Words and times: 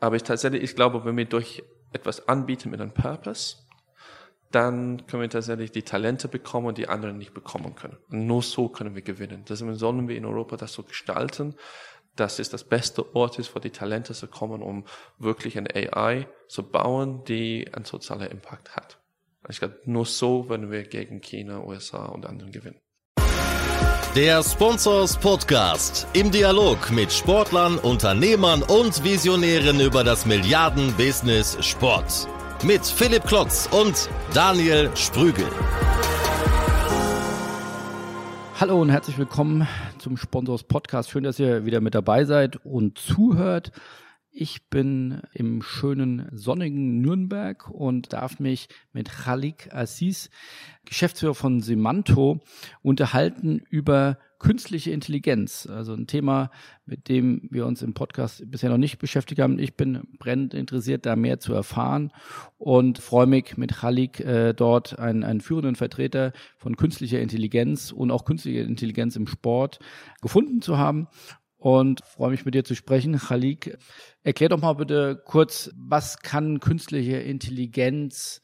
Aber 0.00 0.16
ich 0.16 0.22
tatsächlich, 0.22 0.62
ich 0.62 0.76
glaube, 0.76 1.04
wenn 1.04 1.16
wir 1.16 1.24
durch 1.24 1.62
etwas 1.92 2.28
anbieten 2.28 2.70
mit 2.70 2.80
einem 2.80 2.92
Purpose, 2.92 3.56
dann 4.50 5.06
können 5.06 5.22
wir 5.22 5.30
tatsächlich 5.30 5.72
die 5.72 5.82
Talente 5.82 6.28
bekommen, 6.28 6.74
die 6.74 6.88
andere 6.88 7.12
nicht 7.12 7.34
bekommen 7.34 7.74
können. 7.74 7.98
Und 8.10 8.26
nur 8.26 8.42
so 8.42 8.68
können 8.68 8.94
wir 8.94 9.02
gewinnen. 9.02 9.44
Deswegen 9.48 9.74
sollen 9.74 10.08
wir 10.08 10.16
in 10.16 10.24
Europa 10.24 10.56
das 10.56 10.72
so 10.72 10.82
gestalten, 10.82 11.54
dass 12.16 12.38
es 12.38 12.48
das 12.48 12.64
beste 12.64 13.14
Ort 13.14 13.38
ist, 13.38 13.54
wo 13.54 13.60
die 13.60 13.70
Talente 13.70 14.14
zu 14.14 14.26
kommen, 14.26 14.62
um 14.62 14.84
wirklich 15.18 15.56
eine 15.58 15.74
AI 15.74 16.26
zu 16.48 16.68
bauen, 16.68 17.24
die 17.24 17.68
einen 17.72 17.84
sozialen 17.84 18.30
Impact 18.30 18.74
hat. 18.74 18.98
Ich 19.48 19.58
glaube, 19.58 19.78
nur 19.84 20.04
so 20.04 20.48
werden 20.48 20.70
wir 20.70 20.82
gegen 20.82 21.20
China, 21.20 21.62
USA 21.62 22.06
und 22.06 22.26
anderen 22.26 22.50
gewinnen. 22.50 22.80
Der 24.18 24.42
Sponsors 24.42 25.16
Podcast 25.16 26.08
im 26.12 26.32
Dialog 26.32 26.90
mit 26.90 27.12
Sportlern, 27.12 27.78
Unternehmern 27.78 28.64
und 28.64 29.04
Visionären 29.04 29.78
über 29.78 30.02
das 30.02 30.26
Milliarden-Business 30.26 31.56
Sport. 31.64 32.26
Mit 32.64 32.84
Philipp 32.84 33.22
Klotz 33.28 33.68
und 33.70 34.10
Daniel 34.34 34.90
Sprügel. 34.96 35.46
Hallo 38.58 38.82
und 38.82 38.90
herzlich 38.90 39.16
willkommen 39.18 39.68
zum 39.98 40.16
Sponsors 40.16 40.64
Podcast. 40.64 41.10
Schön, 41.10 41.22
dass 41.22 41.38
ihr 41.38 41.64
wieder 41.64 41.80
mit 41.80 41.94
dabei 41.94 42.24
seid 42.24 42.56
und 42.64 42.98
zuhört. 42.98 43.70
Ich 44.40 44.70
bin 44.70 45.20
im 45.32 45.62
schönen 45.62 46.28
sonnigen 46.30 47.00
Nürnberg 47.00 47.68
und 47.70 48.12
darf 48.12 48.38
mich 48.38 48.68
mit 48.92 49.10
Khalik 49.10 49.74
Assis, 49.74 50.30
Geschäftsführer 50.84 51.34
von 51.34 51.60
Semanto, 51.60 52.38
unterhalten 52.80 53.60
über 53.68 54.16
künstliche 54.38 54.92
Intelligenz. 54.92 55.66
Also 55.66 55.92
ein 55.94 56.06
Thema, 56.06 56.52
mit 56.86 57.08
dem 57.08 57.48
wir 57.50 57.66
uns 57.66 57.82
im 57.82 57.94
Podcast 57.94 58.48
bisher 58.48 58.70
noch 58.70 58.78
nicht 58.78 58.98
beschäftigt 58.98 59.40
haben. 59.40 59.58
Ich 59.58 59.76
bin 59.76 60.02
brennend 60.18 60.54
interessiert, 60.54 61.04
da 61.04 61.16
mehr 61.16 61.40
zu 61.40 61.52
erfahren 61.52 62.12
und 62.58 62.98
freue 62.98 63.26
mich 63.26 63.56
mit 63.56 63.74
Khalik 63.74 64.20
äh, 64.20 64.54
dort 64.54 64.98
einen, 65.00 65.24
einen 65.24 65.40
führenden 65.40 65.74
Vertreter 65.74 66.32
von 66.56 66.76
künstlicher 66.76 67.20
Intelligenz 67.20 67.90
und 67.90 68.12
auch 68.12 68.24
künstlicher 68.24 68.62
Intelligenz 68.62 69.16
im 69.16 69.26
Sport 69.26 69.80
gefunden 70.22 70.62
zu 70.62 70.78
haben 70.78 71.08
und 71.58 72.02
freue 72.04 72.30
mich 72.30 72.44
mit 72.44 72.54
dir 72.54 72.64
zu 72.64 72.74
sprechen. 72.74 73.18
Khalik, 73.18 73.76
erklär 74.22 74.48
doch 74.48 74.60
mal 74.60 74.74
bitte 74.74 75.20
kurz, 75.24 75.70
was 75.76 76.20
kann 76.20 76.60
künstliche 76.60 77.16
Intelligenz 77.16 78.40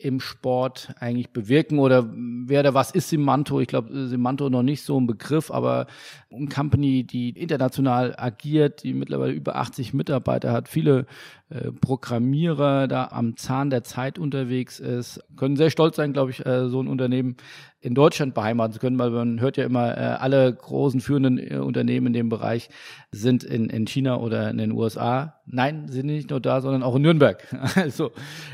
im 0.00 0.20
Sport 0.20 0.94
eigentlich 1.00 1.32
bewirken 1.32 1.80
oder 1.80 2.08
wer 2.14 2.60
oder 2.60 2.72
was 2.72 2.92
ist 2.92 3.08
Simanto? 3.08 3.60
Ich 3.60 3.66
glaube, 3.66 4.06
Simanto 4.06 4.48
noch 4.48 4.62
nicht 4.62 4.84
so 4.84 4.98
ein 4.98 5.08
Begriff, 5.08 5.50
aber 5.50 5.88
eine 6.30 6.46
Company, 6.46 7.02
die 7.02 7.30
international 7.30 8.14
agiert, 8.16 8.84
die 8.84 8.94
mittlerweile 8.94 9.32
über 9.32 9.56
80 9.56 9.94
Mitarbeiter 9.94 10.52
hat, 10.52 10.68
viele 10.68 11.06
äh, 11.48 11.72
Programmierer 11.72 12.86
da 12.86 13.08
am 13.08 13.36
Zahn 13.36 13.70
der 13.70 13.82
Zeit 13.82 14.20
unterwegs 14.20 14.78
ist, 14.78 15.20
können 15.36 15.56
sehr 15.56 15.70
stolz 15.70 15.96
sein, 15.96 16.12
glaube 16.12 16.30
ich, 16.30 16.46
äh, 16.46 16.68
so 16.68 16.80
ein 16.80 16.86
Unternehmen 16.86 17.36
in 17.80 17.94
Deutschland 17.94 18.34
beheimaten 18.34 18.72
zu 18.72 18.80
können, 18.80 18.98
weil 18.98 19.10
man 19.10 19.40
hört 19.40 19.56
ja 19.56 19.64
immer, 19.64 19.96
äh, 19.96 20.00
alle 20.00 20.52
großen 20.52 21.00
führenden 21.00 21.38
äh, 21.38 21.56
Unternehmen 21.58 22.08
in 22.08 22.12
dem 22.12 22.28
Bereich 22.28 22.70
sind 23.12 23.44
in, 23.44 23.70
in 23.70 23.86
China 23.86 24.18
oder 24.18 24.50
in 24.50 24.58
den 24.58 24.72
USA. 24.72 25.40
Nein, 25.46 25.88
sind 25.88 26.06
nicht 26.06 26.30
nur 26.30 26.40
da, 26.40 26.60
sondern 26.60 26.82
auch 26.82 26.96
in 26.96 27.02
Nürnberg. 27.02 27.46
Also 27.76 28.10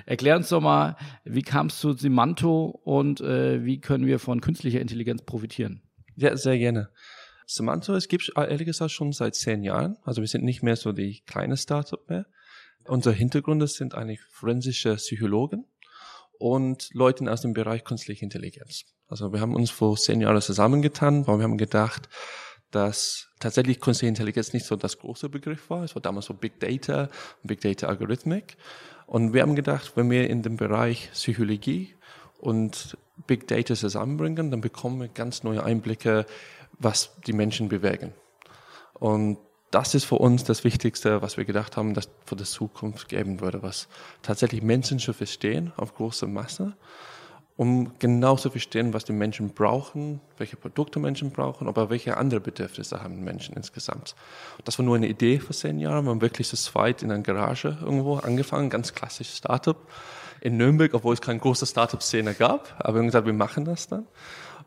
erklär 0.06 0.36
uns 0.36 0.50
doch 0.50 0.61
mal, 0.61 0.97
wie 1.25 1.42
kam 1.42 1.69
es 1.69 1.78
zu 1.78 1.92
Simanto 1.94 2.66
und 2.84 3.20
äh, 3.20 3.64
wie 3.64 3.81
können 3.81 4.06
wir 4.06 4.19
von 4.19 4.41
künstlicher 4.41 4.81
Intelligenz 4.81 5.22
profitieren? 5.22 5.83
Ja, 6.16 6.36
sehr 6.36 6.59
gerne. 6.59 6.91
Simanto, 7.47 7.94
es 7.94 8.09
gibt 8.09 8.31
ehrlich 8.36 8.66
gesagt 8.66 8.91
schon 8.91 9.12
seit 9.12 9.34
zehn 9.34 9.62
Jahren. 9.62 9.97
Also 10.05 10.20
wir 10.20 10.28
sind 10.28 10.44
nicht 10.44 10.62
mehr 10.62 10.77
so 10.77 10.92
die 10.92 11.22
kleine 11.27 11.56
Startup 11.56 12.09
mehr. 12.09 12.27
Unser 12.86 13.12
Hintergrund 13.12 13.66
sind 13.70 13.94
eigentlich 13.94 14.20
forensische 14.20 14.97
Psychologen 14.97 15.64
und 16.39 16.89
Leute 16.93 17.31
aus 17.31 17.43
dem 17.43 17.53
Bereich 17.53 17.85
künstliche 17.85 18.25
Intelligenz. 18.25 18.85
Also 19.09 19.33
wir 19.33 19.41
haben 19.41 19.55
uns 19.55 19.71
vor 19.71 19.97
zehn 19.97 20.21
Jahren 20.21 20.41
zusammengetan, 20.41 21.27
weil 21.27 21.39
wir 21.39 21.45
haben 21.45 21.59
gedacht, 21.59 22.09
dass 22.71 23.28
tatsächlich 23.39 23.81
künstliche 23.81 24.09
Intelligenz 24.09 24.53
nicht 24.53 24.67
so 24.67 24.77
das 24.77 24.99
große 24.99 25.28
Begriff 25.28 25.71
war. 25.71 25.84
Es 25.84 25.94
war 25.94 26.03
damals 26.03 26.27
so 26.27 26.34
Big 26.34 26.59
Data 26.59 27.09
und 27.43 27.47
Big 27.47 27.61
Data 27.61 27.87
Algorithmik. 27.87 28.56
Und 29.06 29.33
wir 29.33 29.43
haben 29.43 29.55
gedacht, 29.55 29.93
wenn 29.97 30.11
wir 30.11 30.28
in 30.28 30.43
dem 30.43 30.56
Bereich 30.56 31.11
Psychologie 31.12 31.94
und 32.41 32.97
Big 33.27 33.47
Data 33.47 33.75
zusammenbringen, 33.75 34.50
dann 34.50 34.61
bekommen 34.61 35.00
wir 35.00 35.09
ganz 35.09 35.44
neue 35.44 35.62
Einblicke, 35.62 36.27
was 36.78 37.15
die 37.27 37.33
Menschen 37.33 37.69
bewegen. 37.69 38.12
Und 38.94 39.39
das 39.75 39.95
ist 39.95 40.05
für 40.05 40.17
uns 40.17 40.45
das 40.45 40.62
Wichtigste, 40.62 41.21
was 41.21 41.37
wir 41.37 41.45
gedacht 41.45 41.77
haben, 41.77 41.95
dass 41.95 42.09
für 42.25 42.37
die 42.37 42.45
Zukunft 42.45 43.09
geben 43.09 43.41
würde, 43.41 43.62
was 43.62 43.89
tatsächlich 44.23 44.62
Menschen 44.62 45.01
zu 45.01 45.12
verstehen 45.12 45.73
auf 45.77 45.97
große 45.97 46.29
Masse, 46.29 46.75
um 47.57 47.93
genau 47.99 48.37
zu 48.37 48.51
verstehen, 48.51 48.95
was 48.95 49.05
die 49.05 49.12
Menschen 49.12 49.51
brauchen, 49.51 50.21
welche 50.39 50.55
Produkte 50.57 51.01
Menschen 51.01 51.33
brauchen, 51.33 51.67
aber 51.67 51.91
welche 51.91 52.17
andere 52.17 52.41
Bedürfnisse 52.41 53.03
haben 53.03 53.25
Menschen 53.25 53.57
insgesamt. 53.57 54.15
Das 54.65 54.79
war 54.79 54.85
nur 54.85 54.95
eine 54.95 55.09
Idee 55.09 55.41
vor 55.41 55.57
zehn 55.57 55.81
Jahren. 55.81 56.05
Wir 56.05 56.11
haben 56.11 56.21
wirklich 56.21 56.47
zu 56.47 56.56
zweit 56.56 57.03
in 57.03 57.11
einer 57.11 57.23
Garage 57.23 57.77
irgendwo 57.81 58.17
angefangen, 58.17 58.71
ganz 58.71 58.95
klassisches 58.95 59.39
Startup 59.39 59.77
in 60.41 60.56
Nürnberg, 60.56 60.95
obwohl 60.95 61.15
es 61.15 61.21
keine 61.21 61.41
große 61.41 61.67
Startup-Szene 61.67 62.35
gab. 62.35 62.75
Aber 62.79 62.95
wir 62.95 62.99
haben 63.01 63.06
gesagt, 63.06 63.27
wir 63.27 63.33
machen 63.33 63.65
das 63.65 63.89
dann. 63.89 64.06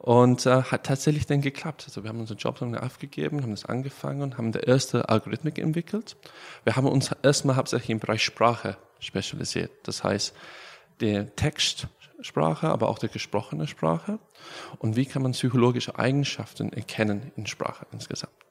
Und 0.08 0.46
äh, 0.46 0.62
hat 0.62 0.86
tatsächlich 0.86 1.26
dann 1.26 1.42
geklappt. 1.42 1.84
Also 1.86 2.02
wir 2.02 2.10
haben 2.10 2.22
unseren 2.22 2.38
Job 2.38 2.62
aufgegeben, 2.62 3.42
haben 3.42 3.52
das 3.52 3.66
angefangen 3.66 4.22
und 4.22 4.38
haben 4.38 4.54
die 4.54 4.60
erste 4.60 5.10
Algorithmik 5.10 5.60
entwickelt. 5.60 6.16
Wir 6.64 6.78
haben 6.78 6.88
uns 6.88 7.12
erstmal 7.24 7.58
hauptsächlich 7.58 7.90
im 7.90 8.00
Bereich 8.00 8.24
Sprache 8.24 8.78
spezialisiert. 9.00 9.70
Das 9.84 10.06
heißt, 10.06 10.34
der 11.02 11.36
Textsprache, 11.36 12.70
aber 12.70 12.88
auch 12.88 13.00
die 13.00 13.10
gesprochene 13.10 13.68
Sprache. 13.68 14.18
Und 14.80 14.96
wie 14.96 15.06
kann 15.06 15.24
man 15.24 15.34
psychologische 15.34 16.00
Eigenschaften 16.00 16.72
erkennen 16.72 17.34
in 17.36 17.46
Sprache 17.46 17.86
insgesamt 17.92 18.47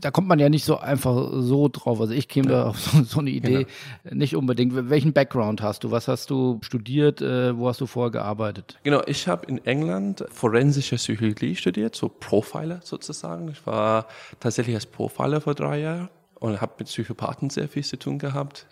da 0.00 0.10
kommt 0.10 0.28
man 0.28 0.38
ja 0.38 0.48
nicht 0.48 0.64
so 0.64 0.78
einfach 0.78 1.30
so 1.32 1.68
drauf. 1.68 2.00
Also 2.00 2.12
ich 2.12 2.28
käme 2.28 2.48
da 2.48 2.66
auf 2.66 2.80
so, 2.80 3.02
so 3.02 3.20
eine 3.20 3.30
Idee 3.30 3.66
genau. 4.04 4.16
nicht 4.16 4.36
unbedingt. 4.36 4.90
Welchen 4.90 5.12
Background 5.12 5.62
hast 5.62 5.84
du? 5.84 5.90
Was 5.90 6.08
hast 6.08 6.30
du 6.30 6.58
studiert? 6.62 7.20
Äh, 7.20 7.56
wo 7.56 7.68
hast 7.68 7.80
du 7.80 7.86
vorher 7.86 8.10
gearbeitet? 8.10 8.78
Genau, 8.82 9.02
ich 9.06 9.28
habe 9.28 9.46
in 9.46 9.64
England 9.64 10.24
forensische 10.30 10.96
Psychologie 10.96 11.56
studiert, 11.56 11.94
so 11.94 12.08
Profiler 12.08 12.80
sozusagen. 12.82 13.48
Ich 13.48 13.66
war 13.66 14.06
tatsächlich 14.40 14.74
als 14.74 14.86
Profiler 14.86 15.40
vor 15.40 15.54
drei 15.54 15.80
Jahren 15.80 16.08
und 16.34 16.60
habe 16.60 16.72
mit 16.78 16.88
Psychopathen 16.88 17.50
sehr 17.50 17.68
viel 17.68 17.84
zu 17.84 17.98
tun 17.98 18.18
gehabt. 18.18 18.66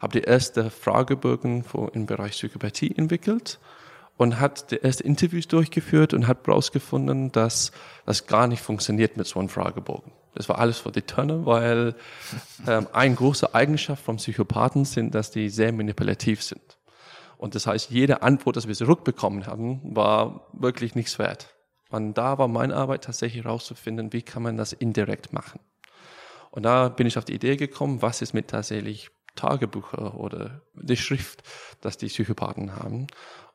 Habe 0.00 0.18
die 0.18 0.24
erste 0.24 0.70
Fragebögen 0.70 1.64
im 1.92 2.06
Bereich 2.06 2.32
Psychopathie 2.32 2.94
entwickelt 2.96 3.58
und 4.16 4.40
hat 4.40 4.70
die 4.70 4.76
erste 4.76 5.04
Interviews 5.04 5.48
durchgeführt 5.48 6.14
und 6.14 6.26
hat 6.26 6.46
herausgefunden, 6.46 7.32
dass 7.32 7.72
das 8.06 8.26
gar 8.26 8.46
nicht 8.46 8.62
funktioniert 8.62 9.16
mit 9.16 9.26
so 9.26 9.38
einem 9.38 9.48
Fragebogen. 9.48 10.12
Das 10.34 10.48
war 10.48 10.58
alles 10.58 10.78
vor 10.78 10.92
die 10.92 11.02
Tonne, 11.02 11.44
weil 11.44 11.94
ähm, 12.66 12.86
eine 12.92 13.14
große 13.14 13.54
Eigenschaft 13.54 14.04
von 14.04 14.16
Psychopathen 14.16 14.84
sind, 14.84 15.14
dass 15.14 15.30
die 15.30 15.48
sehr 15.48 15.72
manipulativ 15.72 16.42
sind. 16.42 16.78
Und 17.36 17.54
das 17.54 17.66
heißt, 17.66 17.90
jede 17.90 18.22
Antwort, 18.22 18.56
die 18.56 18.68
wir 18.68 18.74
zurückbekommen 18.74 19.46
haben, 19.46 19.80
war 19.82 20.48
wirklich 20.52 20.94
nichts 20.94 21.18
wert. 21.18 21.54
Und 21.88 22.14
da 22.14 22.38
war 22.38 22.48
meine 22.48 22.76
Arbeit 22.76 23.04
tatsächlich 23.04 23.44
herauszufinden, 23.44 24.12
wie 24.12 24.22
kann 24.22 24.42
man 24.42 24.56
das 24.56 24.72
indirekt 24.72 25.32
machen. 25.32 25.60
Und 26.50 26.64
da 26.64 26.88
bin 26.88 27.06
ich 27.06 27.18
auf 27.18 27.24
die 27.24 27.34
Idee 27.34 27.56
gekommen, 27.56 28.02
was 28.02 28.22
ist 28.22 28.34
mit 28.34 28.48
tatsächlich 28.48 29.10
Tagebücher 29.36 30.16
oder 30.18 30.62
die 30.74 30.96
Schrift, 30.96 31.42
dass 31.80 31.96
die 31.96 32.06
Psychopathen 32.06 32.76
haben. 32.76 33.06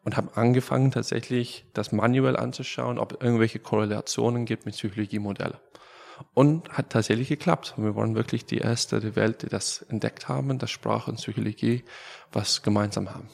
Und 0.04 0.18
habe 0.18 0.36
angefangen 0.36 0.92
tatsächlich 0.92 1.66
das 1.74 1.92
manuell 1.92 2.38
anzuschauen, 2.38 3.00
ob 3.00 3.14
es 3.14 3.22
irgendwelche 3.22 3.60
Korrelationen 3.60 4.46
gibt 4.46 4.66
mit 4.66 4.76
Psychologiemodellen. 4.76 5.58
Und 6.34 6.70
hat 6.70 6.90
tatsächlich 6.90 7.30
geklappt. 7.30 7.74
Wir 7.78 7.96
waren 7.96 8.16
wirklich 8.16 8.46
die 8.46 8.58
erste 8.58 9.00
der 9.00 9.16
Welt, 9.16 9.42
die 9.42 9.50
das 9.50 9.82
entdeckt 9.82 10.28
haben, 10.28 10.58
dass 10.58 10.72
Sprache 10.72 11.12
und 11.12 11.18
Psychologie 11.18 11.84
was 12.32 12.62
gemeinsam 12.62 13.14
haben. 13.14 13.30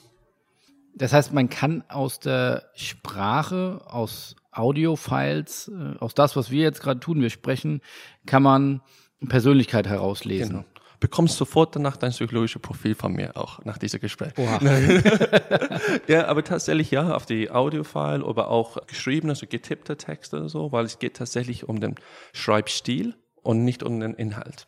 Das 0.95 1.13
heißt, 1.13 1.33
man 1.33 1.49
kann 1.49 1.83
aus 1.87 2.19
der 2.19 2.69
Sprache, 2.75 3.81
aus 3.85 4.35
Audiofiles, 4.51 5.71
äh, 5.73 5.97
aus 5.99 6.13
das, 6.13 6.35
was 6.35 6.51
wir 6.51 6.63
jetzt 6.63 6.81
gerade 6.81 6.99
tun, 6.99 7.21
wir 7.21 7.29
sprechen, 7.29 7.81
kann 8.25 8.43
man 8.43 8.81
Persönlichkeit 9.27 9.87
herauslesen. 9.87 10.49
Genau 10.49 10.70
bekommst 11.01 11.35
sofort 11.35 11.75
danach 11.75 11.97
dein 11.97 12.11
psychologisches 12.11 12.61
Profil 12.61 12.95
von 12.95 13.11
mir 13.11 13.35
auch 13.35 13.65
nach 13.65 13.77
diesem 13.77 13.99
Gespräch. 13.99 14.33
ja, 16.07 16.27
aber 16.27 16.43
tatsächlich 16.43 16.91
ja, 16.91 17.13
auf 17.13 17.25
die 17.25 17.51
Audiofile, 17.51 18.23
aber 18.25 18.49
auch 18.49 18.77
geschriebene, 18.87 19.35
so 19.35 19.47
getippte 19.47 19.97
Texte 19.97 20.37
oder 20.37 20.47
so, 20.47 20.71
weil 20.71 20.85
es 20.85 20.99
geht 20.99 21.17
tatsächlich 21.17 21.67
um 21.67 21.81
den 21.81 21.95
Schreibstil 22.33 23.15
und 23.41 23.65
nicht 23.65 23.83
um 23.83 23.99
den 23.99 24.13
Inhalt. 24.13 24.67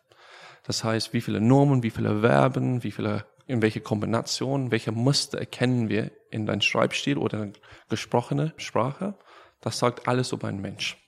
Das 0.64 0.84
heißt, 0.84 1.14
wie 1.14 1.22
viele 1.22 1.40
Normen, 1.40 1.84
wie 1.84 1.92
viele 1.92 2.22
Verben, 2.22 2.84
wie 2.84 2.92
viele, 2.92 3.26
in 3.46 3.62
welche 3.62 3.82
Kombinationen, 3.82 4.72
welche 4.72 4.92
Muster 4.92 5.38
erkennen 5.38 5.88
wir 5.88 6.12
in 6.32 6.48
deinem 6.48 6.62
Schreibstil 6.62 7.18
oder 7.18 7.44
in 7.44 7.54
gesprochene 7.90 8.54
Sprache. 8.58 9.14
Das 9.62 9.78
sagt 9.78 10.08
alles 10.08 10.32
über 10.32 10.48
einen 10.48 10.62
Mensch. 10.62 11.03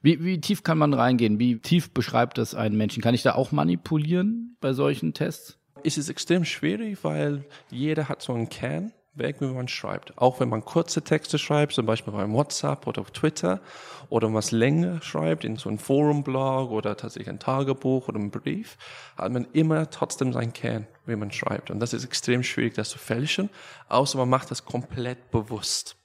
Wie, 0.00 0.22
wie 0.22 0.40
tief 0.40 0.62
kann 0.62 0.78
man 0.78 0.94
reingehen? 0.94 1.38
Wie 1.38 1.58
tief 1.58 1.92
beschreibt 1.92 2.38
das 2.38 2.54
einen 2.54 2.76
Menschen? 2.76 3.02
Kann 3.02 3.14
ich 3.14 3.22
da 3.22 3.34
auch 3.34 3.52
manipulieren 3.52 4.56
bei 4.60 4.72
solchen 4.72 5.12
Tests? 5.12 5.58
es 5.84 5.98
ist 5.98 6.08
extrem 6.08 6.44
schwierig, 6.44 6.98
weil 7.02 7.44
jeder 7.70 8.08
hat 8.08 8.22
so 8.22 8.32
einen 8.32 8.48
Kern 8.48 8.92
weg, 9.14 9.36
wie 9.40 9.46
man 9.46 9.66
schreibt. 9.66 10.16
Auch 10.16 10.38
wenn 10.38 10.48
man 10.48 10.64
kurze 10.64 11.02
Texte 11.02 11.38
schreibt, 11.38 11.72
zum 11.72 11.86
Beispiel 11.86 12.12
beim 12.12 12.32
WhatsApp 12.32 12.86
oder 12.86 13.00
auf 13.00 13.10
Twitter, 13.10 13.60
oder 14.10 14.32
was 14.32 14.52
länger 14.52 15.02
schreibt, 15.02 15.44
in 15.44 15.56
so 15.56 15.68
einem 15.68 15.78
Forumblog 15.78 16.70
oder 16.70 16.96
tatsächlich 16.96 17.28
ein 17.28 17.40
Tagebuch 17.40 18.08
oder 18.08 18.18
einen 18.18 18.30
Brief, 18.30 18.78
hat 19.16 19.32
man 19.32 19.46
immer 19.52 19.90
trotzdem 19.90 20.32
seinen 20.32 20.52
Kern, 20.52 20.86
wie 21.04 21.16
man 21.16 21.32
schreibt. 21.32 21.70
Und 21.70 21.80
das 21.80 21.92
ist 21.92 22.04
extrem 22.04 22.42
schwierig, 22.42 22.74
das 22.74 22.90
zu 22.90 22.98
fälschen, 22.98 23.50
außer 23.88 24.18
man 24.18 24.28
macht 24.28 24.50
das 24.50 24.64
komplett 24.64 25.30
bewusst. 25.30 25.96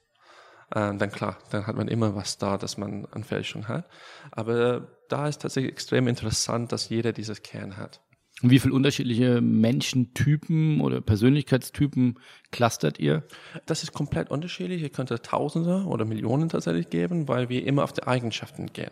Äh, 0.74 0.94
dann 0.96 1.10
klar, 1.10 1.38
dann 1.50 1.66
hat 1.66 1.76
man 1.76 1.88
immer 1.88 2.16
was 2.16 2.36
da, 2.38 2.58
dass 2.58 2.76
man 2.76 3.06
an 3.12 3.24
Fälschung 3.24 3.68
hat. 3.68 3.88
Aber 4.32 4.88
da 5.08 5.28
ist 5.28 5.42
tatsächlich 5.42 5.72
extrem 5.72 6.08
interessant, 6.08 6.72
dass 6.72 6.88
jeder 6.88 7.12
dieses 7.12 7.42
Kern 7.42 7.76
hat. 7.76 8.00
Und 8.42 8.50
wie 8.50 8.58
viele 8.58 8.74
unterschiedliche 8.74 9.40
Menschentypen 9.40 10.80
oder 10.80 11.00
Persönlichkeitstypen 11.00 12.18
clustert 12.50 12.98
ihr? 12.98 13.22
Das 13.66 13.84
ist 13.84 13.92
komplett 13.92 14.30
unterschiedlich. 14.30 14.82
Ihr 14.82 14.90
könnte 14.90 15.22
Tausende 15.22 15.84
oder 15.84 16.04
Millionen 16.04 16.48
tatsächlich 16.48 16.90
geben, 16.90 17.28
weil 17.28 17.48
wir 17.48 17.64
immer 17.64 17.84
auf 17.84 17.92
die 17.92 18.02
Eigenschaften 18.02 18.66
gehen. 18.72 18.90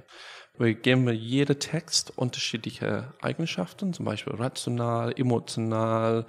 Wir 0.59 0.75
geben 0.75 1.09
jeder 1.13 1.59
Text 1.59 2.17
unterschiedliche 2.17 3.15
Eigenschaften, 3.21 3.93
zum 3.93 4.05
Beispiel 4.05 4.35
rational, 4.35 5.13
emotional, 5.17 6.27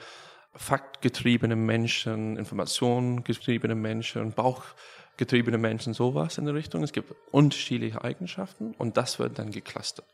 faktgetriebene 0.55 1.55
Menschen, 1.55 2.37
informationgetriebene 2.37 3.75
Menschen, 3.75 4.33
bauchgetriebene 5.13 5.57
Menschen, 5.57 5.93
sowas 5.93 6.37
in 6.37 6.45
der 6.45 6.53
Richtung. 6.53 6.83
Es 6.83 6.91
gibt 6.91 7.13
unterschiedliche 7.31 8.03
Eigenschaften 8.03 8.73
und 8.77 8.97
das 8.97 9.19
wird 9.19 9.39
dann 9.39 9.51
geclustert. 9.51 10.05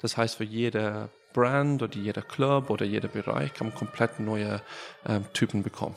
Das 0.00 0.16
heißt, 0.16 0.36
für 0.36 0.44
jede 0.44 1.08
Brand 1.32 1.82
oder 1.82 1.96
jeder 1.96 2.22
Club 2.22 2.70
oder 2.70 2.84
jeder 2.84 3.08
Bereich 3.08 3.52
kann 3.54 3.68
man 3.68 3.76
komplett 3.76 4.20
neue 4.20 4.60
äh, 5.04 5.20
Typen 5.32 5.62
bekommen. 5.62 5.96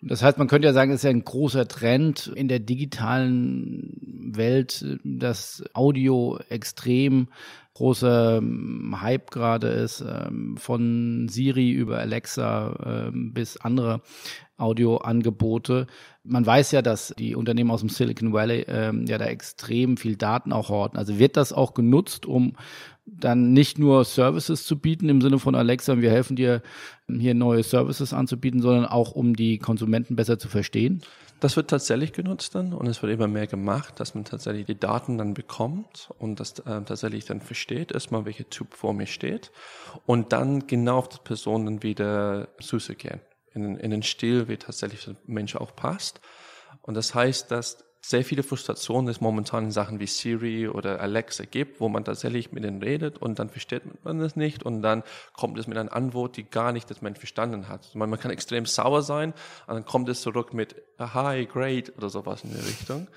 Das 0.00 0.22
heißt, 0.22 0.36
man 0.38 0.48
könnte 0.48 0.66
ja 0.66 0.74
sagen, 0.74 0.90
es 0.90 0.96
ist 0.96 1.04
ja 1.04 1.10
ein 1.10 1.24
großer 1.24 1.66
Trend 1.66 2.26
in 2.26 2.48
der 2.48 2.58
digitalen 2.58 4.32
Welt, 4.36 4.84
dass 5.02 5.64
Audio 5.72 6.38
extrem 6.50 7.28
großer 7.74 8.38
ähm, 8.38 8.96
Hype 9.00 9.30
gerade 9.30 9.68
ist, 9.68 10.00
ähm, 10.00 10.56
von 10.56 11.28
Siri 11.28 11.70
über 11.72 11.98
Alexa 11.98 13.08
ähm, 13.08 13.32
bis 13.32 13.56
andere 13.56 14.00
Audioangebote. 14.56 15.86
Man 16.22 16.46
weiß 16.46 16.70
ja, 16.72 16.82
dass 16.82 17.14
die 17.18 17.34
Unternehmen 17.34 17.70
aus 17.70 17.80
dem 17.80 17.88
Silicon 17.88 18.32
Valley 18.32 18.64
ähm, 18.68 19.04
ja 19.06 19.18
da 19.18 19.26
extrem 19.26 19.96
viel 19.96 20.16
Daten 20.16 20.52
auch 20.52 20.68
horten. 20.68 20.98
Also 20.98 21.18
wird 21.18 21.36
das 21.36 21.52
auch 21.52 21.74
genutzt, 21.74 22.26
um 22.26 22.54
dann 23.06 23.52
nicht 23.52 23.78
nur 23.78 24.04
Services 24.04 24.64
zu 24.64 24.78
bieten 24.78 25.08
im 25.08 25.20
Sinne 25.20 25.38
von 25.38 25.54
Alexa, 25.54 26.00
wir 26.00 26.10
helfen 26.10 26.36
dir 26.36 26.62
hier 27.08 27.34
neue 27.34 27.62
Services 27.62 28.14
anzubieten, 28.14 28.62
sondern 28.62 28.86
auch 28.86 29.12
um 29.12 29.36
die 29.36 29.58
Konsumenten 29.58 30.16
besser 30.16 30.38
zu 30.38 30.48
verstehen? 30.48 31.02
Das 31.40 31.56
wird 31.56 31.68
tatsächlich 31.68 32.12
genutzt 32.12 32.54
dann 32.54 32.72
und 32.72 32.86
es 32.86 33.02
wird 33.02 33.12
immer 33.12 33.28
mehr 33.28 33.46
gemacht, 33.46 34.00
dass 34.00 34.14
man 34.14 34.24
tatsächlich 34.24 34.64
die 34.64 34.78
Daten 34.78 35.18
dann 35.18 35.34
bekommt 35.34 36.08
und 36.18 36.40
das 36.40 36.60
äh, 36.60 36.82
tatsächlich 36.82 37.26
dann 37.26 37.42
versteht, 37.42 37.92
erstmal 37.92 38.24
welcher 38.24 38.48
Typ 38.48 38.72
vor 38.72 38.94
mir 38.94 39.06
steht 39.06 39.50
und 40.06 40.32
dann 40.32 40.66
genau 40.66 40.98
auf 40.98 41.08
die 41.08 41.18
Person 41.22 41.66
dann 41.66 41.82
wieder 41.82 42.48
Süße 42.60 42.94
gehen 42.94 43.20
in, 43.54 43.76
in 43.76 43.90
den 43.90 44.02
Stil, 44.02 44.48
wie 44.48 44.56
tatsächlich 44.56 45.04
der 45.04 45.16
Mensch 45.26 45.56
auch 45.56 45.74
passt. 45.74 46.20
Und 46.82 46.94
das 46.94 47.14
heißt, 47.14 47.50
dass 47.50 47.84
sehr 48.04 48.22
viele 48.22 48.42
Frustrationen 48.42 49.08
es 49.08 49.22
momentan 49.22 49.64
in 49.64 49.70
Sachen 49.70 49.98
wie 49.98 50.06
Siri 50.06 50.68
oder 50.68 51.00
Alexa 51.00 51.44
gibt, 51.44 51.80
wo 51.80 51.88
man 51.88 52.04
tatsächlich 52.04 52.52
mit 52.52 52.62
denen 52.62 52.82
redet 52.82 53.16
und 53.16 53.38
dann 53.38 53.48
versteht 53.48 53.82
man 54.04 54.20
es 54.20 54.36
nicht 54.36 54.62
und 54.62 54.82
dann 54.82 55.02
kommt 55.32 55.58
es 55.58 55.66
mit 55.66 55.78
einer 55.78 55.94
Antwort, 55.94 56.36
die 56.36 56.44
gar 56.44 56.72
nicht 56.72 56.90
das 56.90 57.00
Mensch 57.00 57.18
verstanden 57.18 57.68
hat. 57.68 57.94
Man, 57.94 58.10
man 58.10 58.20
kann 58.20 58.30
extrem 58.30 58.66
sauer 58.66 59.00
sein 59.00 59.32
und 59.66 59.74
dann 59.74 59.86
kommt 59.86 60.10
es 60.10 60.20
zurück 60.20 60.52
mit 60.52 60.76
Hi, 60.98 61.46
great 61.46 61.96
oder 61.96 62.10
sowas 62.10 62.44
in 62.44 62.52
der 62.52 62.66
Richtung. 62.66 63.08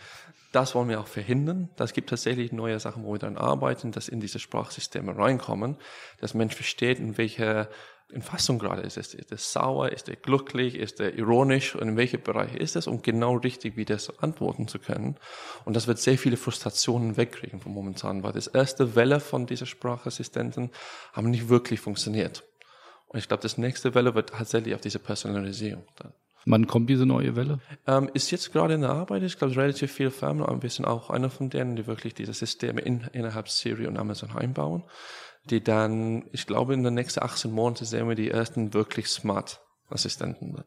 Das 0.54 0.74
wollen 0.74 0.88
wir 0.88 1.02
auch 1.02 1.08
verhindern. 1.08 1.70
Das 1.76 1.92
gibt 1.92 2.10
tatsächlich 2.10 2.54
neue 2.54 2.80
Sachen, 2.80 3.04
wo 3.04 3.12
wir 3.12 3.20
dann 3.20 3.38
arbeiten, 3.38 3.92
dass 3.92 4.08
in 4.08 4.22
diese 4.22 4.40
Sprachsysteme 4.40 5.18
reinkommen, 5.18 5.76
dass 6.22 6.34
Mensch 6.34 6.56
versteht, 6.56 7.00
in 7.00 7.18
welcher 7.18 7.68
in 8.12 8.22
Fassung 8.22 8.58
gerade 8.60 8.82
ist. 8.82 8.98
Ist, 8.98 9.14
ist 9.16 9.32
er 9.32 9.38
sauer, 9.38 9.90
ist 9.92 10.10
er 10.10 10.16
glücklich, 10.16 10.76
ist 10.76 11.00
er 11.00 11.14
ironisch 11.16 11.76
und 11.76 11.90
in 11.90 11.98
welchem 11.98 12.22
Bereich 12.22 12.56
ist 12.56 12.76
es, 12.76 12.88
um 12.88 13.02
genau 13.02 13.36
richtig 13.38 13.76
wieder 13.76 14.00
so 14.00 14.14
antworten 14.20 14.68
zu 14.68 14.80
können. 14.80 15.18
Und 15.66 15.76
das 15.76 15.88
wird 15.88 16.00
sehr 16.00 16.18
viele 16.18 16.38
Frustrationen 16.38 17.18
wegkriegen 17.18 17.60
von 17.60 17.74
momentan, 17.74 18.24
weil 18.24 18.34
das 18.34 18.48
erste 18.48 18.96
Welle 18.96 19.20
von 19.20 19.46
dieser 19.46 19.66
Sprachassistenten 19.66 20.72
haben 21.14 21.30
nicht 21.30 21.50
wirklich 21.50 21.80
funktioniert. 21.80 22.44
Und 23.08 23.20
ich 23.20 23.28
glaube, 23.28 23.44
das 23.44 23.58
nächste 23.58 23.94
Welle 23.96 24.16
wird 24.16 24.30
tatsächlich 24.30 24.76
auf 24.76 24.82
diese 24.82 25.00
Personalisierung. 25.00 25.86
Dann. 25.98 26.14
Wann 26.50 26.66
kommt 26.66 26.90
diese 26.90 27.06
neue 27.06 27.36
Welle? 27.36 27.60
Ähm, 27.88 28.10
ist 28.14 28.32
jetzt 28.32 28.54
gerade 28.54 28.76
in 28.76 28.82
der 28.82 28.92
Arbeit. 28.92 29.22
Ich 29.24 29.38
glaube, 29.38 29.56
relativ 29.58 29.92
viele 29.92 30.12
Firmen, 30.12 30.44
aber 30.44 30.64
wir 30.64 30.70
sind 30.70 30.86
auch 30.86 31.10
einer 31.10 31.30
von 31.30 31.50
denen, 31.50 31.76
die 31.76 31.88
wirklich 31.88 32.14
diese 32.14 32.34
Systeme 32.34 32.80
in, 32.80 33.02
innerhalb 33.12 33.50
Siri 33.50 33.86
und 33.86 33.98
Amazon 33.98 34.32
einbauen 34.32 34.84
die 35.50 35.64
dann, 35.64 36.26
ich 36.32 36.46
glaube, 36.46 36.74
in 36.74 36.84
den 36.84 36.94
nächsten 36.94 37.24
18 37.24 37.52
Monaten 37.52 37.86
sehen 37.86 38.08
wir 38.08 38.16
die 38.16 38.30
ersten 38.32 38.74
wirklich 38.74 39.08
smart 39.08 39.62
Assistenten. 39.90 40.64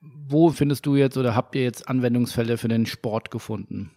Wo 0.00 0.50
findest 0.50 0.86
du 0.86 0.96
jetzt 0.96 1.16
oder 1.16 1.34
habt 1.34 1.54
ihr 1.54 1.62
jetzt 1.62 1.88
Anwendungsfälle 1.88 2.58
für 2.58 2.68
den 2.68 2.86
Sport 2.86 3.30
gefunden? 3.30 3.92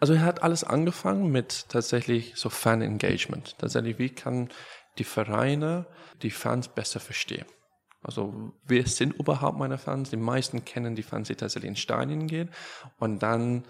Also 0.00 0.14
er 0.14 0.22
hat 0.22 0.42
alles 0.42 0.64
angefangen 0.64 1.30
mit 1.30 1.68
tatsächlich 1.68 2.32
so 2.36 2.50
Fan-Engagement. 2.50 3.56
Tatsächlich, 3.58 3.98
wie 3.98 4.10
kann 4.10 4.48
die 4.98 5.04
Vereine 5.04 5.86
die 6.22 6.30
Fans 6.30 6.68
besser 6.68 7.00
verstehen? 7.00 7.46
Also 8.02 8.52
wer 8.64 8.86
sind 8.86 9.14
überhaupt 9.14 9.58
meine 9.58 9.78
Fans? 9.78 10.10
Die 10.10 10.16
meisten 10.16 10.64
kennen 10.64 10.96
die 10.96 11.04
Fans, 11.04 11.28
die 11.28 11.36
tatsächlich 11.36 11.68
in 11.68 11.76
Stadien 11.76 12.26
gehen 12.26 12.50
und 12.98 13.22
dann 13.22 13.64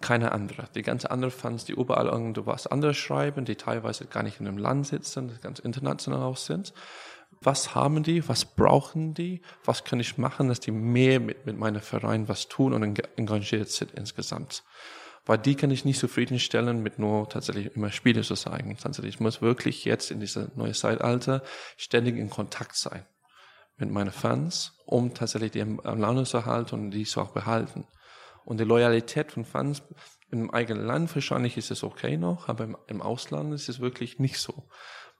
keine 0.00 0.32
andere. 0.32 0.68
Die 0.74 0.82
ganze 0.82 1.10
andere 1.10 1.30
Fans, 1.30 1.64
die 1.64 1.72
überall 1.72 2.06
irgendwas 2.06 2.66
anderes 2.66 2.96
schreiben, 2.96 3.44
die 3.44 3.56
teilweise 3.56 4.06
gar 4.06 4.22
nicht 4.22 4.40
in 4.40 4.46
einem 4.46 4.58
Land 4.58 4.86
sitzen, 4.86 5.28
die 5.28 5.40
ganz 5.40 5.58
international 5.58 6.22
auch 6.22 6.36
sind. 6.36 6.74
Was 7.40 7.74
haben 7.74 8.02
die? 8.02 8.28
Was 8.28 8.44
brauchen 8.44 9.14
die? 9.14 9.40
Was 9.64 9.84
kann 9.84 10.00
ich 10.00 10.18
machen, 10.18 10.48
dass 10.48 10.60
die 10.60 10.72
mehr 10.72 11.20
mit, 11.20 11.46
mit 11.46 11.56
meinem 11.58 11.80
Verein 11.80 12.28
was 12.28 12.48
tun 12.48 12.74
und 12.74 13.00
engagiert 13.16 13.70
sind 13.70 13.92
insgesamt? 13.92 14.62
Weil 15.24 15.38
die 15.38 15.54
kann 15.54 15.70
ich 15.70 15.84
nicht 15.84 16.00
zufriedenstellen 16.00 16.82
mit 16.82 16.98
nur 16.98 17.28
tatsächlich 17.28 17.74
immer 17.76 17.90
Spiele 17.90 18.22
zu 18.22 18.34
zeigen. 18.34 18.76
Tatsächlich, 18.76 19.14
ich 19.14 19.20
muss 19.20 19.40
wirklich 19.40 19.84
jetzt 19.84 20.10
in 20.10 20.20
dieser 20.20 20.48
neuen 20.56 20.74
Zeitalter 20.74 21.42
ständig 21.76 22.16
in 22.16 22.28
Kontakt 22.28 22.76
sein 22.76 23.06
mit 23.76 23.90
meinen 23.90 24.12
Fans, 24.12 24.72
um 24.84 25.14
tatsächlich 25.14 25.52
die 25.52 25.62
am 25.62 25.78
Laune 25.82 26.24
zu 26.24 26.44
halten 26.44 26.74
und 26.74 26.90
die 26.90 27.04
zu 27.04 27.20
auch 27.20 27.30
behalten. 27.30 27.86
Und 28.44 28.60
die 28.60 28.64
Loyalität 28.64 29.32
von 29.32 29.44
Fans 29.44 29.82
im 30.30 30.50
eigenen 30.50 30.86
Land 30.86 31.14
wahrscheinlich 31.14 31.56
ist 31.56 31.70
es 31.70 31.82
okay 31.82 32.16
noch, 32.16 32.48
aber 32.48 32.64
im, 32.64 32.76
im 32.86 33.02
Ausland 33.02 33.52
ist 33.52 33.68
es 33.68 33.80
wirklich 33.80 34.18
nicht 34.18 34.38
so. 34.38 34.68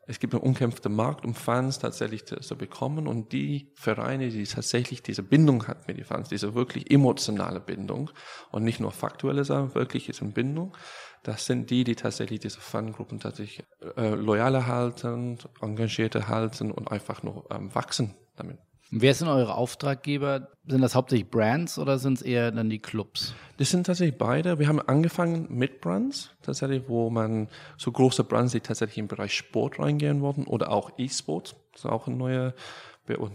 Es 0.07 0.19
gibt 0.19 0.35
einen 0.35 0.43
umkämpften 0.43 0.93
Markt, 0.93 1.25
um 1.25 1.35
Fans 1.35 1.79
tatsächlich 1.79 2.27
zu, 2.27 2.37
zu, 2.41 2.57
bekommen 2.57 3.07
und 3.07 3.33
die 3.33 3.71
Vereine, 3.75 4.31
die 4.31 4.43
tatsächlich 4.45 5.03
diese 5.03 5.23
Bindung 5.23 5.69
hat 5.69 5.87
mit 5.87 5.99
den 5.99 6.05
Fans, 6.05 6.29
diese 6.29 6.55
wirklich 6.55 6.91
emotionale 6.91 7.61
Bindung 7.61 8.11
und 8.51 8.65
nicht 8.65 8.81
nur 8.81 8.91
faktuelle, 8.91 9.45
sondern 9.45 9.75
wirklich 9.75 10.09
ist 10.09 10.23
eine 10.23 10.33
Bindung, 10.33 10.77
das 11.23 11.47
sind 11.47 11.71
die, 11.71 11.85
die 11.85 11.97
tatsächlich 11.97 12.41
diese 12.41 12.61
Fangruppen 12.61 13.21
tatsächlich 13.21 13.65
äh, 13.97 14.15
loyaler 14.15 14.67
halten, 14.67 15.39
engagierter 15.61 16.29
halten 16.29 16.73
und 16.73 16.91
einfach 16.91 17.23
nur 17.23 17.47
ähm, 17.51 17.75
wachsen 17.75 18.17
damit. 18.37 18.59
Wer 18.93 19.15
sind 19.15 19.29
eure 19.29 19.55
Auftraggeber? 19.55 20.49
Sind 20.67 20.81
das 20.81 20.97
hauptsächlich 20.97 21.31
Brands 21.31 21.79
oder 21.79 22.01
sind 22.01 22.15
es 22.15 22.23
eher 22.23 22.51
dann 22.51 22.69
die 22.69 22.81
Clubs? 22.81 23.35
Das 23.59 23.71
sind 23.71 23.87
tatsächlich 23.87 24.19
beide. 24.19 24.59
Wir 24.59 24.67
haben 24.67 24.81
angefangen 24.81 25.47
mit 25.49 25.81
Brands, 25.81 26.31
tatsächlich, 26.43 26.89
wo 26.89 27.09
man 27.09 27.49
so 27.77 27.93
große 27.93 28.25
Brands, 28.25 28.53
die 28.53 28.61
tatsächlich 28.61 28.99
im 28.99 29.07
Bereich 29.07 29.35
Sport 29.35 29.79
reingehen 29.79 30.23
wollten 30.23 30.45
oder 30.45 30.73
auch 30.73 30.91
E-Sport. 30.99 31.55
Das 31.73 31.85
ist 31.85 31.91
auch 31.91 32.09
ein 32.09 32.17
neuer, 32.17 32.53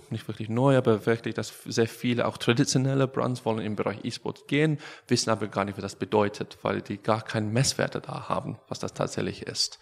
nicht 0.10 0.28
wirklich 0.28 0.50
neu, 0.50 0.76
aber 0.76 1.06
wirklich, 1.06 1.36
dass 1.36 1.54
sehr 1.64 1.88
viele 1.88 2.28
auch 2.28 2.38
traditionelle 2.38 3.08
Brands 3.08 3.46
wollen 3.46 3.60
im 3.60 3.78
Bereich 3.78 4.04
E-Sport 4.04 4.50
gehen, 4.50 4.78
wissen 5.08 5.30
aber 5.30 5.48
gar 5.48 5.64
nicht, 5.64 5.78
was 5.78 5.84
das 5.84 5.96
bedeutet, 5.96 6.58
weil 6.64 6.82
die 6.82 6.98
gar 6.98 7.22
keinen 7.22 7.54
Messwerte 7.54 8.02
da 8.02 8.28
haben, 8.28 8.58
was 8.68 8.80
das 8.80 8.94
tatsächlich 8.94 9.44
ist. 9.44 9.80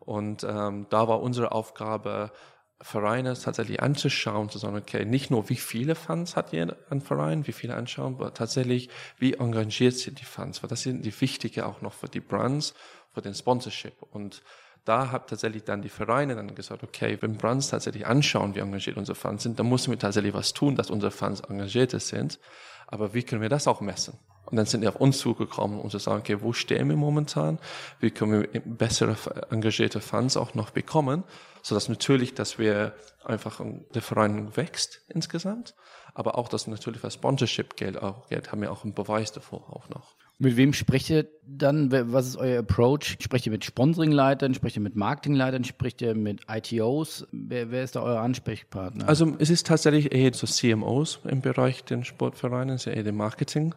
Und 0.00 0.44
ähm, 0.44 0.86
da 0.90 1.08
war 1.08 1.22
unsere 1.22 1.52
Aufgabe, 1.52 2.32
Vereine 2.80 3.34
tatsächlich 3.34 3.82
anzuschauen, 3.82 4.50
zu 4.50 4.58
sagen, 4.58 4.76
okay, 4.76 5.04
nicht 5.04 5.30
nur 5.30 5.48
wie 5.48 5.56
viele 5.56 5.94
Fans 5.94 6.36
hat 6.36 6.52
ihr 6.52 6.76
ein 6.90 7.00
Verein, 7.00 7.46
wie 7.46 7.52
viele 7.52 7.74
anschauen, 7.74 8.16
aber 8.16 8.34
tatsächlich, 8.34 8.90
wie 9.18 9.34
engagiert 9.34 9.94
sind 9.94 10.20
die 10.20 10.26
Fans, 10.26 10.62
weil 10.62 10.68
das 10.68 10.82
sind 10.82 11.04
die 11.04 11.20
wichtige 11.20 11.66
auch 11.66 11.80
noch 11.80 11.94
für 11.94 12.08
die 12.08 12.20
Brands, 12.20 12.74
für 13.14 13.22
den 13.22 13.34
Sponsorship. 13.34 14.02
Und 14.10 14.42
da 14.86 15.10
hat 15.10 15.28
tatsächlich 15.28 15.64
dann 15.64 15.82
die 15.82 15.88
Vereine 15.88 16.36
dann 16.36 16.54
gesagt, 16.54 16.82
okay, 16.82 17.18
wenn 17.20 17.36
Brands 17.36 17.68
tatsächlich 17.68 18.06
anschauen, 18.06 18.54
wie 18.54 18.60
engagiert 18.60 18.96
unsere 18.96 19.16
Fans 19.16 19.42
sind, 19.42 19.58
dann 19.58 19.68
müssen 19.68 19.90
wir 19.90 19.98
tatsächlich 19.98 20.32
was 20.32 20.52
tun, 20.54 20.76
dass 20.76 20.90
unsere 20.90 21.10
Fans 21.10 21.40
engagiert 21.40 21.90
sind. 22.00 22.38
Aber 22.86 23.12
wie 23.12 23.24
können 23.24 23.42
wir 23.42 23.48
das 23.48 23.66
auch 23.66 23.80
messen? 23.80 24.16
Und 24.44 24.56
dann 24.56 24.66
sind 24.66 24.82
die 24.82 24.88
auf 24.88 24.94
uns 24.96 25.18
zugekommen, 25.18 25.80
um 25.80 25.90
zu 25.90 25.98
sagen, 25.98 26.20
okay, 26.20 26.40
wo 26.40 26.52
stehen 26.52 26.88
wir 26.88 26.96
momentan? 26.96 27.58
Wie 27.98 28.12
können 28.12 28.42
wir 28.42 28.60
bessere, 28.64 29.16
engagierte 29.50 30.00
Fans 30.00 30.36
auch 30.36 30.54
noch 30.54 30.70
bekommen? 30.70 31.24
So 31.62 31.74
dass 31.74 31.88
natürlich, 31.88 32.34
dass 32.34 32.56
wir 32.56 32.94
einfach, 33.24 33.60
der 33.92 34.02
Verein 34.02 34.56
wächst 34.56 35.02
insgesamt, 35.08 35.74
aber 36.14 36.38
auch, 36.38 36.48
dass 36.48 36.68
natürlich 36.68 37.00
für 37.00 37.10
Sponsorship-Geld 37.10 38.00
auch, 38.00 38.28
Geld 38.28 38.52
haben 38.52 38.62
wir 38.62 38.70
auch 38.70 38.84
einen 38.84 38.94
Beweis 38.94 39.32
davor 39.32 39.68
auch 39.74 39.88
noch. 39.88 40.14
Mit 40.38 40.58
wem 40.58 40.74
sprecht 40.74 41.08
ihr 41.08 41.26
dann? 41.46 41.90
Was 42.12 42.26
ist 42.26 42.36
euer 42.36 42.58
Approach? 42.58 43.16
Sprecht 43.20 43.46
ihr 43.46 43.52
mit 43.52 43.64
Sponsoringleitern? 43.64 44.52
Sprecht 44.52 44.76
ihr 44.76 44.82
mit 44.82 44.94
Marketingleitern? 44.94 45.64
Sprecht 45.64 46.02
ihr 46.02 46.14
mit 46.14 46.42
ITOs? 46.46 47.26
Wer, 47.32 47.70
wer 47.70 47.82
ist 47.82 47.96
da 47.96 48.02
euer 48.02 48.20
Ansprechpartner? 48.20 49.08
Also 49.08 49.34
es 49.38 49.48
ist 49.48 49.66
tatsächlich 49.66 50.12
eher 50.12 50.34
so 50.34 50.46
CMOs 50.46 51.20
im 51.24 51.40
Bereich 51.40 51.84
den 51.84 52.04
Sportvereinen, 52.04 52.74
ist 52.74 52.86
eher 52.86 53.02
dem 53.02 53.16
Marketing. 53.16 53.74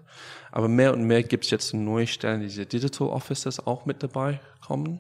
Aber 0.52 0.68
mehr 0.68 0.92
und 0.92 1.04
mehr 1.06 1.24
gibt 1.24 1.46
es 1.46 1.52
jetzt 1.52 1.74
neue 1.74 2.08
Stellen, 2.08 2.42
diese 2.42 2.66
Digital 2.66 3.08
Officers 3.08 3.66
auch 3.66 3.86
mit 3.86 4.04
dabei 4.04 4.42
kommen. 4.66 5.00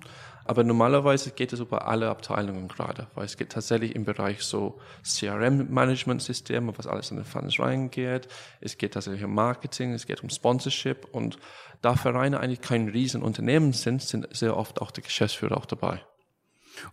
Aber 0.49 0.63
normalerweise 0.63 1.29
geht 1.29 1.53
es 1.53 1.59
über 1.59 1.87
alle 1.87 2.09
Abteilungen 2.09 2.69
gerade, 2.69 3.05
weil 3.13 3.25
es 3.25 3.37
geht 3.37 3.51
tatsächlich 3.51 3.93
im 3.93 4.03
Bereich 4.03 4.41
so 4.41 4.79
CRM-Management-Systeme, 5.03 6.75
was 6.75 6.87
alles 6.87 7.11
in 7.11 7.17
den 7.17 7.25
Funds 7.25 7.59
reingeht. 7.59 8.27
Es 8.59 8.79
geht 8.79 8.95
tatsächlich 8.95 9.23
um 9.23 9.35
Marketing, 9.35 9.93
es 9.93 10.07
geht 10.07 10.23
um 10.23 10.29
Sponsorship 10.31 11.05
und 11.11 11.37
da 11.83 11.93
Vereine 11.93 12.39
eigentlich 12.39 12.61
kein 12.61 12.89
Riesenunternehmen 12.89 13.73
sind, 13.73 14.01
sind 14.01 14.27
sehr 14.35 14.57
oft 14.57 14.81
auch 14.81 14.89
die 14.89 15.03
Geschäftsführer 15.03 15.55
auch 15.55 15.67
dabei. 15.67 16.01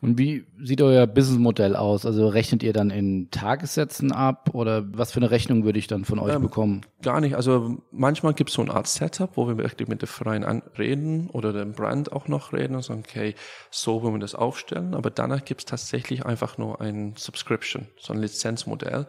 Und 0.00 0.18
wie 0.18 0.46
sieht 0.62 0.82
euer 0.82 1.06
Businessmodell 1.06 1.76
aus? 1.76 2.06
Also 2.06 2.28
rechnet 2.28 2.62
ihr 2.62 2.72
dann 2.72 2.90
in 2.90 3.30
Tagessätzen 3.30 4.12
ab 4.12 4.50
oder 4.52 4.84
was 4.92 5.12
für 5.12 5.20
eine 5.20 5.30
Rechnung 5.30 5.64
würde 5.64 5.78
ich 5.78 5.86
dann 5.86 6.04
von 6.04 6.18
euch 6.18 6.34
ähm, 6.34 6.42
bekommen? 6.42 6.80
Gar 7.02 7.20
nicht. 7.20 7.36
Also 7.36 7.78
manchmal 7.90 8.34
gibt 8.34 8.50
es 8.50 8.56
so 8.56 8.62
eine 8.62 8.74
Art 8.74 8.86
Setup, 8.86 9.36
wo 9.36 9.48
wir 9.48 9.58
wirklich 9.58 9.88
mit 9.88 10.02
dem 10.02 10.08
Verein 10.08 10.62
reden 10.78 11.30
oder 11.30 11.52
dem 11.52 11.72
Brand 11.72 12.12
auch 12.12 12.28
noch 12.28 12.52
reden 12.52 12.76
und 12.76 12.82
sagen, 12.82 13.02
okay, 13.06 13.34
so 13.70 14.02
wollen 14.02 14.14
wir 14.14 14.20
das 14.20 14.34
aufstellen. 14.34 14.94
Aber 14.94 15.10
danach 15.10 15.44
gibt 15.44 15.62
es 15.62 15.64
tatsächlich 15.66 16.24
einfach 16.24 16.58
nur 16.58 16.80
ein 16.80 17.14
Subscription, 17.16 17.88
so 17.98 18.12
ein 18.12 18.20
Lizenzmodell, 18.20 19.06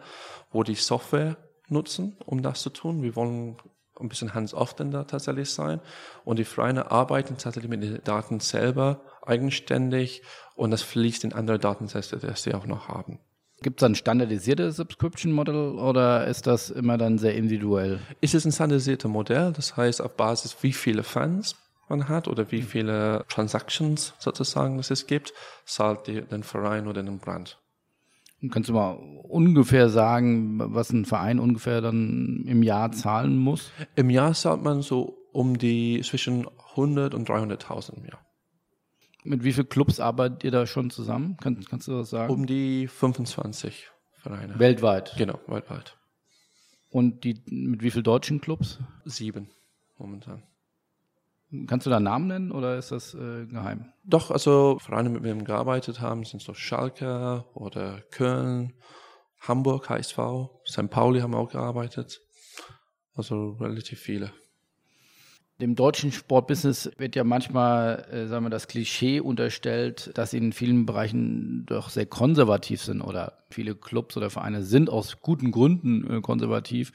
wo 0.50 0.62
die 0.62 0.74
Software 0.74 1.36
nutzen, 1.68 2.16
um 2.24 2.42
das 2.42 2.62
zu 2.62 2.70
tun. 2.70 3.02
Wir 3.02 3.14
wollen 3.16 3.56
ein 4.00 4.08
bisschen 4.08 4.34
hands-off 4.34 4.74
denn 4.74 4.90
da 4.90 5.04
tatsächlich 5.04 5.50
sein. 5.50 5.80
Und 6.24 6.38
die 6.38 6.44
Vereine 6.44 6.90
arbeiten 6.90 7.36
tatsächlich 7.36 7.70
mit 7.70 7.82
den 7.82 8.02
Daten 8.04 8.40
selber 8.40 9.02
eigenständig 9.28 10.22
und 10.56 10.70
das 10.70 10.82
fließt 10.82 11.24
in 11.24 11.32
andere 11.32 11.58
Datensätze, 11.58 12.18
die 12.18 12.28
sie 12.34 12.54
auch 12.54 12.66
noch 12.66 12.88
haben. 12.88 13.18
Gibt 13.60 13.82
es 13.82 13.86
ein 13.86 13.96
standardisiertes 13.96 14.76
Subscription 14.76 15.32
Model 15.32 15.72
oder 15.78 16.26
ist 16.28 16.46
das 16.46 16.70
immer 16.70 16.96
dann 16.96 17.18
sehr 17.18 17.34
individuell? 17.34 18.00
Ist 18.20 18.34
es 18.34 18.44
ein 18.44 18.52
standardisiertes 18.52 19.10
Modell, 19.10 19.52
das 19.52 19.76
heißt 19.76 20.00
auf 20.00 20.16
Basis 20.16 20.56
wie 20.62 20.72
viele 20.72 21.02
Fans 21.02 21.56
man 21.88 22.08
hat 22.08 22.28
oder 22.28 22.50
wie 22.52 22.62
viele 22.62 23.24
Transactions 23.28 24.14
sozusagen 24.18 24.78
es 24.78 25.06
gibt, 25.06 25.32
zahlt 25.64 26.06
die, 26.06 26.22
den 26.22 26.42
Verein 26.42 26.86
oder 26.86 27.02
den 27.02 27.18
Brand. 27.18 27.58
Kannst 28.50 28.68
du 28.68 28.74
mal 28.74 28.92
ungefähr 28.92 29.88
sagen, 29.88 30.60
was 30.72 30.90
ein 30.90 31.04
Verein 31.04 31.40
ungefähr 31.40 31.80
dann 31.80 32.44
im 32.46 32.62
Jahr 32.62 32.92
zahlen 32.92 33.36
muss? 33.36 33.72
Im 33.96 34.10
Jahr 34.10 34.32
zahlt 34.34 34.62
man 34.62 34.82
so 34.82 35.18
um 35.32 35.58
die 35.58 36.00
zwischen 36.04 36.46
100 36.70 37.14
und 37.14 37.28
300.000 37.28 37.96
im 37.96 38.04
Jahr. 38.04 38.20
Mit 39.28 39.44
wie 39.44 39.52
vielen 39.52 39.68
Clubs 39.68 40.00
arbeitet 40.00 40.44
ihr 40.44 40.50
da 40.50 40.66
schon 40.66 40.90
zusammen? 40.90 41.36
Kann, 41.36 41.62
kannst 41.68 41.86
du 41.86 41.92
das 41.92 42.10
sagen? 42.10 42.32
Um 42.32 42.46
die 42.46 42.88
25 42.88 43.90
Vereine. 44.16 44.58
Weltweit? 44.58 45.14
Genau, 45.18 45.38
weltweit. 45.46 45.96
Und 46.90 47.24
die, 47.24 47.42
mit 47.46 47.82
wie 47.82 47.90
vielen 47.90 48.04
deutschen 48.04 48.40
Clubs? 48.40 48.78
Sieben 49.04 49.50
momentan. 49.98 50.42
Kannst 51.66 51.86
du 51.86 51.90
da 51.90 52.00
Namen 52.00 52.26
nennen 52.26 52.52
oder 52.52 52.76
ist 52.76 52.90
das 52.90 53.14
äh, 53.14 53.46
geheim? 53.46 53.92
Doch, 54.04 54.30
also 54.30 54.78
Vereine, 54.80 55.08
mit 55.10 55.24
denen 55.24 55.40
wir 55.40 55.46
gearbeitet 55.46 56.00
haben, 56.00 56.24
sind 56.24 56.42
so 56.42 56.54
Schalke 56.54 57.44
oder 57.54 58.02
Köln, 58.10 58.74
Hamburg, 59.40 59.88
HSV, 59.88 60.18
St. 60.66 60.90
Pauli 60.90 61.20
haben 61.20 61.34
auch 61.34 61.50
gearbeitet. 61.50 62.20
Also 63.14 63.52
relativ 63.60 63.98
viele. 63.98 64.32
Dem 65.60 65.74
deutschen 65.74 66.12
Sportbusiness 66.12 66.88
wird 66.98 67.16
ja 67.16 67.24
manchmal, 67.24 68.06
äh, 68.12 68.26
sagen 68.28 68.44
wir, 68.44 68.50
das 68.50 68.68
Klischee 68.68 69.18
unterstellt, 69.18 70.12
dass 70.14 70.30
sie 70.30 70.38
in 70.38 70.52
vielen 70.52 70.86
Bereichen 70.86 71.66
doch 71.66 71.90
sehr 71.90 72.06
konservativ 72.06 72.80
sind 72.80 73.00
oder 73.00 73.38
viele 73.50 73.74
Clubs 73.74 74.16
oder 74.16 74.30
Vereine 74.30 74.62
sind 74.62 74.88
aus 74.88 75.20
guten 75.20 75.50
Gründen 75.50 76.08
äh, 76.08 76.20
konservativ, 76.20 76.92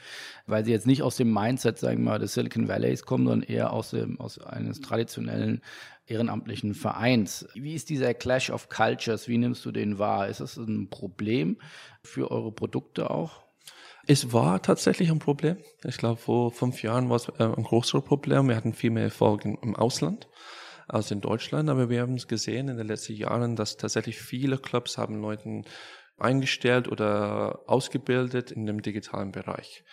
weil 0.48 0.64
sie 0.64 0.72
jetzt 0.72 0.88
nicht 0.88 1.04
aus 1.04 1.18
dem 1.18 1.34
Mindset, 1.34 1.78
sagen 1.78 1.98
wir 2.06 2.12
mal, 2.12 2.20
des 2.20 2.36
Silicon 2.36 2.70
Valleys 2.70 3.04
kommen, 3.04 3.28
sondern 3.28 3.50
eher 3.50 3.74
aus, 3.74 3.90
dem, 3.90 4.18
aus 4.22 4.40
eines 4.40 4.80
traditionellen 4.80 5.62
ehrenamtlichen 6.06 6.74
Vereins. 6.74 7.46
Wie 7.56 7.74
ist 7.74 7.90
dieser 7.90 8.14
Clash 8.14 8.50
of 8.50 8.70
Cultures? 8.70 9.28
Wie 9.28 9.38
nimmst 9.38 9.66
du 9.66 9.74
den 9.74 10.00
wahr? 10.00 10.30
Ist 10.30 10.40
das 10.40 10.56
ein 10.56 10.90
Problem 10.90 11.58
für 12.02 12.32
eure 12.32 12.54
Produkte 12.54 13.10
auch? 13.10 13.44
Es 14.06 14.34
war 14.34 14.62
tatsächlich 14.62 15.10
ein 15.10 15.20
Problem. 15.20 15.58
Ich 15.86 15.98
glaube, 15.98 16.18
vor 16.18 16.52
fünf 16.52 16.84
Jahren 16.84 17.10
war 17.10 17.16
es 17.16 17.30
äh, 17.30 17.44
ein 17.44 17.64
größeres 17.64 18.04
Problem. 18.04 18.50
Wir 18.50 18.56
hatten 18.56 18.74
viel 18.74 18.92
mehr 18.92 19.04
Erfolg 19.04 19.46
im 19.46 19.76
Ausland 19.76 20.28
als 20.90 21.12
in 21.12 21.22
Deutschland, 21.22 21.70
aber 21.70 21.90
wir 21.90 22.02
haben 22.02 22.16
es 22.16 22.28
gesehen 22.28 22.68
in 22.68 22.78
den 22.78 22.88
letzten 22.88 23.14
Jahren, 23.14 23.56
dass 23.56 23.78
tatsächlich 23.78 24.20
viele 24.20 24.58
Clubs 24.58 24.98
haben 24.98 25.22
Leuten 25.22 25.64
eingestellt 26.18 26.88
oder 26.88 27.62
ausgebildet 27.68 28.52
in 28.52 28.66
dem 28.66 28.82
digitalen 28.82 29.32
Bereich. 29.32 29.84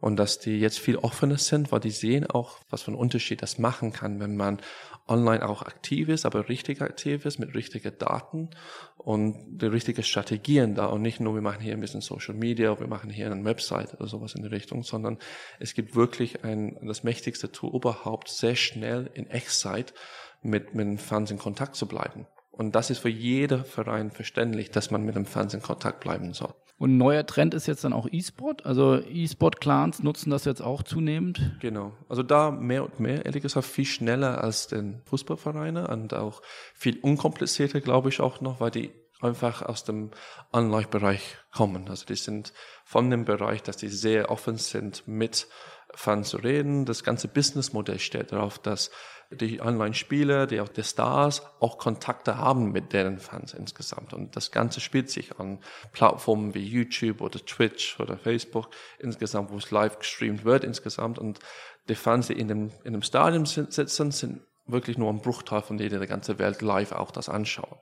Und 0.00 0.16
dass 0.16 0.38
die 0.38 0.58
jetzt 0.58 0.78
viel 0.78 0.96
offener 0.96 1.38
sind, 1.38 1.70
weil 1.70 1.80
die 1.80 1.90
sehen 1.90 2.26
auch, 2.26 2.60
was 2.70 2.82
für 2.82 2.88
einen 2.88 3.00
Unterschied 3.00 3.42
das 3.42 3.58
machen 3.58 3.92
kann, 3.92 4.18
wenn 4.18 4.36
man 4.36 4.60
online 5.08 5.48
auch 5.48 5.62
aktiv 5.62 6.08
ist, 6.08 6.26
aber 6.26 6.48
richtig 6.48 6.82
aktiv 6.82 7.24
ist, 7.24 7.38
mit 7.38 7.54
richtigen 7.54 7.96
Daten 7.98 8.50
und 8.96 9.36
die 9.60 9.66
richtigen 9.66 10.02
Strategien 10.02 10.74
da 10.74 10.86
und 10.86 11.02
nicht 11.02 11.20
nur, 11.20 11.34
wir 11.34 11.42
machen 11.42 11.60
hier 11.60 11.72
ein 11.72 11.80
bisschen 11.80 12.00
Social 12.00 12.34
Media, 12.34 12.78
wir 12.78 12.86
machen 12.86 13.10
hier 13.10 13.30
eine 13.30 13.44
Website 13.44 13.94
oder 13.94 14.06
sowas 14.06 14.34
in 14.34 14.42
die 14.42 14.48
Richtung, 14.48 14.82
sondern 14.82 15.18
es 15.58 15.74
gibt 15.74 15.94
wirklich 15.94 16.44
ein, 16.44 16.78
das 16.82 17.04
mächtigste 17.04 17.50
Tool 17.50 17.74
überhaupt, 17.74 18.28
sehr 18.28 18.56
schnell 18.56 19.10
in 19.14 19.28
Echtzeit 19.28 19.94
mit, 20.42 20.74
mit 20.74 20.86
den 20.86 20.98
Fans 20.98 21.30
in 21.30 21.38
Kontakt 21.38 21.74
zu 21.74 21.86
bleiben. 21.86 22.26
Und 22.50 22.74
das 22.74 22.90
ist 22.90 22.98
für 22.98 23.08
jeder 23.08 23.64
Verein 23.64 24.10
verständlich, 24.10 24.70
dass 24.70 24.90
man 24.90 25.04
mit 25.04 25.14
dem 25.14 25.26
Fans 25.26 25.54
in 25.54 25.62
Kontakt 25.62 26.00
bleiben 26.00 26.34
soll. 26.34 26.54
Und 26.78 26.94
ein 26.94 26.96
neuer 26.96 27.26
Trend 27.26 27.54
ist 27.54 27.66
jetzt 27.66 27.82
dann 27.82 27.92
auch 27.92 28.06
E-Sport. 28.10 28.64
Also 28.64 29.00
E-Sport-Clans 29.00 30.02
nutzen 30.02 30.30
das 30.30 30.44
jetzt 30.44 30.62
auch 30.62 30.84
zunehmend. 30.84 31.56
Genau. 31.60 31.92
Also 32.08 32.22
da 32.22 32.52
mehr 32.52 32.84
und 32.84 33.00
mehr, 33.00 33.26
ehrlich 33.26 33.42
gesagt, 33.42 33.66
viel 33.66 33.84
schneller 33.84 34.42
als 34.42 34.68
den 34.68 35.02
Fußballvereine 35.06 35.88
und 35.88 36.14
auch 36.14 36.40
viel 36.74 36.98
unkomplizierter, 37.00 37.80
glaube 37.80 38.10
ich 38.10 38.20
auch 38.20 38.40
noch, 38.40 38.60
weil 38.60 38.70
die 38.70 38.92
einfach 39.20 39.62
aus 39.62 39.82
dem 39.82 40.12
Online-Bereich 40.52 41.38
kommen. 41.52 41.88
Also 41.88 42.06
die 42.06 42.14
sind 42.14 42.52
von 42.84 43.10
dem 43.10 43.24
Bereich, 43.24 43.62
dass 43.62 43.76
die 43.76 43.88
sehr 43.88 44.30
offen 44.30 44.56
sind, 44.56 45.06
mit 45.08 45.48
Fans 45.94 46.28
zu 46.28 46.38
reden. 46.38 46.84
Das 46.84 47.04
ganze 47.04 47.28
Businessmodell 47.28 47.98
steht 47.98 48.32
darauf, 48.32 48.58
dass 48.58 48.90
die 49.30 49.60
Online-Spieler, 49.60 50.46
die 50.46 50.60
auch 50.60 50.68
die 50.68 50.82
Stars 50.82 51.42
auch 51.60 51.76
Kontakte 51.76 52.38
haben 52.38 52.72
mit 52.72 52.92
deren 52.92 53.18
Fans 53.18 53.52
insgesamt. 53.52 54.14
Und 54.14 54.36
das 54.36 54.50
Ganze 54.50 54.80
spielt 54.80 55.10
sich 55.10 55.38
an 55.38 55.58
Plattformen 55.92 56.54
wie 56.54 56.64
YouTube 56.64 57.20
oder 57.20 57.38
Twitch 57.44 58.00
oder 58.00 58.16
Facebook 58.16 58.68
insgesamt, 58.98 59.50
wo 59.50 59.56
es 59.58 59.70
live 59.70 59.98
gestreamt 59.98 60.44
wird 60.44 60.64
insgesamt. 60.64 61.18
Und 61.18 61.40
die 61.88 61.94
Fans, 61.94 62.28
die 62.28 62.38
in 62.38 62.48
dem, 62.48 62.70
in 62.84 62.94
dem 62.94 63.02
Stadion 63.02 63.44
sitzen, 63.44 64.10
sind 64.10 64.40
wirklich 64.66 64.96
nur 64.96 65.10
ein 65.10 65.20
Bruchteil 65.20 65.62
von 65.62 65.76
denen 65.76 65.98
der 65.98 66.08
ganze 66.08 66.38
Welt 66.38 66.62
live 66.62 66.92
auch 66.92 67.10
das 67.10 67.28
anschauen. 67.28 67.78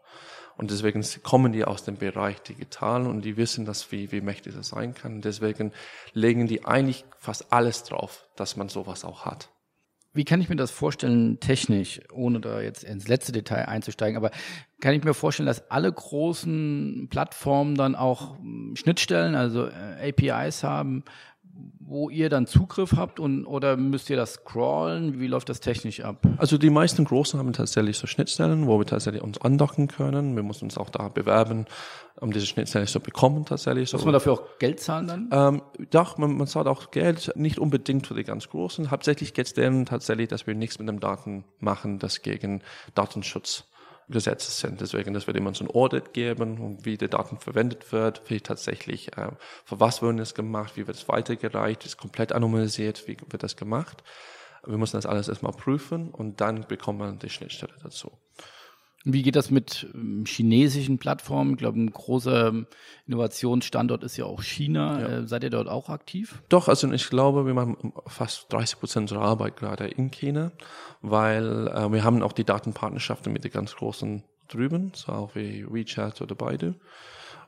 Und 0.56 0.70
deswegen 0.70 1.04
kommen 1.22 1.52
die 1.52 1.64
aus 1.64 1.84
dem 1.84 1.96
Bereich 1.96 2.40
digital 2.40 3.06
und 3.06 3.22
die 3.22 3.36
wissen, 3.36 3.66
dass 3.66 3.92
wie, 3.92 4.10
wie 4.10 4.20
mächtig 4.22 4.54
das 4.54 4.68
sein 4.68 4.94
kann. 4.94 5.20
Deswegen 5.20 5.72
legen 6.12 6.46
die 6.46 6.64
eigentlich 6.64 7.04
fast 7.18 7.52
alles 7.52 7.84
drauf, 7.84 8.26
dass 8.36 8.56
man 8.56 8.68
sowas 8.68 9.04
auch 9.04 9.26
hat. 9.26 9.50
Wie 10.16 10.24
kann 10.24 10.40
ich 10.40 10.48
mir 10.48 10.56
das 10.56 10.70
vorstellen, 10.70 11.40
technisch, 11.40 12.00
ohne 12.10 12.40
da 12.40 12.62
jetzt 12.62 12.84
ins 12.84 13.06
letzte 13.06 13.32
Detail 13.32 13.68
einzusteigen, 13.68 14.16
aber 14.16 14.30
kann 14.80 14.94
ich 14.94 15.04
mir 15.04 15.12
vorstellen, 15.12 15.46
dass 15.46 15.70
alle 15.70 15.92
großen 15.92 17.08
Plattformen 17.10 17.74
dann 17.74 17.94
auch 17.94 18.38
hm, 18.38 18.76
Schnittstellen, 18.76 19.34
also 19.34 19.66
äh, 19.66 20.08
APIs 20.08 20.64
haben, 20.64 21.04
wo 21.88 22.10
ihr 22.10 22.28
dann 22.28 22.46
Zugriff 22.46 22.94
habt 22.96 23.20
und 23.20 23.46
oder 23.46 23.76
müsst 23.76 24.10
ihr 24.10 24.16
das 24.16 24.34
scrollen? 24.34 25.20
Wie 25.20 25.28
läuft 25.28 25.48
das 25.48 25.60
technisch 25.60 26.00
ab? 26.00 26.26
Also 26.36 26.58
die 26.58 26.70
meisten 26.70 27.04
großen 27.04 27.38
haben 27.38 27.52
tatsächlich 27.52 27.96
so 27.96 28.06
Schnittstellen, 28.06 28.66
wo 28.66 28.78
wir 28.78 28.86
tatsächlich 28.86 29.22
uns 29.22 29.40
andocken 29.40 29.86
können. 29.86 30.34
Wir 30.34 30.42
müssen 30.42 30.64
uns 30.64 30.78
auch 30.78 30.90
da 30.90 31.08
bewerben, 31.08 31.66
um 32.20 32.32
diese 32.32 32.46
Schnittstellen 32.46 32.88
zu 32.88 32.98
bekommen 32.98 33.44
tatsächlich. 33.44 33.92
Muss 33.92 34.04
man 34.04 34.14
dafür 34.14 34.32
auch 34.32 34.58
Geld 34.58 34.80
zahlen 34.80 35.06
dann? 35.06 35.28
Ähm, 35.30 35.62
doch, 35.90 36.18
man, 36.18 36.36
man 36.36 36.46
zahlt 36.48 36.66
auch 36.66 36.90
Geld, 36.90 37.32
nicht 37.36 37.58
unbedingt 37.58 38.06
für 38.06 38.14
die 38.14 38.24
ganz 38.24 38.48
großen. 38.48 38.90
Hauptsächlich 38.90 39.32
geht 39.32 39.46
es 39.46 39.54
denen 39.54 39.86
tatsächlich, 39.86 40.28
dass 40.28 40.46
wir 40.46 40.54
nichts 40.54 40.78
mit 40.80 40.88
den 40.88 40.98
Daten 40.98 41.44
machen, 41.60 42.00
das 42.00 42.22
gegen 42.22 42.62
Datenschutz 42.94 43.64
Gesetze 44.08 44.50
sind. 44.50 44.80
Deswegen, 44.80 45.14
das 45.14 45.26
wird 45.26 45.36
immer 45.36 45.52
so 45.54 45.64
ein 45.64 45.70
Audit 45.70 46.12
geben, 46.12 46.78
wie 46.84 46.96
die 46.96 47.08
Daten 47.08 47.38
verwendet 47.38 47.90
wird, 47.92 48.22
wie 48.30 48.40
tatsächlich, 48.40 49.16
äh, 49.16 49.30
für 49.64 49.80
was 49.80 50.00
wird 50.02 50.20
es 50.20 50.34
gemacht, 50.34 50.76
wie 50.76 50.86
wird 50.86 50.96
es 50.96 51.08
weitergereicht, 51.08 51.84
ist 51.84 51.96
komplett 51.96 52.32
anonymisiert, 52.32 53.08
wie 53.08 53.16
wird 53.28 53.42
das 53.42 53.56
gemacht. 53.56 54.04
Wir 54.64 54.78
müssen 54.78 54.96
das 54.96 55.06
alles 55.06 55.28
erstmal 55.28 55.52
prüfen 55.52 56.10
und 56.10 56.40
dann 56.40 56.66
bekommt 56.66 56.98
man 56.98 57.18
die 57.18 57.30
Schnittstelle 57.30 57.74
dazu. 57.82 58.12
Wie 59.08 59.22
geht 59.22 59.36
das 59.36 59.52
mit 59.52 59.86
ähm, 59.94 60.24
chinesischen 60.26 60.98
Plattformen? 60.98 61.52
Ich 61.52 61.58
glaube, 61.58 61.78
ein 61.78 61.92
großer 61.92 62.48
ähm, 62.48 62.66
Innovationsstandort 63.06 64.02
ist 64.02 64.16
ja 64.16 64.24
auch 64.24 64.42
China. 64.42 65.00
Ja. 65.00 65.06
Äh, 65.06 65.28
seid 65.28 65.44
ihr 65.44 65.50
dort 65.50 65.68
auch 65.68 65.88
aktiv? 65.88 66.42
Doch, 66.48 66.66
also 66.66 66.90
ich 66.90 67.08
glaube, 67.08 67.46
wir 67.46 67.54
machen 67.54 67.92
fast 68.08 68.52
30 68.52 68.80
Prozent 68.80 69.04
unserer 69.04 69.22
Arbeit 69.22 69.58
gerade 69.58 69.86
in 69.86 70.10
China, 70.10 70.50
weil 71.02 71.68
äh, 71.68 71.92
wir 71.92 72.02
haben 72.02 72.20
auch 72.24 72.32
die 72.32 72.42
Datenpartnerschaften 72.42 73.32
mit 73.32 73.44
den 73.44 73.52
ganz 73.52 73.76
großen 73.76 74.24
drüben, 74.48 74.90
so 74.92 75.12
auch 75.12 75.36
wie 75.36 75.64
WeChat 75.70 76.20
oder 76.20 76.34
Baidu. 76.34 76.74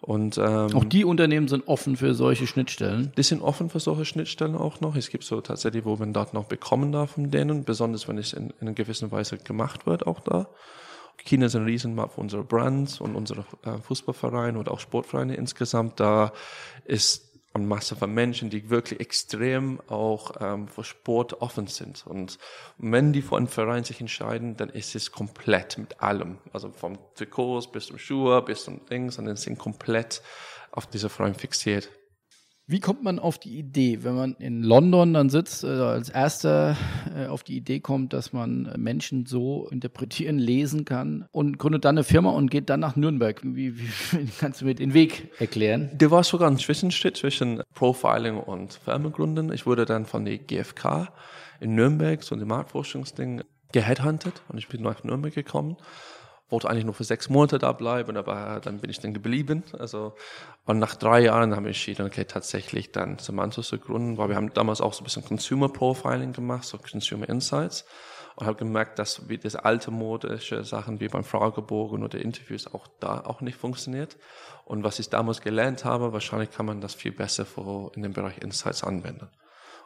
Und, 0.00 0.38
ähm, 0.38 0.76
auch 0.76 0.84
die 0.84 1.04
Unternehmen 1.04 1.48
sind 1.48 1.66
offen 1.66 1.96
für 1.96 2.14
solche 2.14 2.46
Schnittstellen? 2.46 3.10
Die 3.16 3.24
sind 3.24 3.42
offen 3.42 3.68
für 3.68 3.80
solche 3.80 4.04
Schnittstellen 4.04 4.54
auch 4.54 4.80
noch. 4.80 4.94
Es 4.94 5.10
gibt 5.10 5.24
so 5.24 5.40
tatsächlich, 5.40 5.84
wo 5.84 5.96
man 5.96 6.12
Daten 6.12 6.36
auch 6.36 6.44
bekommen 6.44 6.92
darf 6.92 7.12
von 7.14 7.32
denen, 7.32 7.64
besonders 7.64 8.06
wenn 8.06 8.16
es 8.16 8.32
in, 8.32 8.50
in 8.50 8.68
einer 8.68 8.74
gewissen 8.74 9.10
Weise 9.10 9.38
gemacht 9.38 9.86
wird, 9.86 10.06
auch 10.06 10.20
da. 10.20 10.46
China 11.24 11.46
ist 11.46 11.56
ein 11.56 11.64
Riesenmarkt 11.64 12.14
für 12.14 12.20
unsere 12.20 12.44
Brands 12.44 13.00
und 13.00 13.14
unsere 13.14 13.44
äh, 13.64 13.78
Fußballvereine 13.78 14.58
und 14.58 14.68
auch 14.68 14.80
Sportvereine 14.80 15.36
insgesamt. 15.36 16.00
Da 16.00 16.32
ist 16.84 17.28
eine 17.54 17.66
Masse 17.66 17.96
von 17.96 18.12
Menschen, 18.12 18.50
die 18.50 18.70
wirklich 18.70 19.00
extrem 19.00 19.80
auch 19.88 20.32
ähm, 20.40 20.68
für 20.68 20.84
Sport 20.84 21.40
offen 21.40 21.66
sind. 21.66 22.06
Und 22.06 22.38
wenn 22.78 23.12
die 23.12 23.22
für 23.22 23.36
einen 23.36 23.48
Verein 23.48 23.84
sich 23.84 24.00
entscheiden, 24.00 24.56
dann 24.56 24.68
ist 24.68 24.94
es 24.94 25.12
komplett 25.12 25.78
mit 25.78 26.00
allem. 26.00 26.38
Also 26.52 26.70
vom 26.70 26.98
Trikots 27.14 27.70
bis 27.70 27.86
zum 27.86 27.98
Schuhe 27.98 28.42
bis 28.42 28.64
zum 28.64 28.84
Dings 28.86 29.18
und 29.18 29.26
dann 29.26 29.36
sind 29.36 29.58
komplett 29.58 30.22
auf 30.70 30.86
diese 30.86 31.08
Verein 31.08 31.34
fixiert. 31.34 31.88
Wie 32.70 32.80
kommt 32.80 33.02
man 33.02 33.18
auf 33.18 33.38
die 33.38 33.58
Idee, 33.58 34.04
wenn 34.04 34.14
man 34.14 34.34
in 34.34 34.62
London 34.62 35.14
dann 35.14 35.30
sitzt, 35.30 35.64
äh, 35.64 35.68
als 35.68 36.10
erster 36.10 36.76
äh, 37.16 37.24
auf 37.24 37.42
die 37.42 37.56
Idee 37.56 37.80
kommt, 37.80 38.12
dass 38.12 38.34
man 38.34 38.70
Menschen 38.76 39.24
so 39.24 39.66
interpretieren, 39.70 40.38
lesen 40.38 40.84
kann 40.84 41.26
und 41.32 41.58
gründet 41.58 41.86
dann 41.86 41.96
eine 41.96 42.04
Firma 42.04 42.28
und 42.28 42.50
geht 42.50 42.68
dann 42.68 42.80
nach 42.80 42.94
Nürnberg? 42.94 43.40
Wie, 43.42 43.80
wie 43.80 44.28
kannst 44.38 44.60
du 44.60 44.66
mir 44.66 44.74
den 44.74 44.92
Weg 44.92 45.30
erklären? 45.40 45.88
Der 45.94 46.10
war 46.10 46.22
sogar 46.24 46.50
ein 46.50 46.58
Zwischenschritt 46.58 47.16
zwischen 47.16 47.62
Profiling 47.72 48.36
und 48.36 48.74
Firmengründen. 48.74 49.50
Ich 49.50 49.64
wurde 49.64 49.86
dann 49.86 50.04
von 50.04 50.26
der 50.26 50.36
GfK 50.36 51.08
in 51.60 51.74
Nürnberg, 51.74 52.22
so 52.22 52.34
ein 52.34 52.46
Marktforschungsding, 52.46 53.44
geheadhuntet 53.72 54.42
und 54.48 54.58
ich 54.58 54.68
bin 54.68 54.82
nach 54.82 55.04
Nürnberg 55.04 55.32
gekommen 55.32 55.78
wollte 56.50 56.68
eigentlich 56.68 56.84
nur 56.84 56.94
für 56.94 57.04
sechs 57.04 57.28
Monate 57.28 57.58
da 57.58 57.72
bleiben, 57.72 58.16
aber 58.16 58.60
dann 58.62 58.78
bin 58.78 58.90
ich 58.90 59.00
dann 59.00 59.12
geblieben. 59.12 59.64
Also, 59.78 60.14
und 60.64 60.78
nach 60.78 60.94
drei 60.94 61.20
Jahren 61.20 61.54
haben 61.54 61.64
wir 61.64 61.70
entschieden, 61.70 62.06
okay, 62.06 62.24
tatsächlich 62.24 62.92
dann 62.92 63.18
Semantos 63.18 63.68
zu 63.68 63.78
gründen, 63.78 64.16
weil 64.16 64.28
wir 64.30 64.36
haben 64.36 64.52
damals 64.54 64.80
auch 64.80 64.94
so 64.94 65.02
ein 65.02 65.04
bisschen 65.04 65.24
Consumer 65.24 65.68
Profiling 65.68 66.32
gemacht, 66.32 66.64
so 66.64 66.78
Consumer 66.78 67.28
Insights. 67.28 67.84
Und 68.36 68.46
habe 68.46 68.56
gemerkt, 68.56 69.00
dass 69.00 69.28
wie 69.28 69.36
das 69.36 69.56
alte 69.56 69.90
modische 69.90 70.62
Sachen 70.62 71.00
wie 71.00 71.08
beim 71.08 71.24
Fragebogen 71.24 72.04
oder 72.04 72.20
Interviews 72.20 72.72
auch 72.72 72.86
da 73.00 73.20
auch 73.24 73.40
nicht 73.40 73.58
funktioniert. 73.58 74.16
Und 74.64 74.84
was 74.84 75.00
ich 75.00 75.10
damals 75.10 75.40
gelernt 75.40 75.84
habe, 75.84 76.12
wahrscheinlich 76.12 76.52
kann 76.52 76.64
man 76.64 76.80
das 76.80 76.94
viel 76.94 77.10
besser 77.10 77.44
in 77.96 78.02
dem 78.02 78.12
Bereich 78.12 78.38
Insights 78.38 78.84
anwenden. 78.84 79.28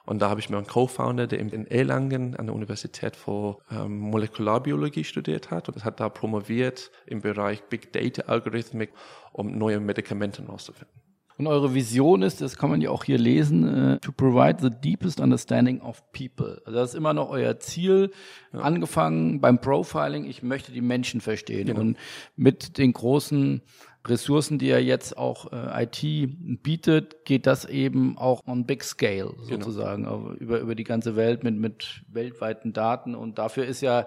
Und 0.05 0.21
da 0.21 0.31
habe 0.31 0.41
ich 0.41 0.51
mir 0.51 0.57
einen 0.57 0.67
Co-Founder, 0.67 1.27
der 1.27 1.39
in 1.39 1.67
Erlangen 1.67 2.37
an 2.37 2.47
der 2.47 2.55
Universität 2.55 3.15
für 3.15 3.59
ähm, 3.71 3.99
Molekularbiologie 3.99 5.05
studiert 5.05 5.51
hat 5.51 5.69
und 5.69 5.85
hat 5.85 6.01
da 6.01 6.09
promoviert 6.09 6.91
im 7.07 7.21
Bereich 7.21 7.63
Big 7.65 7.93
Data 7.93 8.23
Algorithmik, 8.23 8.91
um 9.33 9.57
neue 9.57 9.81
Medikamente 9.81 10.43
herauszufinden. 10.43 11.03
Und 11.39 11.47
eure 11.47 11.75
Vision 11.75 12.23
ist, 12.23 12.41
das 12.41 12.57
kann 12.57 12.71
man 12.71 12.81
ja 12.81 12.91
auch 12.91 13.05
hier 13.05 13.19
lesen, 13.19 13.95
uh, 13.95 13.99
to 13.99 14.13
provide 14.13 14.59
the 14.61 14.71
deepest 14.71 15.19
understanding 15.19 15.81
of 15.81 16.03
people. 16.13 16.61
Also 16.67 16.79
das 16.79 16.91
ist 16.91 16.95
immer 16.95 17.15
noch 17.15 17.31
euer 17.31 17.59
Ziel, 17.59 18.11
ja. 18.53 18.61
angefangen 18.61 19.41
beim 19.41 19.61
Profiling, 19.61 20.25
ich 20.25 20.43
möchte 20.43 20.73
die 20.73 20.83
Menschen 20.83 21.21
verstehen. 21.21 21.67
Genau. 21.67 21.81
Und 21.81 21.97
mit 22.37 22.79
den 22.79 22.93
großen 22.93 23.63
Ressourcen, 24.07 24.59
die 24.59 24.69
er 24.69 24.83
jetzt 24.83 25.17
auch 25.17 25.53
äh, 25.53 25.85
IT 25.85 26.63
bietet, 26.63 27.25
geht 27.25 27.47
das 27.47 27.65
eben 27.65 28.19
auch 28.19 28.41
on 28.47 28.67
big 28.67 28.83
scale 28.83 29.35
genau. 29.49 29.65
sozusagen 29.65 30.05
genau. 30.05 30.33
über 30.33 30.59
über 30.59 30.75
die 30.75 30.85
ganze 30.85 31.15
Welt 31.17 31.45
mit 31.45 31.57
mit 31.57 32.03
weltweiten 32.09 32.73
Daten 32.73 33.15
und 33.15 33.39
dafür 33.39 33.65
ist 33.65 33.81
ja 33.81 34.07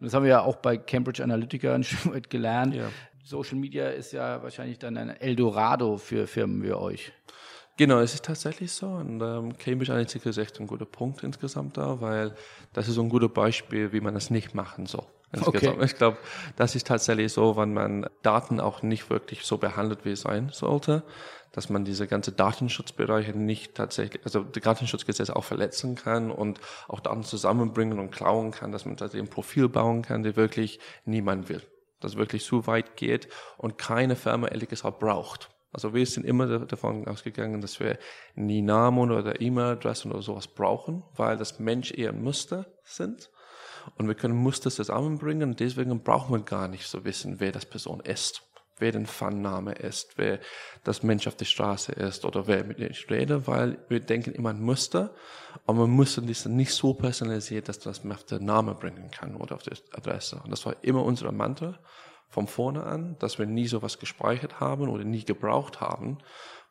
das 0.00 0.12
haben 0.14 0.24
wir 0.24 0.30
ja 0.30 0.42
auch 0.42 0.56
bei 0.56 0.76
Cambridge 0.76 1.22
Analytica 1.22 1.74
ein 1.74 1.84
Stück 1.84 2.12
weit 2.12 2.30
gelernt. 2.30 2.74
Ja. 2.74 2.90
Social 3.24 3.56
Media 3.56 3.88
ist 3.88 4.12
ja 4.12 4.42
wahrscheinlich 4.42 4.78
dann 4.78 4.96
ein 4.96 5.08
Eldorado 5.08 5.96
für 5.96 6.26
Firmen 6.26 6.62
wie 6.62 6.72
euch. 6.72 7.12
Genau, 7.76 8.00
es 8.00 8.14
ist 8.14 8.24
tatsächlich 8.24 8.72
so. 8.72 8.86
Und 8.86 9.20
ähm, 9.20 9.56
Cambridge 9.58 9.92
Analytica 9.92 10.30
ist 10.30 10.38
echt 10.38 10.58
ein 10.60 10.66
guter 10.66 10.86
Punkt 10.86 11.22
insgesamt 11.22 11.76
da, 11.76 12.00
weil 12.00 12.34
das 12.72 12.88
ist 12.88 12.94
so 12.94 13.02
ein 13.02 13.10
guter 13.10 13.28
Beispiel, 13.28 13.92
wie 13.92 14.00
man 14.00 14.14
das 14.14 14.30
nicht 14.30 14.54
machen 14.54 14.86
soll. 14.86 15.06
Okay. 15.38 15.76
Ich 15.82 15.96
glaube, 15.96 16.18
das 16.56 16.74
ist 16.74 16.86
tatsächlich 16.86 17.32
so, 17.32 17.56
wenn 17.56 17.74
man 17.74 18.08
Daten 18.22 18.60
auch 18.60 18.82
nicht 18.82 19.10
wirklich 19.10 19.42
so 19.44 19.58
behandelt, 19.58 20.04
wie 20.04 20.12
es 20.12 20.22
sein 20.22 20.50
sollte, 20.52 21.02
dass 21.52 21.68
man 21.68 21.84
diese 21.84 22.06
ganze 22.06 22.32
Datenschutzbereiche 22.32 23.32
nicht 23.32 23.74
tatsächlich, 23.74 24.24
also 24.24 24.42
die 24.42 24.60
Datenschutzgesetze 24.60 25.34
auch 25.34 25.44
verletzen 25.44 25.96
kann 25.96 26.30
und 26.30 26.60
auch 26.88 27.00
Daten 27.00 27.24
zusammenbringen 27.24 27.98
und 27.98 28.10
klauen 28.10 28.52
kann, 28.52 28.72
dass 28.72 28.86
man 28.86 28.96
tatsächlich 28.96 29.28
ein 29.28 29.32
Profil 29.32 29.68
bauen 29.68 30.02
kann, 30.02 30.22
der 30.22 30.36
wirklich 30.36 30.78
niemand 31.04 31.48
will. 31.48 31.62
Das 32.00 32.16
wirklich 32.16 32.44
zu 32.44 32.66
weit 32.66 32.96
geht 32.96 33.28
und 33.58 33.78
keine 33.78 34.16
Firma 34.16 34.48
ehrlich 34.48 34.68
gesagt 34.68 35.00
braucht. 35.00 35.50
Also 35.72 35.92
wir 35.92 36.06
sind 36.06 36.24
immer 36.24 36.60
davon 36.60 37.06
ausgegangen, 37.06 37.60
dass 37.60 37.80
wir 37.80 37.98
nie 38.34 38.62
Namen 38.62 39.10
oder 39.10 39.40
E-Mail-Adressen 39.40 40.12
oder 40.12 40.22
sowas 40.22 40.48
brauchen, 40.48 41.02
weil 41.16 41.36
das 41.36 41.58
Mensch 41.58 41.92
eher 41.92 42.10
ein 42.10 42.22
Muster 42.22 42.66
sind 42.84 43.30
und 43.94 44.08
wir 44.08 44.14
können 44.14 44.36
Muster 44.36 44.70
zusammenbringen 44.70 45.54
deswegen 45.56 46.02
brauchen 46.02 46.34
wir 46.34 46.42
gar 46.42 46.68
nicht 46.68 46.86
so 46.86 47.04
wissen, 47.04 47.40
wer 47.40 47.52
das 47.52 47.66
Person 47.66 48.00
ist, 48.00 48.42
wer 48.78 48.92
den 48.92 49.06
Fanname 49.06 49.72
ist, 49.72 50.18
wer 50.18 50.40
das 50.84 51.02
Mensch 51.02 51.26
auf 51.26 51.36
der 51.36 51.44
Straße 51.44 51.92
ist 51.92 52.24
oder 52.24 52.46
wer 52.46 52.64
mit 52.64 52.78
dem 52.78 52.90
ich 52.90 53.08
rede, 53.10 53.46
weil 53.46 53.78
wir 53.88 54.00
denken 54.00 54.32
immer 54.32 54.50
an 54.50 54.60
Muster, 54.60 55.14
aber 55.66 55.80
wir 55.80 55.86
müssen 55.86 56.26
das 56.26 56.46
nicht 56.46 56.72
so 56.72 56.94
personalisiert, 56.94 57.68
dass 57.68 57.78
das 57.78 58.04
auf 58.04 58.24
den 58.24 58.44
Name 58.44 58.74
bringen 58.74 59.10
kann 59.10 59.36
oder 59.36 59.54
auf 59.54 59.62
die 59.62 59.72
Adresse. 59.92 60.40
Und 60.42 60.50
das 60.50 60.66
war 60.66 60.76
immer 60.82 61.04
unser 61.04 61.32
Mantra 61.32 61.78
von 62.28 62.46
vorne 62.46 62.84
an, 62.84 63.16
dass 63.18 63.38
wir 63.38 63.46
nie 63.46 63.66
sowas 63.66 63.98
gespeichert 63.98 64.60
haben 64.60 64.88
oder 64.88 65.04
nie 65.04 65.24
gebraucht 65.24 65.80
haben, 65.80 66.18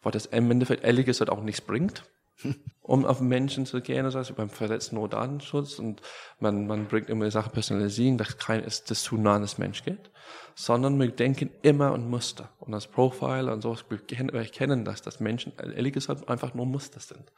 weil 0.01 0.11
das 0.11 0.27
im 0.27 0.51
Endeffekt 0.51 0.83
ehrlich 0.83 1.05
gesagt 1.05 1.31
auch 1.31 1.41
nichts 1.41 1.61
bringt 1.61 2.03
um 2.81 3.05
auf 3.05 3.21
Menschen 3.21 3.65
zu 3.65 3.81
gehen, 3.81 4.03
das 4.03 4.15
heißt 4.15 4.35
beim 4.35 4.49
verletzten 4.49 4.95
nur 4.95 5.09
Datenschutz 5.09 5.79
und 5.79 6.01
man, 6.39 6.67
man 6.67 6.87
bringt 6.87 7.09
immer 7.09 7.25
die 7.25 7.31
Sache 7.31 7.49
personalisieren, 7.49 8.17
dass 8.17 8.37
kein 8.37 8.63
ist 8.63 8.91
das 8.91 9.03
zu 9.03 9.17
nah 9.17 9.39
das 9.39 9.57
Mensch 9.57 9.83
geht, 9.83 10.11
sondern 10.53 10.99
wir 10.99 11.09
denken 11.09 11.49
immer 11.61 11.93
an 11.93 12.09
Muster 12.09 12.49
und 12.59 12.71
das 12.71 12.87
Profile 12.87 13.51
und 13.51 13.61
sowas, 13.61 13.85
wir 13.89 14.33
erkennen 14.33 14.85
das, 14.85 15.01
dass 15.01 15.19
Menschen 15.19 15.53
ehrlich 15.57 15.93
gesagt 15.93 16.27
einfach 16.29 16.53
nur 16.53 16.65
Muster 16.65 16.99
sind. 16.99 17.31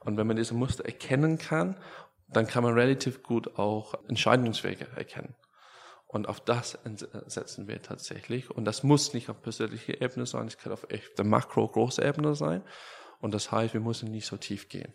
Und 0.00 0.16
wenn 0.16 0.26
man 0.26 0.36
diese 0.36 0.54
Muster 0.54 0.84
erkennen 0.84 1.38
kann, 1.38 1.76
dann 2.28 2.46
kann 2.46 2.62
man 2.62 2.74
relativ 2.74 3.22
gut 3.22 3.58
auch 3.58 3.94
Entscheidungswege 4.08 4.86
erkennen. 4.96 5.34
Und 6.08 6.26
auf 6.26 6.40
das 6.40 6.78
setzen 7.26 7.68
wir 7.68 7.82
tatsächlich. 7.82 8.50
Und 8.50 8.64
das 8.64 8.82
muss 8.82 9.12
nicht 9.12 9.28
auf 9.28 9.42
persönlicher 9.42 10.00
Ebene 10.00 10.24
sein, 10.24 10.46
es 10.46 10.56
kann 10.56 10.72
auf 10.72 10.86
echt 10.88 11.18
der 11.18 11.26
Makro-große 11.26 12.02
Ebene 12.02 12.34
sein. 12.34 12.62
Und 13.20 13.34
das 13.34 13.52
heißt, 13.52 13.74
wir 13.74 13.80
müssen 13.80 14.10
nicht 14.10 14.26
so 14.26 14.38
tief 14.38 14.68
gehen. 14.70 14.92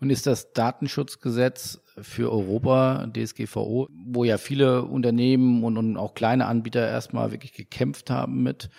Und 0.00 0.10
ist 0.10 0.26
das 0.26 0.52
Datenschutzgesetz 0.52 1.80
für 2.00 2.30
Europa, 2.30 3.06
DSGVO, 3.06 3.88
wo 3.90 4.24
ja 4.24 4.38
viele 4.38 4.84
Unternehmen 4.84 5.64
und, 5.64 5.76
und 5.76 5.96
auch 5.96 6.14
kleine 6.14 6.46
Anbieter 6.46 6.86
erstmal 6.86 7.30
wirklich 7.30 7.52
gekämpft 7.52 8.10
haben 8.10 8.42
mit 8.42 8.70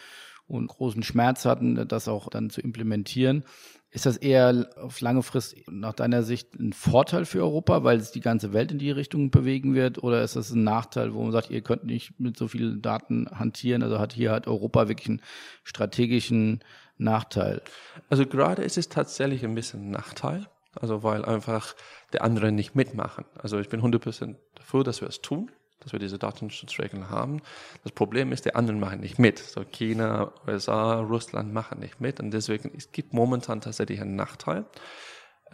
und 0.47 0.67
großen 0.67 1.03
Schmerz 1.03 1.45
hatten, 1.45 1.87
das 1.87 2.07
auch 2.07 2.29
dann 2.29 2.49
zu 2.49 2.61
implementieren. 2.61 3.43
Ist 3.91 4.05
das 4.05 4.17
eher 4.17 4.69
auf 4.77 5.01
lange 5.01 5.23
Frist 5.23 5.55
nach 5.67 5.93
deiner 5.93 6.21
Sicht 6.21 6.53
ein 6.59 6.73
Vorteil 6.73 7.25
für 7.25 7.41
Europa, 7.41 7.83
weil 7.83 7.97
es 7.97 8.11
die 8.11 8.19
ganze 8.19 8.53
Welt 8.53 8.71
in 8.71 8.77
die 8.77 8.91
Richtung 8.91 9.31
bewegen 9.31 9.73
wird? 9.73 10.03
Oder 10.03 10.23
ist 10.23 10.35
das 10.35 10.51
ein 10.51 10.63
Nachteil, 10.63 11.13
wo 11.13 11.23
man 11.23 11.31
sagt, 11.31 11.49
ihr 11.49 11.61
könnt 11.61 11.85
nicht 11.85 12.19
mit 12.19 12.37
so 12.37 12.47
vielen 12.47 12.83
Daten 12.83 13.27
hantieren? 13.31 13.81
Also 13.81 13.97
hat 13.97 14.13
hier 14.13 14.31
hat 14.31 14.47
Europa 14.47 14.87
wirklich 14.87 15.09
einen 15.09 15.21
strategischen 15.63 16.59
Nachteil? 16.97 17.63
Also 18.09 18.27
gerade 18.27 18.61
ist 18.61 18.77
es 18.77 18.89
tatsächlich 18.89 19.43
ein 19.43 19.55
bisschen 19.55 19.87
ein 19.87 19.91
Nachteil, 19.91 20.47
also 20.75 21.01
weil 21.01 21.25
einfach 21.25 21.75
der 22.13 22.23
andere 22.23 22.51
nicht 22.51 22.75
mitmachen. 22.75 23.25
Also 23.35 23.59
ich 23.59 23.69
bin 23.69 23.81
100% 23.81 24.35
dafür, 24.53 24.83
dass 24.83 25.01
wir 25.01 25.07
es 25.07 25.21
tun, 25.21 25.49
dass 25.81 25.93
wir 25.93 25.99
diese 25.99 26.19
Datenschutzregeln 26.19 27.09
haben. 27.09 27.41
Das 27.83 27.91
Problem 27.91 28.31
ist, 28.31 28.45
die 28.45 28.55
anderen 28.55 28.79
machen 28.79 28.99
nicht 28.99 29.19
mit. 29.19 29.39
So 29.39 29.63
China, 29.63 30.31
USA, 30.47 30.99
Russland 30.99 31.53
machen 31.53 31.79
nicht 31.79 32.01
mit 32.01 32.19
und 32.19 32.31
deswegen 32.31 32.71
es 32.75 32.91
gibt 32.91 33.13
momentan 33.13 33.61
tatsächlich 33.61 34.01
einen 34.01 34.15
Nachteil. 34.15 34.65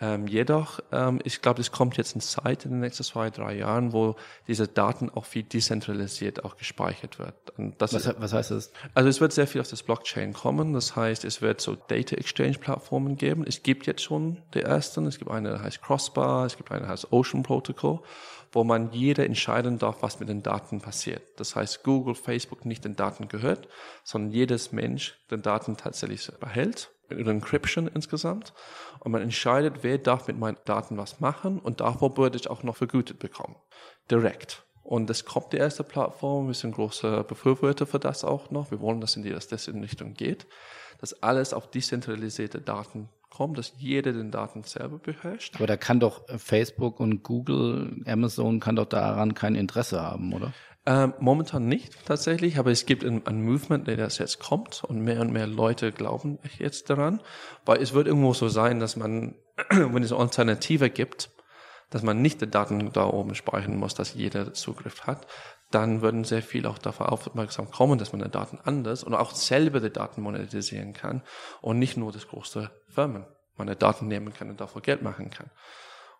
Ähm, 0.02 0.28
jedoch, 0.28 0.82
ähm, 0.92 1.20
ich 1.24 1.42
glaube, 1.42 1.62
es 1.62 1.72
kommt 1.72 1.96
jetzt 1.96 2.16
eine 2.16 2.22
Zeit 2.22 2.66
in 2.66 2.72
den 2.72 2.80
nächsten 2.82 3.04
zwei, 3.04 3.30
drei 3.30 3.56
Jahren, 3.56 3.94
wo 3.94 4.16
diese 4.48 4.68
Daten 4.68 5.10
auch 5.10 5.24
viel 5.24 5.44
dezentralisiert 5.44 6.44
auch 6.44 6.58
gespeichert 6.58 7.18
wird. 7.18 7.34
was, 7.80 7.94
ist, 7.94 8.14
was 8.20 8.34
heißt 8.34 8.52
das? 8.52 8.72
Also 8.94 9.10
es 9.10 9.22
wird 9.22 9.32
sehr 9.32 9.48
viel 9.48 9.62
auf 9.62 9.70
das 9.70 9.84
Blockchain 9.84 10.34
kommen. 10.34 10.74
Das 10.74 10.98
heißt, 10.98 11.24
es 11.24 11.42
wird 11.42 11.62
so 11.62 11.76
Data 11.76 12.18
Exchange 12.18 12.58
Plattformen 12.58 13.16
geben. 13.16 13.46
Es 13.48 13.64
gibt 13.64 13.88
jetzt 13.88 14.04
schon 14.04 14.42
die 14.54 14.62
ersten. 14.62 15.06
Es 15.06 15.18
gibt 15.18 15.32
eine, 15.32 15.54
die 15.54 15.64
heißt 15.64 15.82
Crossbar. 15.82 16.46
Es 16.46 16.58
gibt 16.58 16.72
eine, 16.72 16.82
die 16.82 16.88
heißt 16.88 17.14
Ocean 17.14 17.44
Protocol, 17.44 18.02
wo 18.56 18.64
man 18.64 18.94
jeder 18.94 19.26
entscheiden 19.26 19.80
darf, 19.80 20.02
was 20.02 20.22
mit 20.22 20.30
den 20.30 20.42
Daten 20.42 20.80
passiert. 20.80 21.22
Das 21.36 21.58
heißt, 21.58 21.84
Google, 21.84 22.16
Facebook 22.16 22.66
nicht 22.66 22.86
den 22.86 22.96
Daten 22.96 23.28
gehört, 23.28 23.68
sondern 24.06 24.32
jedes 24.32 24.72
Mensch 24.72 25.20
den 25.30 25.42
Daten 25.42 25.76
tatsächlich 25.76 26.32
behält 26.40 26.90
über 27.10 27.32
Encryption 27.32 27.88
insgesamt. 27.88 28.54
Und 29.02 29.12
man 29.12 29.22
entscheidet, 29.22 29.84
wer 29.84 29.98
darf 29.98 30.28
mit 30.28 30.40
meinen 30.40 30.58
Daten 30.64 30.98
was 30.98 31.20
machen 31.20 31.60
und 31.60 31.82
davor 31.82 32.16
würde 32.16 32.38
ich 32.38 32.50
auch 32.50 32.64
noch 32.64 32.78
vergütet 32.78 33.20
bekommen. 33.20 33.58
Direkt. 34.10 34.64
Und 34.84 35.10
es 35.10 35.26
kommt 35.26 35.52
die 35.52 35.58
erste 35.58 35.84
Plattform. 35.84 36.48
Wir 36.48 36.54
sind 36.54 36.76
große 36.76 37.26
Befürworter 37.28 37.86
für 37.86 38.00
das 38.00 38.24
auch 38.24 38.52
noch. 38.52 38.72
Wir 38.72 38.80
wollen, 38.80 39.02
dass 39.02 39.18
in 39.18 39.24
die, 39.24 39.32
dass 39.32 39.50
das 39.50 39.68
in 39.68 39.82
Richtung 39.82 40.14
geht. 40.14 40.48
Dass 41.02 41.22
alles 41.22 41.54
auf 41.54 41.70
dezentralisierte 41.70 42.62
Daten 42.62 43.10
kommt, 43.36 43.58
dass 43.58 43.74
jeder 43.78 44.14
den 44.14 44.32
Daten 44.32 44.64
selber 44.64 44.98
beherrscht. 44.98 45.56
Aber 45.56 45.68
da 45.68 45.78
kann 45.78 46.00
doch 46.00 46.24
Facebook 46.38 47.00
und 47.00 47.24
Google, 47.24 48.02
Amazon 48.06 48.60
kann 48.60 48.76
doch 48.76 48.86
daran 48.86 49.34
kein 49.34 49.56
Interesse 49.56 50.02
haben, 50.02 50.34
oder? 50.34 50.54
Ähm, 50.88 51.14
momentan 51.20 51.68
nicht 51.68 52.06
tatsächlich, 52.06 52.60
aber 52.60 52.72
es 52.72 52.86
gibt 52.86 53.04
ein, 53.04 53.26
ein 53.26 53.44
Movement, 53.44 53.88
der 53.88 53.98
das 53.98 54.20
jetzt 54.20 54.40
kommt 54.40 54.84
und 54.84 55.02
mehr 55.02 55.20
und 55.20 55.34
mehr 55.34 55.48
Leute 55.48 55.92
glauben 55.92 56.38
jetzt 56.60 56.90
daran, 56.90 57.22
weil 57.66 57.82
es 57.82 57.94
wird 57.94 58.08
irgendwo 58.08 58.34
so 58.34 58.50
sein, 58.50 58.80
dass 58.80 58.96
man, 58.96 59.36
wenn 59.70 60.04
es 60.04 60.14
Alternative 60.14 60.90
gibt, 60.90 61.32
dass 61.90 62.04
man 62.04 62.22
nicht 62.22 62.42
die 62.42 62.50
Daten 62.50 62.92
da 62.94 63.08
oben 63.08 63.36
speichern 63.36 63.78
muss, 63.78 63.96
dass 63.96 64.14
jeder 64.14 64.54
Zugriff 64.54 65.08
hat, 65.08 65.28
dann 65.72 66.02
würden 66.02 66.24
sehr 66.24 66.42
viele 66.42 66.70
auch 66.70 66.78
dafür 66.78 67.12
aufmerksam 67.12 67.72
kommen, 67.72 67.98
dass 67.98 68.14
man 68.14 68.22
die 68.22 68.30
Daten 68.30 68.60
anders 68.64 69.04
und 69.04 69.14
auch 69.14 69.32
selber 69.32 69.80
die 69.80 69.90
Daten 69.90 70.22
monetisieren 70.22 70.94
kann 70.94 71.24
und 71.62 71.80
nicht 71.80 71.98
nur 71.98 72.12
das 72.12 72.28
große 72.28 72.72
Firmen 72.88 73.26
meine 73.58 73.76
Daten 73.76 74.08
nehmen 74.08 74.34
kann 74.34 74.50
und 74.50 74.62
davor 74.62 74.82
Geld 74.82 75.02
machen 75.02 75.30
kann. 75.30 75.50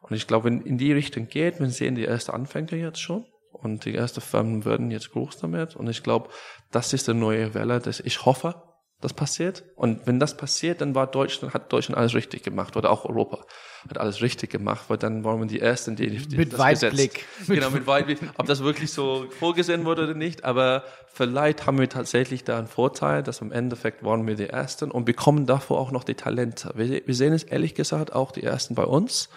Und 0.02 0.16
ich 0.16 0.28
glaube, 0.28 0.46
wenn 0.46 0.62
in 0.62 0.78
die 0.78 0.94
Richtung 0.94 1.28
geht, 1.28 1.60
wir 1.60 1.70
sehen 1.70 1.96
die 1.96 2.06
ersten 2.06 2.32
Anfänge 2.32 2.76
jetzt 2.76 3.00
schon, 3.00 3.26
und 3.56 3.86
die 3.86 3.96
ersten 3.96 4.22
Firmen 4.22 4.66
werden 4.66 4.92
jetzt 4.92 5.12
groß 5.12 5.38
damit. 5.38 5.76
Und 5.76 5.88
ich 5.90 6.04
glaube, 6.04 6.30
das 6.72 6.94
ist 6.94 7.10
eine 7.10 7.20
neue 7.20 7.54
Welle, 7.54 7.80
dass 7.80 8.00
ich 8.00 8.26
hoffe, 8.26 8.62
das 9.06 9.14
passiert. 9.14 9.64
Und 9.76 10.06
wenn 10.06 10.20
das 10.20 10.36
passiert, 10.36 10.82
dann 10.82 10.96
war 10.96 11.08
Deutschland, 11.08 11.54
hat 11.54 11.72
Deutschland 11.72 11.98
alles 11.98 12.14
richtig 12.14 12.44
gemacht 12.44 12.76
oder 12.76 12.92
auch 12.92 13.06
Europa 13.06 13.46
hat 13.90 13.98
alles 14.00 14.22
richtig 14.22 14.50
gemacht, 14.50 14.86
weil 14.88 14.98
dann 14.98 15.24
waren 15.24 15.40
wir 15.40 15.48
die 15.48 15.60
Ersten, 15.60 15.96
die, 15.96 16.10
die 16.10 16.38
mit 16.38 16.54
das 16.54 16.60
Weitblick. 16.60 17.26
Gesetz, 17.40 17.56
genau, 17.56 17.70
mit 17.70 17.86
Weitblick. 17.88 18.20
Ob 18.38 18.48
das 18.48 18.64
wirklich 18.64 18.92
so 18.92 19.28
vorgesehen 19.40 19.86
wurde 19.86 20.04
oder 20.04 20.14
nicht, 20.14 20.44
aber 20.44 20.84
vielleicht 21.08 21.66
haben 21.66 21.80
wir 21.80 21.90
tatsächlich 21.90 22.44
da 22.44 22.58
einen 22.58 22.68
Vorteil, 22.68 23.24
dass 23.24 23.42
im 23.42 23.52
Endeffekt 23.52 24.04
waren 24.04 24.26
wir 24.26 24.36
die 24.36 24.50
Ersten 24.50 24.92
und 24.92 25.06
bekommen 25.06 25.46
davor 25.46 25.80
auch 25.80 25.92
noch 25.92 26.04
die 26.04 26.16
Talente. 26.16 26.72
Wir, 26.76 27.06
wir 27.06 27.16
sehen 27.16 27.34
es 27.34 27.44
ehrlich 27.44 27.76
gesagt 27.76 28.14
auch 28.14 28.32
die 28.32 28.44
Ersten 28.44 28.76
bei 28.76 28.86
uns, 28.86 29.30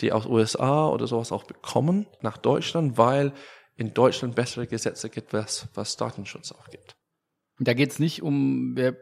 die 0.00 0.12
aus 0.12 0.26
USA 0.26 0.88
oder 0.88 1.06
sowas 1.06 1.32
auch 1.32 1.44
bekommen 1.44 2.06
nach 2.20 2.38
Deutschland, 2.38 2.98
weil 2.98 3.32
in 3.76 3.94
Deutschland 3.94 4.34
bessere 4.34 4.66
Gesetze 4.66 5.08
gibt, 5.08 5.32
was, 5.32 5.68
was 5.74 5.96
Datenschutz 5.96 6.52
auch 6.52 6.68
gibt. 6.68 6.96
Da 7.60 7.74
geht 7.74 7.90
es 7.90 7.98
nicht 7.98 8.22
um, 8.22 8.76
wer 8.76 8.96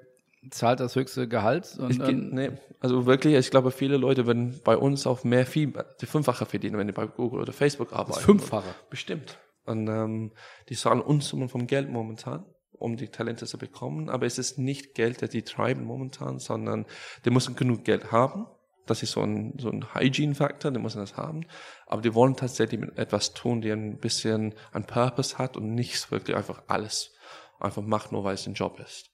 zahlt 0.50 0.80
das 0.80 0.94
höchste 0.96 1.28
Gehalt, 1.28 1.66
sondern. 1.66 2.20
Geht, 2.20 2.32
nee, 2.32 2.50
also 2.80 3.06
wirklich, 3.06 3.34
ich 3.34 3.50
glaube, 3.50 3.70
viele 3.70 3.96
Leute 3.96 4.26
würden 4.26 4.60
bei 4.64 4.76
uns 4.76 5.06
auch 5.06 5.24
mehr 5.24 5.46
viel, 5.46 5.72
die 6.00 6.06
Fünffache 6.06 6.46
verdienen, 6.46 6.78
wenn 6.78 6.86
die 6.86 6.92
bei 6.92 7.06
Google 7.06 7.40
oder 7.40 7.52
Facebook 7.52 7.92
arbeiten. 7.92 8.20
Fünffache? 8.20 8.74
Bestimmt. 8.90 9.38
Und 9.64 9.88
ähm, 9.88 10.32
die 10.68 10.76
zahlen 10.76 11.00
Unsummen 11.00 11.48
vom 11.48 11.66
Geld 11.66 11.90
momentan, 11.90 12.44
um 12.72 12.96
die 12.96 13.08
Talente 13.08 13.46
zu 13.46 13.58
bekommen. 13.58 14.08
Aber 14.08 14.26
es 14.26 14.38
ist 14.38 14.58
nicht 14.58 14.94
Geld, 14.94 15.22
das 15.22 15.30
die 15.30 15.42
treiben 15.42 15.84
momentan, 15.84 16.38
sondern 16.38 16.86
die 17.24 17.30
müssen 17.30 17.56
genug 17.56 17.84
Geld 17.84 18.12
haben 18.12 18.46
das 18.86 19.02
ist 19.02 19.12
so 19.12 19.22
ein, 19.22 19.54
so 19.58 19.68
ein 19.68 19.94
Hygiene-Faktor, 19.94 20.70
die 20.70 20.78
müssen 20.78 21.00
das 21.00 21.16
haben. 21.16 21.44
Aber 21.86 22.02
die 22.02 22.14
wollen 22.14 22.36
tatsächlich 22.36 22.80
etwas 22.96 23.34
tun, 23.34 23.60
die 23.60 23.70
ein 23.70 23.98
bisschen 23.98 24.54
ein 24.72 24.86
Purpose 24.86 25.38
hat 25.38 25.56
und 25.56 25.74
nicht 25.74 26.10
wirklich 26.10 26.36
einfach 26.36 26.62
alles 26.68 27.12
einfach 27.58 27.82
macht, 27.82 28.12
nur 28.12 28.24
weil 28.24 28.34
es 28.34 28.46
ein 28.46 28.54
Job 28.54 28.78
ist. 28.80 29.10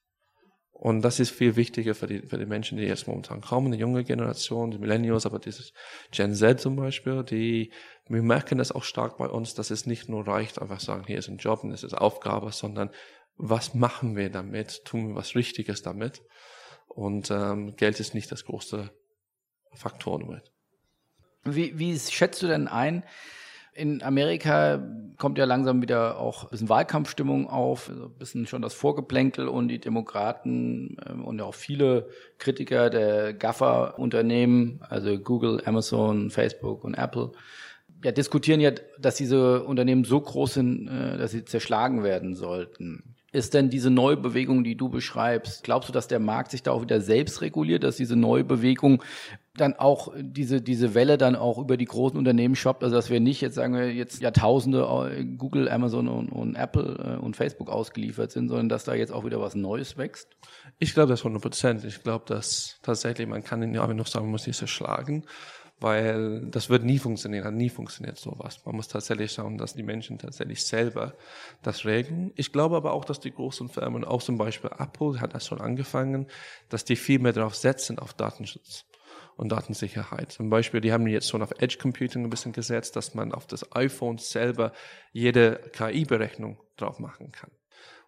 Und 0.83 1.03
das 1.03 1.21
ist 1.21 1.31
viel 1.31 1.55
wichtiger 1.55 1.95
für 1.95 2.09
die, 2.09 2.23
für 2.23 2.39
die 2.39 2.45
Menschen, 2.45 2.77
die 2.77 2.83
jetzt 2.83 3.07
momentan 3.07 3.41
kommen, 3.41 3.71
die 3.71 3.79
junge 3.79 4.03
Generation, 4.03 4.73
die 4.73 4.79
Millennials, 4.79 5.27
aber 5.27 5.39
dieses 5.39 5.73
Gen 6.11 6.35
Z 6.35 6.61
zum 6.61 6.75
Beispiel, 6.75 7.23
die, 7.23 7.71
wir 8.09 8.23
merken 8.23 8.59
das 8.59 8.73
auch 8.73 8.83
stark 8.83 9.17
bei 9.17 9.29
uns, 9.29 9.55
dass 9.55 9.71
es 9.71 9.87
nicht 9.87 10.09
nur 10.09 10.27
reicht, 10.27 10.61
einfach 10.61 10.81
sagen, 10.81 11.05
hier 11.07 11.19
ist 11.19 11.29
ein 11.29 11.37
Job 11.37 11.63
und 11.63 11.71
es 11.71 11.85
ist 11.85 11.95
Aufgabe, 11.95 12.51
sondern 12.51 12.91
was 13.37 13.75
machen 13.75 14.17
wir 14.17 14.29
damit? 14.29 14.85
Tun 14.85 15.11
wir 15.11 15.15
was 15.15 15.37
Richtiges 15.37 15.83
damit? 15.83 16.25
Und 16.89 17.31
ähm, 17.31 17.77
Geld 17.77 18.01
ist 18.01 18.13
nicht 18.13 18.33
das 18.33 18.45
große 18.45 18.91
Faktoren 19.75 20.27
mit. 20.27 20.51
Wie, 21.45 21.79
wie 21.79 21.97
schätzt 21.97 22.43
du 22.43 22.49
denn 22.49 22.67
ein? 22.67 23.05
In 23.75 24.03
Amerika 24.03 24.83
kommt 25.17 25.39
ja 25.39 25.45
langsam 25.45 25.81
wieder 25.83 26.19
auch 26.19 26.45
ein 26.45 26.51
bisschen 26.51 26.69
Wahlkampfstimmung 26.69 27.49
auf, 27.49 27.89
also 27.89 28.07
ein 28.07 28.19
bisschen 28.19 28.47
schon 28.47 28.61
das 28.61 28.75
Vorgeplänkel 28.75 29.49
und 29.49 29.69
die 29.69 29.79
Demokraten 29.79 30.97
ähm, 31.09 31.25
und 31.25 31.41
auch 31.41 31.55
viele 31.55 32.09
Kritiker 32.39 32.91
der 32.91 33.33
GAFA-Unternehmen, 33.33 34.81
also 34.89 35.19
Google, 35.19 35.63
Amazon, 35.65 36.31
Facebook 36.31 36.85
und 36.85 36.95
Apple, 36.95 37.33
ja, 38.05 38.11
diskutieren 38.11 38.61
ja, 38.61 38.73
dass 38.99 39.15
diese 39.15 39.63
Unternehmen 39.63 40.05
so 40.05 40.21
groß 40.21 40.55
sind, 40.55 40.89
äh, 40.89 41.19
dass 41.19 41.31
sie 41.31 41.45
zerschlagen 41.45 42.03
werden 42.03 42.35
sollten. 42.35 43.12
Ist 43.33 43.55
denn 43.55 43.71
diese 43.71 43.89
neue 43.89 44.19
Bewegung, 44.19 44.63
die 44.63 44.77
du 44.77 44.91
beschreibst, 44.91 45.65
glaubst 45.65 45.89
du, 45.89 45.93
dass 45.93 46.07
der 46.07 46.19
Markt 46.19 46.51
sich 46.51 46.63
da 46.63 46.73
auch 46.73 46.83
wieder 46.83 47.01
selbst 47.01 47.41
reguliert, 47.41 47.83
dass 47.83 47.97
diese 47.97 48.15
neue 48.15 48.45
Bewegung 48.45 49.03
dann 49.55 49.75
auch 49.75 50.13
diese, 50.19 50.61
diese 50.61 50.95
Welle 50.95 51.17
dann 51.17 51.35
auch 51.35 51.57
über 51.59 51.79
die 51.79 51.87
großen 51.87 52.19
Unternehmen 52.19 52.55
shoppt, 52.55 52.85
also 52.85 52.95
dass 52.95 53.09
wir 53.09 53.21
nicht 53.21 53.41
jetzt 53.41 53.55
sagen 53.55 53.75
wir 53.75 53.93
jetzt 53.93 54.21
Jahrtausende 54.21 54.83
äh, 55.11 55.25
Google, 55.25 55.71
Amazon 55.71 56.09
und, 56.09 56.29
und 56.29 56.57
Apple 56.57 57.19
äh, 57.19 57.23
und 57.23 57.37
Facebook 57.37 57.71
ausgeliefert 57.71 58.31
sind, 58.33 58.49
sondern 58.49 58.69
dass 58.69 58.85
da 58.85 58.95
jetzt 58.95 59.13
auch 59.13 59.25
wieder 59.25 59.41
was 59.41 59.55
Neues 59.55 59.97
wächst? 59.97 60.29
Ich 60.79 60.93
glaube 60.93 61.09
das 61.09 61.21
100 61.21 61.41
Prozent. 61.41 61.85
Ich 61.85 62.03
glaube, 62.03 62.25
dass 62.27 62.79
tatsächlich 62.83 63.27
man 63.27 63.43
kann 63.43 63.63
in 63.63 63.75
Jahren 63.75 63.97
noch 63.97 64.07
sagen, 64.07 64.27
man 64.27 64.33
muss 64.33 64.45
diese 64.45 64.67
schlagen 64.67 65.25
weil 65.83 66.47
das 66.47 66.71
wird 66.71 66.85
nie 66.85 66.99
funktionieren, 66.99 67.45
hat 67.45 67.55
nie 67.55 67.69
funktioniert 67.69 68.17
sowas. 68.19 68.65
Man 68.65 68.77
muss 68.77 68.89
tatsächlich 68.89 69.33
schauen, 69.33 69.59
dass 69.59 69.75
die 69.75 69.83
Menschen 69.83 70.19
tatsächlich 70.19 70.65
selber 70.65 71.15
das 71.63 71.85
regeln. 71.85 72.33
Ich 72.37 72.53
glaube 72.53 72.77
aber 72.77 72.93
auch, 72.93 73.05
dass 73.05 73.19
die 73.19 73.33
großen 73.33 73.69
Firmen, 73.69 74.05
auch 74.05 74.23
zum 74.23 74.39
Beispiel 74.39 74.71
Apple 74.79 75.21
hat 75.21 75.35
das 75.35 75.47
schon 75.47 75.61
angefangen, 75.61 76.27
dass 76.69 76.85
die 76.85 76.97
viel 76.97 77.19
mehr 77.19 77.33
darauf 77.33 77.57
setzen, 77.57 77.99
auf 77.99 78.15
Datenschutz 78.15 78.85
und 79.37 79.51
Datensicherheit. 79.51 80.31
Zum 80.31 80.51
Beispiel, 80.51 80.81
die 80.81 80.93
haben 80.93 81.07
jetzt 81.07 81.29
schon 81.29 81.43
auf 81.43 81.53
Edge 81.59 81.79
Computing 81.81 82.25
ein 82.25 82.31
bisschen 82.31 82.53
gesetzt, 82.53 82.95
dass 82.97 83.15
man 83.15 83.33
auf 83.33 83.47
das 83.47 83.75
iPhone 83.75 84.19
selber 84.19 84.73
jede 85.13 85.61
KI-Berechnung 85.73 86.59
drauf 86.77 87.01
machen 87.01 87.33
kann. 87.33 87.51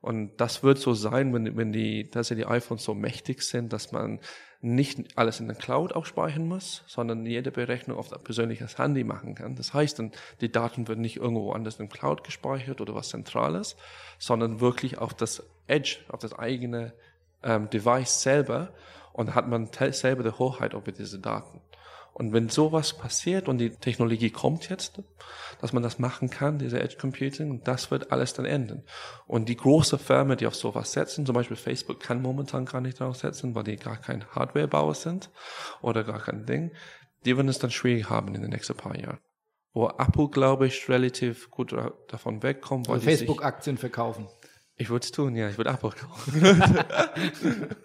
Und 0.04 0.32
das 0.36 0.62
wird 0.62 0.76
so 0.76 0.92
sein, 0.92 1.32
wenn, 1.32 1.56
wenn 1.56 1.72
die, 1.72 2.10
dass 2.10 2.28
die 2.28 2.44
iPhones 2.44 2.84
so 2.84 2.92
mächtig 2.92 3.40
sind, 3.40 3.72
dass 3.72 3.90
man 3.90 4.20
nicht 4.60 5.16
alles 5.16 5.40
in 5.40 5.46
der 5.46 5.56
Cloud 5.56 5.94
auch 5.94 6.04
speichern 6.04 6.46
muss, 6.46 6.84
sondern 6.86 7.24
jede 7.24 7.50
Berechnung 7.50 7.96
auf 7.96 8.12
ein 8.12 8.22
persönliches 8.22 8.76
Handy 8.76 9.02
machen 9.02 9.34
kann. 9.34 9.56
Das 9.56 9.72
heißt, 9.72 9.98
dann, 9.98 10.12
die 10.42 10.52
Daten 10.52 10.88
werden 10.88 11.00
nicht 11.00 11.16
irgendwo 11.16 11.52
anders 11.52 11.80
in 11.80 11.88
der 11.88 11.98
Cloud 11.98 12.22
gespeichert 12.22 12.82
oder 12.82 12.94
was 12.94 13.08
Zentrales, 13.08 13.76
sondern 14.18 14.60
wirklich 14.60 14.98
auf 14.98 15.14
das 15.14 15.42
Edge, 15.68 16.00
auf 16.08 16.20
das 16.20 16.38
eigene 16.38 16.92
ähm, 17.42 17.70
Device 17.70 18.20
selber 18.20 18.74
und 19.14 19.34
hat 19.34 19.48
man 19.48 19.70
selber 19.72 20.22
die 20.22 20.38
Hoheit 20.38 20.74
über 20.74 20.92
diese 20.92 21.18
Daten. 21.18 21.62
Und 22.14 22.32
wenn 22.32 22.48
sowas 22.48 22.96
passiert 22.96 23.48
und 23.48 23.58
die 23.58 23.70
Technologie 23.70 24.30
kommt 24.30 24.68
jetzt, 24.68 25.02
dass 25.60 25.72
man 25.72 25.82
das 25.82 25.98
machen 25.98 26.30
kann, 26.30 26.60
diese 26.60 26.80
Edge 26.80 26.96
Computing, 26.96 27.62
das 27.64 27.90
wird 27.90 28.12
alles 28.12 28.34
dann 28.34 28.46
enden. 28.46 28.84
Und 29.26 29.48
die 29.48 29.56
große 29.56 29.98
Firmen, 29.98 30.38
die 30.38 30.46
auf 30.46 30.54
sowas 30.54 30.92
setzen, 30.92 31.26
zum 31.26 31.34
Beispiel 31.34 31.56
Facebook 31.56 31.98
kann 31.98 32.22
momentan 32.22 32.66
gar 32.66 32.80
nicht 32.80 33.00
darauf 33.00 33.16
setzen, 33.16 33.56
weil 33.56 33.64
die 33.64 33.76
gar 33.76 33.96
kein 33.96 34.24
Hardwarebauer 34.30 34.94
sind 34.94 35.30
oder 35.82 36.04
gar 36.04 36.20
kein 36.20 36.46
Ding, 36.46 36.70
die 37.24 37.36
werden 37.36 37.48
es 37.48 37.58
dann 37.58 37.72
schwierig 37.72 38.08
haben 38.08 38.32
in 38.36 38.42
den 38.42 38.50
nächsten 38.50 38.76
paar 38.76 38.96
Jahren. 38.96 39.18
Wo 39.72 39.88
Apple, 39.88 40.28
glaube 40.28 40.68
ich, 40.68 40.88
relativ 40.88 41.50
gut 41.50 41.74
davon 42.06 42.44
wegkommt. 42.44 42.86
Weil 42.86 42.94
also 42.94 43.06
Facebook-Aktien 43.06 43.76
verkaufen. 43.76 44.28
Ich 44.76 44.90
würde 44.90 45.04
es 45.04 45.12
tun, 45.12 45.36
ja. 45.36 45.48
Ich 45.48 45.56
würde 45.56 45.70
Apple 45.70 45.90
kaufen. 45.90 46.42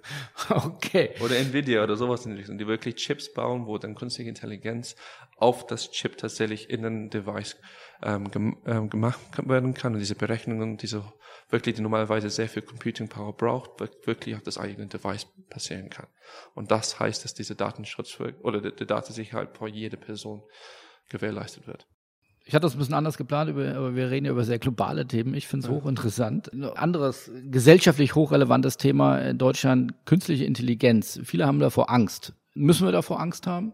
okay. 0.49 1.11
Oder 1.23 1.37
Nvidia 1.37 1.83
oder 1.83 1.95
sowas 1.95 2.25
in 2.25 2.31
die 2.31 2.37
Richtung, 2.37 2.57
die 2.57 2.65
wirklich 2.65 2.95
Chips 2.95 3.31
bauen, 3.31 3.67
wo 3.67 3.77
dann 3.77 3.93
künstliche 3.93 4.29
Intelligenz 4.29 4.95
auf 5.37 5.67
das 5.67 5.91
Chip 5.91 6.17
tatsächlich 6.17 6.69
in 6.69 6.83
ein 6.83 7.09
Device 7.11 7.57
ähm, 8.01 8.31
gem 8.31 8.57
ähm, 8.65 8.89
gemacht 8.89 9.19
werden 9.47 9.75
kann 9.75 9.93
und 9.93 9.99
diese 9.99 10.15
Berechnungen, 10.15 10.77
diese 10.77 11.03
wirklich, 11.49 11.75
die 11.75 11.81
normalerweise 11.81 12.29
sehr 12.29 12.49
viel 12.49 12.63
Computing 12.63 13.07
Power 13.07 13.35
braucht, 13.35 13.79
wirklich 14.07 14.35
auf 14.35 14.41
das 14.41 14.57
eigene 14.57 14.87
Device 14.87 15.27
passieren 15.49 15.89
kann. 15.89 16.07
Und 16.55 16.71
das 16.71 16.99
heißt, 16.99 17.23
dass 17.23 17.35
diese 17.35 17.55
Datenschutz 17.55 18.19
oder 18.41 18.61
die, 18.61 18.75
die 18.75 18.85
Datensicherheit 18.85 19.55
vor 19.55 19.67
jeder 19.67 19.97
Person 19.97 20.43
gewährleistet 21.09 21.67
wird. 21.67 21.87
Ich 22.49 22.55
hatte 22.55 22.65
das 22.65 22.73
ein 22.73 22.79
bisschen 22.79 22.95
anders 22.95 23.15
geplant, 23.15 23.51
aber 23.51 23.93
wir 23.93 24.09
reden 24.09 24.25
ja 24.25 24.31
über 24.31 24.43
sehr 24.43 24.57
globale 24.57 25.05
Themen. 25.05 25.35
Ich 25.35 25.47
finde 25.47 25.67
es 25.67 25.71
hochinteressant. 25.71 26.51
Ein 26.51 26.63
anderes 26.63 27.29
gesellschaftlich 27.43 28.15
hochrelevantes 28.15 28.77
Thema 28.77 29.19
in 29.19 29.37
Deutschland, 29.37 29.93
künstliche 30.05 30.45
Intelligenz. 30.45 31.19
Viele 31.23 31.45
haben 31.45 31.59
davor 31.59 31.91
Angst. 31.91 32.33
Müssen 32.55 32.87
wir 32.87 32.91
davor 32.91 33.19
Angst 33.19 33.45
haben? 33.45 33.71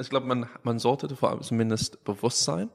Ich 0.00 0.08
glaube, 0.08 0.26
man, 0.26 0.48
man 0.62 0.78
sollte 0.78 1.08
davor 1.08 1.38
zumindest 1.42 2.04
bewusst 2.04 2.42
sein, 2.44 2.70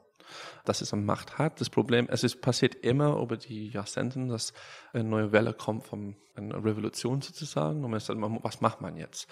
dass 0.64 0.82
es 0.82 0.94
eine 0.94 1.02
Macht 1.02 1.40
hat. 1.40 1.60
Das 1.60 1.72
Problem, 1.72 2.08
es 2.12 2.24
ist 2.24 2.42
passiert 2.42 2.76
immer 2.76 3.20
über 3.20 3.36
die 3.36 3.70
Jahrzehnte, 3.70 4.24
dass 4.28 4.54
eine 4.94 5.06
neue 5.06 5.32
Welle 5.32 5.56
kommt 5.56 5.88
von 5.88 6.18
einer 6.36 6.64
Revolution 6.64 7.20
sozusagen. 7.20 7.84
Und 7.84 7.90
man 7.90 8.00
sagt, 8.00 8.20
was 8.22 8.62
macht 8.62 8.82
man 8.82 8.96
jetzt? 8.96 9.28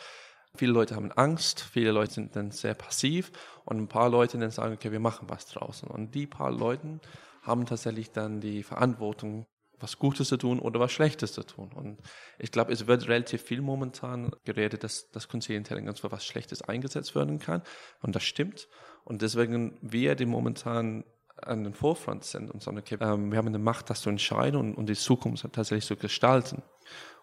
Viele 0.55 0.73
Leute 0.73 0.95
haben 0.95 1.11
Angst, 1.11 1.61
viele 1.61 1.91
Leute 1.91 2.13
sind 2.13 2.35
dann 2.35 2.51
sehr 2.51 2.73
passiv 2.73 3.31
und 3.65 3.77
ein 3.77 3.87
paar 3.87 4.09
Leute 4.09 4.37
dann 4.37 4.51
sagen, 4.51 4.73
okay, 4.73 4.91
wir 4.91 4.99
machen 4.99 5.29
was 5.29 5.45
draußen. 5.45 5.87
Und 5.87 6.15
die 6.15 6.27
paar 6.27 6.51
Leute 6.51 6.99
haben 7.43 7.65
tatsächlich 7.65 8.11
dann 8.11 8.41
die 8.41 8.63
Verantwortung, 8.63 9.45
was 9.79 9.97
Gutes 9.97 10.27
zu 10.27 10.37
tun 10.37 10.59
oder 10.59 10.79
was 10.79 10.91
Schlechtes 10.91 11.33
zu 11.33 11.43
tun. 11.43 11.71
Und 11.73 12.01
ich 12.37 12.51
glaube, 12.51 12.71
es 12.73 12.87
wird 12.87 13.07
relativ 13.07 13.41
viel 13.41 13.61
momentan 13.61 14.31
geredet, 14.43 14.83
dass, 14.83 15.09
dass 15.11 15.29
künstliche 15.29 15.57
Intelligenz 15.57 16.01
für 16.01 16.11
was 16.11 16.25
Schlechtes 16.25 16.61
eingesetzt 16.61 17.15
werden 17.15 17.39
kann. 17.39 17.61
Und 18.01 18.15
das 18.15 18.23
stimmt. 18.23 18.67
Und 19.05 19.21
deswegen 19.21 19.77
wir, 19.81 20.15
die 20.15 20.25
momentan 20.25 21.05
an 21.41 21.63
den 21.63 21.73
Vorfront 21.73 22.25
sind 22.25 22.51
und 22.51 22.61
sagen, 22.61 22.77
okay, 22.77 22.97
ähm, 22.99 23.31
wir 23.31 23.37
haben 23.37 23.47
eine 23.47 23.59
Macht, 23.59 23.89
das 23.89 24.01
zu 24.01 24.09
entscheiden 24.09 24.59
und, 24.59 24.75
und 24.75 24.87
die 24.87 24.95
Zukunft 24.95 25.43
tatsächlich 25.53 25.85
zu 25.85 25.95
gestalten. 25.95 26.63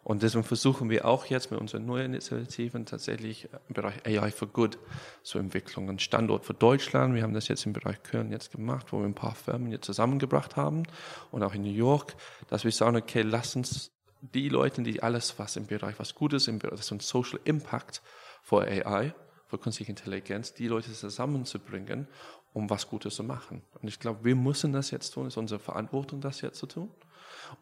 Und 0.07 0.23
deswegen 0.23 0.45
versuchen 0.45 0.89
wir 0.89 1.05
auch 1.05 1.27
jetzt 1.27 1.51
mit 1.51 1.61
unseren 1.61 1.85
neuen 1.85 2.13
Initiativen 2.13 2.87
tatsächlich 2.87 3.49
im 3.69 3.75
Bereich 3.75 4.07
AI 4.07 4.31
for 4.31 4.47
Good 4.47 4.79
zu 5.25 5.41
entwickeln. 5.41 5.91
Ein 5.91 5.99
Standort 5.99 6.45
für 6.45 6.55
Deutschland. 6.55 7.17
Wir 7.17 7.25
haben 7.25 7.35
das 7.35 7.49
jetzt 7.49 7.67
im 7.67 7.73
Bereich 7.73 8.01
Köln 8.05 8.31
jetzt 8.31 8.53
gemacht, 8.53 8.93
wo 8.93 9.01
wir 9.01 9.05
ein 9.05 9.17
paar 9.17 9.35
Firmen 9.35 9.73
jetzt 9.73 9.85
zusammengebracht 9.85 10.55
haben 10.55 10.85
und 11.33 11.43
auch 11.43 11.55
in 11.55 11.63
New 11.63 11.73
York, 11.73 12.15
dass 12.47 12.63
wir 12.63 12.71
sagen, 12.71 12.97
okay, 12.97 13.23
lass 13.23 13.57
uns 13.57 13.91
die 14.21 14.49
Leute, 14.49 14.81
die 14.83 15.03
alles, 15.03 15.41
was 15.41 15.57
im 15.57 15.67
Bereich 15.67 15.99
was 15.99 16.15
Gutes, 16.15 16.47
im 16.47 16.61
Bereich, 16.61 16.77
das 16.77 16.87
ist 16.87 16.93
ein 16.93 17.01
Social 17.01 17.41
Impact 17.43 18.01
für 18.45 18.61
AI, 18.61 19.13
für 19.49 19.59
künstliche 19.59 19.91
Intelligenz, 19.91 20.55
die 20.55 20.69
Leute 20.69 20.93
zusammenzubringen, 20.93 22.07
um 22.53 22.71
was 22.71 22.89
Gutes 22.89 23.17
zu 23.17 23.25
machen. 23.25 23.65
Und 23.83 23.89
ich 23.89 23.99
glaube, 23.99 24.23
wir 24.23 24.37
müssen 24.37 24.73
das 24.73 24.93
jetzt 24.93 25.11
tun. 25.11 25.27
Es 25.27 25.33
ist 25.33 25.39
unsere 25.39 25.59
Verantwortung, 25.59 26.21
das 26.21 26.43
jetzt 26.43 26.61
zu 26.61 26.67
tun. 26.67 26.91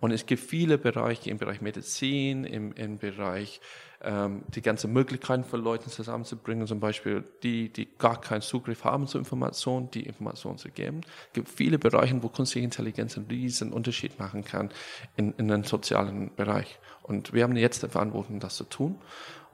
Und 0.01 0.11
es 0.11 0.27
gibt 0.27 0.43
viele 0.43 0.79
Bereiche 0.79 1.31
im 1.31 1.39
Bereich 1.39 1.61
Medizin, 1.61 2.45
im, 2.45 2.73
im 2.73 2.99
Bereich 2.99 3.61
ähm, 4.05 4.43
die 4.55 4.61
ganzen 4.61 4.93
Möglichkeiten 4.93 5.45
für 5.45 5.57
Leute 5.57 5.89
zusammenzubringen, 5.89 6.67
zum 6.67 6.79
Beispiel 6.79 7.25
die, 7.43 7.73
die 7.73 7.89
gar 7.99 8.21
keinen 8.21 8.43
Zugriff 8.43 8.85
haben 8.85 9.07
zu 9.07 9.19
Informationen, 9.19 9.91
die 9.91 10.03
Informationen 10.03 10.59
zu 10.59 10.69
geben. 10.71 11.01
Es 11.29 11.33
gibt 11.33 11.49
viele 11.49 11.79
Bereiche, 11.79 12.23
wo 12.23 12.29
künstliche 12.29 12.65
Intelligenz 12.65 13.17
einen 13.17 13.27
riesen 13.29 13.73
Unterschied 13.73 14.19
machen 14.19 14.45
kann 14.45 14.71
in, 15.17 15.33
in 15.39 15.49
den 15.49 15.65
sozialen 15.65 16.35
Bereich. 16.35 16.79
Und 17.03 17.33
wir 17.33 17.45
haben 17.45 17.57
jetzt 17.57 17.83
die 17.83 17.89
Verantwortung, 17.89 18.41
das 18.41 18.57
zu 18.57 18.65
tun. 18.65 18.99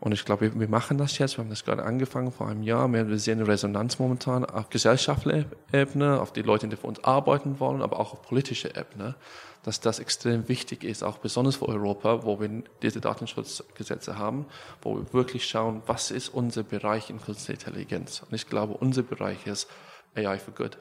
Und 0.01 0.12
ich 0.12 0.25
glaube, 0.25 0.59
wir 0.59 0.69
machen 0.69 0.97
das 0.97 1.19
jetzt. 1.19 1.37
Wir 1.37 1.45
haben 1.45 1.51
das 1.51 1.64
gerade 1.64 1.85
angefangen 1.85 2.33
vor 2.33 2.49
einem 2.49 2.62
Jahr. 2.62 2.90
Wir 2.90 3.19
sehen 3.19 3.38
eine 3.38 3.49
Resonanz 3.49 3.99
momentan 3.99 4.47
auf 4.47 4.71
gesellschaftlicher 4.71 5.45
Ebene, 5.73 6.21
auf 6.21 6.33
die 6.33 6.43
Leute, 6.43 6.69
die 6.69 6.77
für 6.77 6.87
uns 6.87 7.05
arbeiten 7.05 7.61
wollen, 7.61 7.83
aber 7.83 8.01
auch 8.01 8.14
auf 8.14 8.23
politischer 8.23 8.77
Ebene 8.77 9.14
dass 9.62 9.81
das 9.81 9.99
extrem 9.99 10.49
wichtig 10.49 10.85
ist, 10.85 11.03
auch 11.03 11.18
besonders 11.18 11.57
für 11.57 11.68
Europa, 11.68 12.25
wo 12.25 12.40
wir 12.40 12.62
diese 12.83 13.01
Datenschutzgesetze 13.01 14.18
haben, 14.18 14.46
wo 14.83 14.96
wir 14.96 15.12
wirklich 15.12 15.46
schauen, 15.46 15.83
was 15.87 16.11
ist 16.11 16.29
unser 16.31 16.62
Bereich 16.62 17.11
in 17.11 17.20
Künstliche 17.20 17.53
Intelligenz. 17.53 18.23
Und 18.23 18.35
ich 18.35 18.46
glaube, 18.49 18.75
unser 18.75 19.03
Bereich 19.03 19.46
ist 19.46 19.68
AI 20.14 20.38
for 20.38 20.55
Good. 20.55 20.79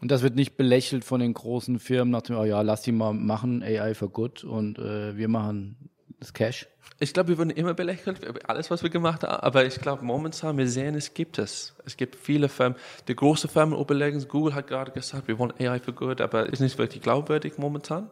Und 0.00 0.10
das 0.10 0.22
wird 0.22 0.34
nicht 0.34 0.56
belächelt 0.56 1.04
von 1.04 1.20
den 1.20 1.32
großen 1.32 1.78
Firmen 1.78 2.10
nach 2.10 2.22
dem, 2.22 2.36
oh 2.36 2.44
ja, 2.44 2.60
lass 2.62 2.82
die 2.82 2.90
mal 2.90 3.14
machen, 3.14 3.62
AI 3.62 3.94
for 3.94 4.08
Good 4.08 4.42
und 4.42 4.78
äh, 4.78 5.16
wir 5.16 5.28
machen 5.28 5.90
das 6.22 6.32
Cash? 6.32 6.66
Ich 6.98 7.12
glaube, 7.12 7.30
wir 7.30 7.38
wurden 7.38 7.50
immer 7.50 7.74
belächelt 7.74 8.20
alles, 8.48 8.70
was 8.70 8.84
wir 8.84 8.90
gemacht 8.90 9.24
haben. 9.24 9.42
Aber 9.42 9.64
ich 9.64 9.80
glaube, 9.80 10.04
momentan, 10.04 10.56
wir 10.56 10.68
sehen, 10.68 10.94
es 10.94 11.14
gibt 11.14 11.38
es. 11.38 11.74
Es 11.84 11.96
gibt 11.96 12.14
viele 12.14 12.48
Firmen. 12.48 12.78
Die 13.08 13.16
großen 13.16 13.50
Firmen 13.50 13.78
überlegen, 13.78 14.24
Google 14.28 14.54
hat 14.54 14.68
gerade 14.68 14.92
gesagt, 14.92 15.26
wir 15.26 15.36
wollen 15.38 15.52
AI 15.58 15.80
für 15.80 15.92
gut, 15.92 16.20
aber 16.20 16.46
ist 16.46 16.60
nicht 16.60 16.78
wirklich 16.78 17.02
glaubwürdig 17.02 17.58
momentan, 17.58 18.08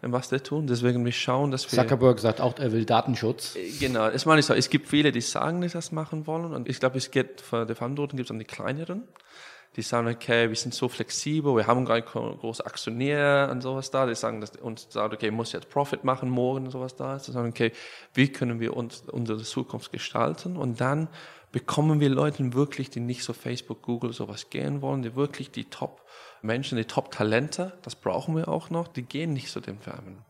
was 0.00 0.30
die 0.30 0.40
tun. 0.40 0.66
Deswegen 0.66 1.04
wir 1.04 1.12
schauen, 1.12 1.50
dass 1.50 1.70
wir... 1.70 1.78
Zuckerberg 1.78 2.18
sagt 2.18 2.40
auch, 2.40 2.58
er 2.58 2.72
will 2.72 2.86
Datenschutz. 2.86 3.56
Äh, 3.56 3.72
genau, 3.78 4.08
das 4.10 4.24
meine 4.24 4.40
ich 4.40 4.46
so. 4.46 4.54
Es 4.54 4.70
gibt 4.70 4.88
viele, 4.88 5.12
die 5.12 5.20
sagen, 5.20 5.60
dass 5.60 5.72
sie 5.72 5.78
das 5.78 5.92
machen 5.92 6.26
wollen. 6.26 6.54
Und 6.54 6.66
ich 6.66 6.80
glaube, 6.80 6.96
es 6.96 7.10
geht 7.10 7.42
für 7.42 7.66
die 7.66 7.74
Verantwortung 7.74 8.16
gibt 8.16 8.28
es 8.28 8.30
an 8.30 8.38
die 8.38 8.46
kleineren 8.46 9.02
die 9.76 9.82
sagen, 9.82 10.08
okay, 10.08 10.48
wir 10.48 10.56
sind 10.56 10.74
so 10.74 10.88
flexibel, 10.88 11.54
wir 11.54 11.66
haben 11.66 11.84
gar 11.84 11.96
nicht 11.96 12.08
große 12.08 12.64
Aktionäre 12.64 13.50
und 13.50 13.60
sowas 13.60 13.90
da, 13.90 14.06
die 14.06 14.14
sagen, 14.14 14.40
dass 14.40 14.56
uns 14.56 14.88
sagen, 14.90 15.14
okay, 15.14 15.30
muss 15.30 15.52
jetzt 15.52 15.70
Profit 15.70 16.02
machen 16.02 16.28
morgen 16.28 16.66
und 16.66 16.70
sowas 16.72 16.96
da. 16.96 17.16
Die 17.16 17.30
sagen, 17.30 17.50
okay, 17.50 17.72
wie 18.12 18.28
können 18.28 18.58
wir 18.58 18.76
uns 18.76 19.04
unsere 19.10 19.42
Zukunft 19.42 19.92
gestalten? 19.92 20.56
Und 20.56 20.80
dann 20.80 21.08
bekommen 21.52 22.00
wir 22.00 22.08
Leute 22.08 22.52
wirklich, 22.52 22.90
die 22.90 23.00
nicht 23.00 23.22
so 23.22 23.32
Facebook, 23.32 23.82
Google, 23.82 24.12
sowas 24.12 24.50
gehen 24.50 24.82
wollen, 24.82 25.02
die 25.02 25.14
wirklich 25.14 25.50
die 25.50 25.64
Top-Menschen, 25.64 26.76
die 26.76 26.84
Top-Talente, 26.84 27.78
das 27.82 27.94
brauchen 27.94 28.36
wir 28.36 28.48
auch 28.48 28.70
noch, 28.70 28.88
die 28.88 29.02
gehen 29.02 29.32
nicht 29.32 29.50
zu 29.50 29.60
den 29.60 29.78
Firmen 29.78 30.29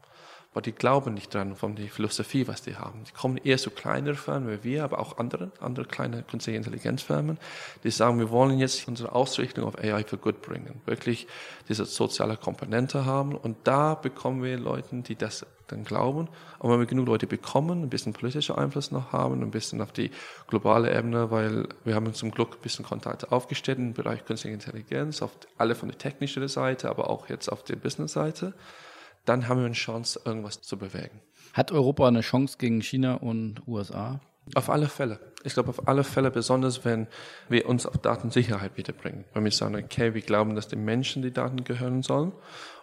weil 0.53 0.63
die 0.63 0.73
glauben 0.73 1.15
nicht 1.15 1.33
dran 1.33 1.55
von 1.55 1.77
der 1.77 1.87
Philosophie, 1.87 2.49
was 2.49 2.63
die 2.63 2.77
haben. 2.77 3.05
Die 3.05 3.13
kommen 3.13 3.37
eher 3.37 3.59
zu 3.59 3.71
kleineren 3.71 4.17
Firmen 4.17 4.51
wie 4.51 4.65
wir, 4.65 4.85
aber 4.85 4.99
auch 4.99 5.19
andere, 5.19 5.53
andere 5.61 5.87
kleine 5.87 6.23
künstliche 6.25 6.57
Intelligenzfirmen, 6.57 7.39
die 7.85 7.91
sagen, 7.91 8.19
wir 8.19 8.31
wollen 8.31 8.59
jetzt 8.59 8.89
unsere 8.89 9.13
Ausrichtung 9.13 9.65
auf 9.65 9.79
AI 9.79 10.03
for 10.05 10.19
Good 10.19 10.43
bringen, 10.43 10.81
wirklich 10.87 11.29
diese 11.69 11.85
soziale 11.85 12.37
Komponente 12.37 13.05
haben 13.05 13.37
und 13.37 13.59
da 13.65 13.95
bekommen 13.95 14.43
wir 14.43 14.59
Leute, 14.59 15.03
die 15.03 15.15
das 15.15 15.47
dann 15.69 15.85
glauben. 15.85 16.29
Und 16.59 16.71
wenn 16.71 16.81
wir 16.81 16.87
genug 16.87 17.07
Leute 17.07 17.29
bekommen, 17.29 17.83
ein 17.83 17.91
bisschen 17.91 18.13
politischer 18.13 18.59
Einfluss 18.59 18.91
noch 18.91 19.13
haben, 19.13 19.41
ein 19.41 19.53
bisschen 19.53 19.81
auf 19.81 19.93
die 19.93 20.11
globale 20.49 20.93
Ebene, 20.93 21.31
weil 21.31 21.69
wir 21.85 21.95
haben 21.95 22.13
zum 22.13 22.33
Glück 22.33 22.57
ein 22.57 22.61
bisschen 22.61 22.85
Kontakte 22.85 23.31
aufgestellt 23.31 23.79
im 23.79 23.95
Bereich 23.95 24.25
künstliche 24.25 24.55
Intelligenz, 24.55 25.23
auf 25.23 25.31
alle 25.59 25.77
von 25.77 25.89
der 25.89 25.99
technischen 25.99 26.47
Seite, 26.49 26.91
aber 26.91 27.09
auch 27.09 27.29
jetzt 27.29 27.49
auf 27.51 27.63
der 27.63 27.77
Business-Seite 27.77 28.53
dann 29.31 29.47
haben 29.47 29.61
wir 29.61 29.67
eine 29.67 29.75
Chance, 29.75 30.21
irgendwas 30.25 30.61
zu 30.61 30.77
bewegen. 30.77 31.21
Hat 31.53 31.71
Europa 31.71 32.09
eine 32.09 32.21
Chance 32.21 32.57
gegen 32.59 32.81
China 32.81 33.15
und 33.15 33.63
USA? 33.69 34.21
Auf 34.57 34.69
alle 34.69 34.89
Fälle. 34.89 35.21
Ich 35.45 35.55
glaube, 35.55 35.69
auf 35.69 35.87
alle 35.87 36.03
Fälle, 36.03 36.33
besonders 36.33 36.85
wenn 36.85 37.07
wir 37.49 37.69
uns 37.69 37.87
auf 37.87 37.97
Datensicherheit 37.99 38.77
wiederbringen. 38.77 39.25
Wenn 39.33 39.45
wir 39.45 39.53
sagen, 39.53 39.77
okay, 39.77 40.15
wir 40.15 40.23
glauben, 40.23 40.57
dass 40.57 40.67
den 40.67 40.85
Menschen 40.85 41.23
die 41.23 41.33
Daten 41.33 41.63
gehören 41.63 42.03
sollen 42.03 42.33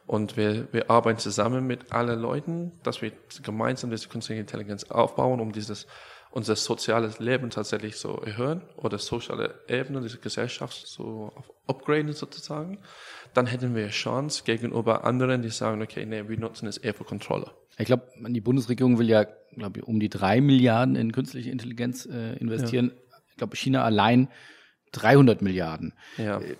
und 0.05 0.38
wir, 0.38 0.71
wir 0.71 0.89
arbeiten 0.89 1.19
zusammen 1.19 1.67
mit 1.67 1.91
allen 1.91 2.21
Leuten, 2.21 2.71
dass 2.83 3.01
wir 3.01 3.12
gemeinsam 3.43 3.89
diese 3.89 4.07
künstliche 4.07 4.39
Intelligenz 4.39 4.86
aufbauen, 4.86 5.41
um 5.41 5.51
dieses 5.51 5.86
unser 6.31 6.55
soziales 6.55 7.19
Leben 7.19 7.49
tatsächlich 7.49 7.97
so 7.97 8.17
erhöhen 8.17 8.62
oder 8.77 8.99
soziale 8.99 9.60
Ebene 9.67 10.01
dieser 10.01 10.19
Gesellschaft 10.19 10.88
so 10.88 11.33
upgraden 11.67 12.13
sozusagen, 12.13 12.79
dann 13.38 13.45
hätten 13.45 13.76
wir 13.76 13.84
eine 13.84 13.91
Chance 13.91 14.43
gegenüber 14.43 15.04
anderen, 15.04 15.43
die 15.43 15.50
sagen, 15.50 15.82
okay, 15.82 16.06
nee, 16.06 16.28
wir 16.28 16.39
nutzen 16.39 16.67
es 16.67 16.78
eher 16.78 16.95
für 16.95 17.04
Kontrolle. 17.04 17.52
Ich 17.78 17.86
glaube, 17.86 18.08
die 18.28 18.41
Bundesregierung 18.41 18.97
will 18.97 19.08
ja, 19.08 19.26
glaube 19.56 19.80
ich, 19.80 19.88
um 19.88 20.00
die 20.00 20.10
drei 20.10 20.41
Milliarden 20.41 20.95
in 20.95 21.12
künstliche 21.12 21.52
Intelligenz 21.52 22.08
äh, 22.08 22.36
investieren. 22.38 22.91
Ja. 22.95 23.17
Ich 23.30 23.38
glaube, 23.38 23.56
China 23.56 23.84
allein 23.84 24.30
300 24.93 25.43
Milliarden. 25.43 25.93
Ja. 26.17 26.39
Äh, 26.39 26.56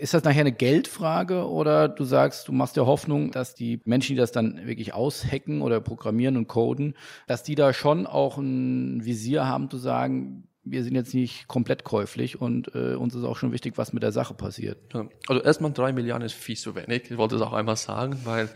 ist 0.00 0.14
das 0.14 0.24
nachher 0.24 0.40
eine 0.40 0.52
Geldfrage 0.52 1.46
oder 1.46 1.88
du 1.88 2.04
sagst, 2.04 2.48
du 2.48 2.52
machst 2.52 2.76
dir 2.76 2.86
Hoffnung, 2.86 3.30
dass 3.30 3.54
die 3.54 3.82
Menschen, 3.84 4.14
die 4.14 4.18
das 4.18 4.32
dann 4.32 4.66
wirklich 4.66 4.94
aushacken 4.94 5.60
oder 5.60 5.82
programmieren 5.82 6.38
und 6.38 6.48
coden, 6.48 6.94
dass 7.26 7.42
die 7.42 7.54
da 7.54 7.74
schon 7.74 8.06
auch 8.06 8.38
ein 8.38 9.04
Visier 9.04 9.46
haben 9.46 9.68
zu 9.68 9.76
sagen, 9.76 10.48
wir 10.64 10.82
sind 10.82 10.94
jetzt 10.94 11.14
nicht 11.14 11.46
komplett 11.46 11.84
käuflich 11.84 12.40
und 12.40 12.74
äh, 12.74 12.94
uns 12.94 13.14
ist 13.14 13.24
auch 13.24 13.36
schon 13.36 13.52
wichtig, 13.52 13.76
was 13.76 13.92
mit 13.92 14.02
der 14.02 14.12
Sache 14.12 14.34
passiert. 14.34 14.78
Also 15.26 15.42
erstmal 15.42 15.72
drei 15.72 15.92
Milliarden 15.92 16.24
ist 16.24 16.34
viel 16.34 16.56
zu 16.56 16.74
wenig. 16.74 17.10
Ich 17.10 17.18
wollte 17.18 17.36
es 17.36 17.42
auch 17.42 17.52
einmal 17.52 17.76
sagen, 17.76 18.18
weil 18.24 18.48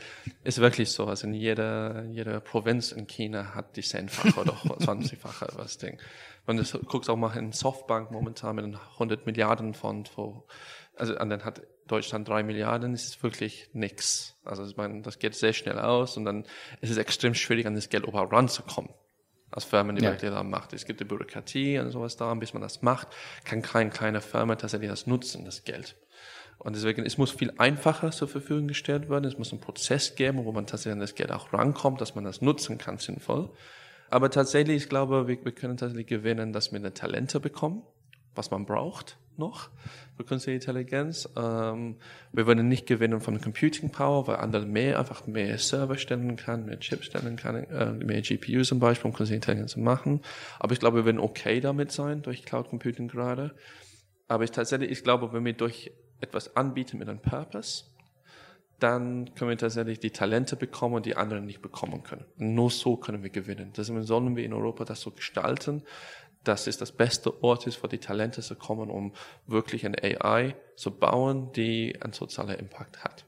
es 0.42 0.57
ist 0.57 0.61
wirklich 0.61 0.90
so, 0.90 1.07
also 1.07 1.27
in 1.27 1.35
jeder, 1.35 2.05
jeder 2.07 2.40
Provinz 2.40 2.92
in 2.92 3.07
China 3.07 3.55
hat 3.55 3.77
die 3.77 3.83
zehnfache 3.83 4.40
oder 4.40 4.57
zwanzigfache 4.79 5.49
was 5.57 5.79
Ding. 5.79 6.01
Wenn 6.47 6.57
du 6.57 6.64
guckst 6.87 7.11
auch 7.11 7.16
mal 7.16 7.37
in 7.37 7.53
Softbank 7.53 8.11
momentan 8.11 8.57
mit 8.57 8.64
100 8.64 9.27
Milliarden 9.27 9.75
Fond, 9.75 10.11
wo, 10.16 10.47
also 10.97 11.18
und 11.18 11.29
dann 11.29 11.44
hat 11.44 11.62
Deutschland 11.87 12.27
drei 12.27 12.42
Milliarden, 12.42 12.94
ist 12.94 13.09
es 13.09 13.23
wirklich 13.23 13.68
nix. 13.75 14.37
Also 14.44 14.64
ich 14.64 14.77
meine, 14.77 15.03
das 15.03 15.18
geht 15.18 15.35
sehr 15.35 15.53
schnell 15.53 15.79
aus 15.79 16.16
und 16.16 16.25
dann 16.25 16.44
ist 16.81 16.90
es 16.90 16.97
extrem 16.97 17.35
schwierig, 17.35 17.66
an 17.66 17.75
das 17.75 17.90
Geld 17.90 18.07
überhaupt 18.07 18.33
ranzukommen 18.33 18.90
als 19.59 19.64
Firmen, 19.64 19.97
die 19.97 20.05
ja. 20.05 20.11
wirklich 20.11 20.31
da 20.31 20.42
macht. 20.42 20.73
Es 20.73 20.87
gibt 20.87 21.01
die 21.01 21.05
Bürokratie 21.05 21.79
und 21.79 21.90
sowas 21.90 22.16
da, 22.16 22.33
und 22.33 22.40
bis 22.40 22.55
man 22.55 22.62
das 22.62 22.83
macht, 22.83 23.09
kann 23.44 23.62
keine 23.62 23.90
kleine 23.90 24.21
Firma 24.21 24.57
tatsächlich 24.57 24.90
das 24.90 25.07
nutzen, 25.07 25.44
das 25.44 25.64
Geld. 25.64 25.97
Und 26.59 26.75
deswegen, 26.75 27.05
es 27.05 27.18
muss 27.18 27.31
viel 27.31 27.53
einfacher 27.59 28.11
zur 28.11 28.27
Verfügung 28.27 28.66
gestellt 28.66 29.09
werden. 29.09 29.25
Es 29.25 29.38
muss 29.38 29.53
einen 29.53 29.61
Prozess 29.61 30.16
geben, 30.16 30.44
wo 30.44 30.53
man 30.53 30.66
tatsächlich 30.66 30.94
an 30.94 31.01
das 31.01 31.14
Geld 31.14 31.31
auch 31.31 31.53
rankommt, 31.53 32.01
dass 32.01 32.14
man 32.14 32.25
das 32.25 32.42
nutzen 32.42 32.79
kann, 32.79 32.99
sinnvoll. 32.99 33.51
Aber 34.11 34.31
tatsächlich, 34.31 34.85
ich 34.85 34.88
glaube, 34.88 35.29
wir, 35.29 35.44
wir 35.44 35.53
können 35.53 35.77
tatsächlich 35.77 36.09
gewinnen, 36.09 36.53
dass 36.53 36.73
wir 36.73 36.79
eine 36.79 36.94
Talente 36.94 37.38
bekommen, 37.38 37.83
was 38.35 38.51
man 38.51 38.66
braucht 38.66 39.18
noch 39.38 39.70
für 40.16 40.24
künstliche 40.24 40.57
Intelligenz. 40.57 41.29
Ähm, 41.37 41.96
wir 42.33 42.46
werden 42.46 42.68
nicht 42.68 42.87
gewinnen 42.87 43.20
von 43.20 43.40
Computing 43.40 43.90
Power, 43.90 44.27
weil 44.27 44.37
andere 44.37 44.66
mehr, 44.66 44.98
einfach 44.98 45.27
mehr 45.27 45.59
Server 45.59 45.96
stellen 45.96 46.37
kann, 46.37 46.66
mehr 46.66 46.81
Chips 46.81 47.07
stellen 47.07 47.37
kann, 47.37 47.64
äh, 47.64 47.92
mehr 47.92 48.20
GPUs 48.20 48.68
zum 48.68 48.81
Beispiel, 48.81 49.11
um 49.11 49.16
künstliche 49.16 49.37
Intelligenz 49.37 49.72
zu 49.72 49.81
machen. 49.81 50.20
Aber 50.59 50.72
ich 50.72 50.81
glaube, 50.81 50.98
wir 50.98 51.05
werden 51.05 51.20
okay 51.20 51.61
damit 51.61 51.92
sein, 51.92 52.22
durch 52.22 52.44
Cloud 52.44 52.68
Computing 52.68 53.09
gerade. 53.09 53.55
Aber 54.27 54.44
ich 54.44 54.51
tatsächlich, 54.51 54.90
ich 54.90 55.05
glaube, 55.05 55.33
wenn 55.33 55.44
wir 55.44 55.55
durch 55.55 55.92
etwas 56.20 56.57
anbieten 56.57 56.98
mit 56.98 57.09
einem 57.09 57.20
Purpose, 57.20 57.85
dann 58.79 59.35
können 59.35 59.51
wir 59.51 59.59
tatsächlich 59.59 59.98
die 59.98 60.11
Talente 60.11 60.55
bekommen, 60.55 61.03
die 61.03 61.16
anderen 61.16 61.46
nicht 61.46 61.62
bekommen 61.62 62.03
können. 62.05 62.24
nur 62.37 62.70
so 62.70 62.96
können 62.96 63.22
wir 63.22 63.31
gewinnen. 63.31 63.72
Deswegen 63.77 64.03
sollen 64.03 64.37
wir 64.37 64.44
in 64.44 64.53
Europa 64.53 64.85
das 64.85 65.01
so 65.01 65.11
gestalten, 65.11 65.83
dass 66.44 66.66
es 66.66 66.79
das 66.79 66.92
beste 66.92 67.42
Ort 67.42 67.66
ist, 67.66 67.77
für 67.77 67.88
die 67.88 67.98
Talente 67.98 68.42
zu 68.42 68.55
kommen, 68.55 68.90
um 68.90 69.12
wirklich 69.46 69.85
eine 69.85 70.03
AI 70.03 70.55
zu 70.77 70.90
bauen, 70.90 71.53
die 71.53 72.01
einen 72.01 72.12
sozialen 72.12 72.59
Impact 72.59 73.05
hat. 73.05 73.24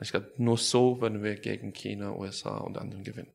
Ich 0.00 0.10
glaube, 0.10 0.30
nur 0.36 0.56
so 0.56 1.00
werden 1.00 1.22
wir 1.22 1.34
gegen 1.36 1.72
China, 1.72 2.16
USA 2.16 2.58
und 2.58 2.78
anderen 2.78 3.04
gewinnen. 3.04 3.30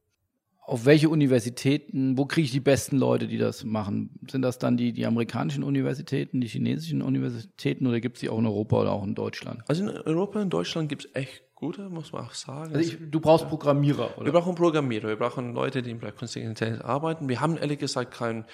Auf 0.65 0.85
welche 0.85 1.07
Universitäten, 1.07 2.17
wo 2.17 2.25
kriege 2.25 2.43
ich 2.43 2.51
die 2.51 2.59
besten 2.59 2.97
Leute, 2.97 3.27
die 3.27 3.37
das 3.37 3.63
machen? 3.63 4.19
Sind 4.29 4.41
das 4.41 4.59
dann 4.59 4.75
die, 4.75 4.91
die 4.91 5.05
amerikanischen 5.05 5.63
Universitäten, 5.63 6.41
die 6.41 6.47
chinesischen 6.47 7.01
Universitäten 7.01 7.87
oder 7.87 8.01
gibt 8.01 8.17
es 8.17 8.21
die 8.21 8.29
auch 8.29 8.39
in 8.39 8.45
Europa 8.45 8.81
oder 8.81 8.91
auch 8.91 9.03
in 9.05 9.15
Deutschland? 9.15 9.61
Also 9.67 9.87
in 9.87 9.89
Europa 9.89 10.41
und 10.41 10.49
Deutschland 10.49 10.89
gibt 10.89 11.05
es 11.05 11.15
echt 11.15 11.43
gute, 11.55 11.89
muss 11.89 12.11
man 12.11 12.25
auch 12.25 12.33
sagen. 12.33 12.75
Also 12.75 12.79
ich, 12.79 12.97
du 12.99 13.19
brauchst 13.21 13.47
Programmierer, 13.47 14.17
oder? 14.17 14.25
Wir 14.25 14.33
brauchen 14.33 14.55
Programmierer, 14.55 15.07
wir 15.07 15.15
brauchen 15.15 15.53
Leute, 15.53 15.81
die 15.81 15.91
im 15.91 15.99
Bereich 15.99 16.15
Künstliche 16.15 16.47
Intelligenz 16.47 16.83
arbeiten. 16.83 17.29
Wir 17.29 17.39
haben 17.39 17.55
ehrlich 17.55 17.79
gesagt 17.79 18.13
keinen 18.13 18.45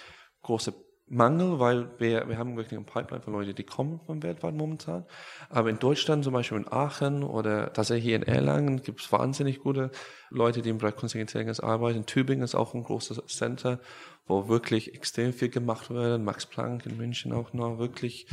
große 0.43 0.73
Mangel, 1.08 1.60
weil 1.60 1.89
wir, 1.99 2.27
wir 2.29 2.38
haben 2.38 2.56
wirklich 2.56 2.77
einen 2.77 2.86
Pipeline 2.86 3.21
von 3.21 3.34
Leuten, 3.34 3.56
die 3.56 3.63
kommen 3.63 3.99
von 4.06 4.23
weltweit 4.23 4.56
momentan. 4.56 5.06
Aber 5.49 5.69
in 5.69 5.79
Deutschland, 5.79 6.23
zum 6.23 6.34
Beispiel 6.34 6.58
in 6.58 6.71
Aachen 6.71 7.23
oder 7.23 7.73
tatsächlich 7.73 8.06
hier 8.06 8.15
in 8.15 8.23
Erlangen, 8.23 8.82
gibt 8.82 9.01
es 9.01 9.12
wahnsinnig 9.12 9.60
gute 9.60 9.91
Leute, 10.29 10.62
die 10.62 10.69
im 10.69 10.77
Bereich 10.77 10.95
Künstliche 10.95 11.21
Intelligenz 11.21 11.60
arbeiten. 11.60 11.99
In 11.99 12.06
Tübingen 12.06 12.43
ist 12.43 12.56
auch 12.56 12.73
ein 12.73 12.84
großes 12.84 13.21
Center, 13.27 13.79
wo 14.25 14.47
wirklich 14.47 14.95
extrem 14.95 15.34
viel 15.34 15.49
gemacht 15.49 15.89
wird. 15.89 16.21
Max 16.21 16.45
Planck 16.45 16.86
in 16.86 16.97
München 16.97 17.34
auch 17.34 17.53
noch 17.53 17.79
wirklich. 17.79 18.27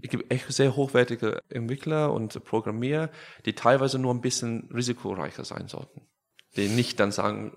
Es 0.00 0.10
gibt 0.10 0.32
echt 0.32 0.52
sehr 0.52 0.76
hochwertige 0.76 1.40
Entwickler 1.48 2.12
und 2.12 2.44
Programmierer, 2.44 3.10
die 3.46 3.54
teilweise 3.54 3.98
nur 3.98 4.14
ein 4.14 4.20
bisschen 4.20 4.70
risikoreicher 4.72 5.44
sein 5.44 5.66
sollten 5.66 6.07
die 6.56 6.68
nicht 6.68 6.98
dann 7.00 7.12
sagen, 7.12 7.56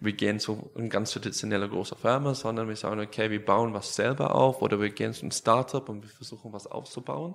wir 0.00 0.12
gehen 0.12 0.38
zu 0.38 0.70
einer 0.74 0.88
ganz 0.88 1.12
traditionelle 1.12 1.68
große 1.68 1.96
Firma, 1.96 2.34
sondern 2.34 2.68
wir 2.68 2.76
sagen, 2.76 3.00
okay, 3.00 3.30
wir 3.30 3.44
bauen 3.44 3.72
was 3.72 3.94
selber 3.94 4.34
auf 4.34 4.60
oder 4.62 4.80
wir 4.80 4.90
gehen 4.90 5.14
zu 5.14 5.22
einem 5.22 5.30
Startup 5.30 5.88
und 5.88 6.02
wir 6.02 6.10
versuchen 6.10 6.52
was 6.52 6.66
aufzubauen. 6.66 7.34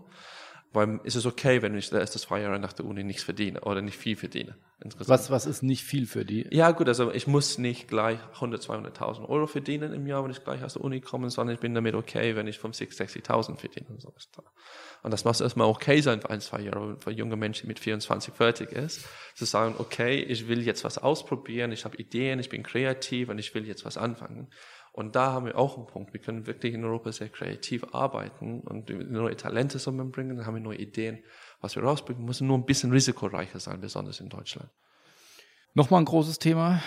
Weil 0.75 0.99
es 1.05 1.15
ist 1.15 1.25
okay, 1.25 1.61
wenn 1.61 1.73
ich 1.77 1.91
erst 1.93 2.19
zwei 2.19 2.41
Jahre 2.41 2.59
nach 2.59 2.73
der 2.73 2.85
Uni 2.85 3.05
nichts 3.05 3.23
verdiene 3.23 3.61
oder 3.61 3.81
nicht 3.81 3.97
viel 3.97 4.17
verdiene. 4.17 4.55
Was, 4.97 5.31
was 5.31 5.45
ist 5.45 5.63
nicht 5.63 5.83
viel 5.85 6.05
für 6.05 6.25
die? 6.25 6.47
Ja, 6.51 6.71
gut, 6.71 6.89
also 6.89 7.11
ich 7.13 7.27
muss 7.27 7.57
nicht 7.57 7.87
gleich 7.87 8.19
100, 8.33 8.61
200.000 8.61 9.27
Euro 9.29 9.47
verdienen 9.47 9.93
im 9.93 10.05
Jahr, 10.05 10.21
wenn 10.25 10.31
ich 10.31 10.43
gleich 10.43 10.63
aus 10.63 10.73
der 10.73 10.83
Uni 10.83 10.99
komme, 10.99 11.29
sondern 11.29 11.55
ich 11.55 11.61
bin 11.61 11.73
damit 11.73 11.95
okay, 11.95 12.35
wenn 12.35 12.45
ich 12.47 12.59
50, 12.59 12.91
60.000 12.91 13.55
verdiene 13.55 13.87
und 13.87 14.01
so 14.01 14.13
Und 15.01 15.11
das 15.11 15.23
muss 15.23 15.39
erstmal 15.39 15.67
okay 15.67 16.01
sein 16.01 16.19
für 16.19 16.29
ein, 16.29 16.41
zwei 16.41 16.59
Jahre, 16.59 16.97
für 16.99 17.11
junge 17.11 17.37
Menschen 17.37 17.67
mit 17.67 17.79
24 17.79 18.33
fertig 18.33 18.73
ist, 18.73 19.07
zu 19.33 19.45
sagen, 19.45 19.75
okay, 19.77 20.19
ich 20.19 20.49
will 20.49 20.61
jetzt 20.61 20.83
was 20.83 20.97
ausprobieren, 20.97 21.71
ich 21.71 21.85
habe 21.85 21.95
Ideen, 21.95 22.39
ich 22.39 22.49
bin 22.49 22.63
kreativ 22.63 23.29
und 23.29 23.39
ich 23.39 23.55
will 23.55 23.65
jetzt 23.65 23.85
was 23.85 23.97
anfangen. 23.97 24.49
Und 24.95 25.17
da 25.17 25.33
haben 25.33 25.45
wir 25.45 25.57
auch 25.57 25.75
einen 25.75 25.87
Punkt. 25.87 26.13
Wir 26.13 26.21
können 26.21 26.47
wirklich 26.47 26.73
in 26.73 26.85
Europa 26.85 27.11
sehr 27.11 27.27
kreativ 27.27 27.83
arbeiten 27.91 28.61
und 28.61 28.89
neue 28.89 29.35
Talente 29.35 29.77
zusammenbringen. 29.77 30.37
Dann 30.37 30.45
haben 30.45 30.53
wir 30.53 30.61
neue 30.61 30.77
Ideen, 30.77 31.19
was 31.59 31.75
wir 31.75 31.83
rausbringen. 31.83 32.23
Wir 32.23 32.27
müssen 32.27 32.47
nur 32.47 32.57
ein 32.57 32.65
bisschen 32.65 32.93
risikoreicher 32.93 33.59
sein, 33.59 33.81
besonders 33.81 34.21
in 34.21 34.29
Deutschland. 34.29 34.69
Nochmal 35.73 36.01
ein 36.01 36.05
großes 36.05 36.39
Thema. 36.39 36.81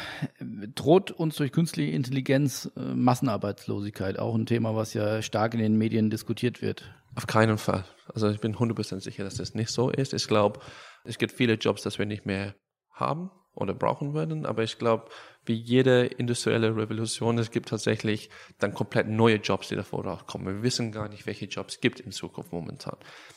Droht 0.74 1.10
uns 1.10 1.36
durch 1.36 1.52
künstliche 1.52 1.92
Intelligenz 1.92 2.72
äh, 2.76 2.80
Massenarbeitslosigkeit? 2.80 4.18
Auch 4.18 4.34
ein 4.34 4.46
Thema, 4.46 4.74
was 4.74 4.94
ja 4.94 5.20
stark 5.20 5.52
in 5.52 5.60
den 5.60 5.76
Medien 5.76 6.08
diskutiert 6.08 6.62
wird. 6.62 6.90
Auf 7.14 7.26
keinen 7.26 7.58
Fall. 7.58 7.84
Also 8.14 8.30
ich 8.30 8.40
bin 8.40 8.56
100% 8.56 9.00
sicher, 9.00 9.22
dass 9.22 9.34
das 9.34 9.52
nicht 9.52 9.68
so 9.68 9.90
ist. 9.90 10.14
Ich 10.14 10.28
glaube, 10.28 10.60
es 11.04 11.18
gibt 11.18 11.32
viele 11.32 11.54
Jobs, 11.56 11.82
dass 11.82 11.98
wir 11.98 12.06
nicht 12.06 12.24
mehr 12.24 12.54
haben 12.90 13.30
oder 13.58 13.74
brauchen 13.74 14.14
würden. 14.14 14.46
Aber 14.46 14.62
ich 14.62 14.78
glaube, 14.78 15.10
wie 15.44 15.54
jede 15.54 16.06
industrielle 16.06 16.76
Revolution, 16.76 17.38
es 17.38 17.50
gibt 17.50 17.68
tatsächlich 17.68 18.30
dann 18.58 18.74
komplett 18.74 19.08
neue 19.08 19.36
Jobs, 19.36 19.68
die 19.68 19.76
davor 19.76 20.24
kommen. 20.26 20.46
Wir 20.46 20.62
wissen 20.62 20.92
gar 20.92 21.08
nicht, 21.08 21.26
welche 21.26 21.46
Jobs 21.46 21.74
es 21.74 21.80
gibt 21.80 22.00
in 22.00 22.12
Zukunft 22.12 22.52
momentan. 22.52 22.96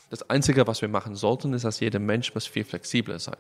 Das 0.10 0.30
Einzige, 0.30 0.68
was 0.68 0.82
wir 0.82 0.90
machen 0.90 1.16
sollten, 1.16 1.54
ist, 1.54 1.66
dass 1.66 1.80
jeder 1.80 2.00
Mensch 2.00 2.34
muss 2.34 2.46
viel 2.46 2.66
flexibler 2.66 3.20
sein. 3.20 3.38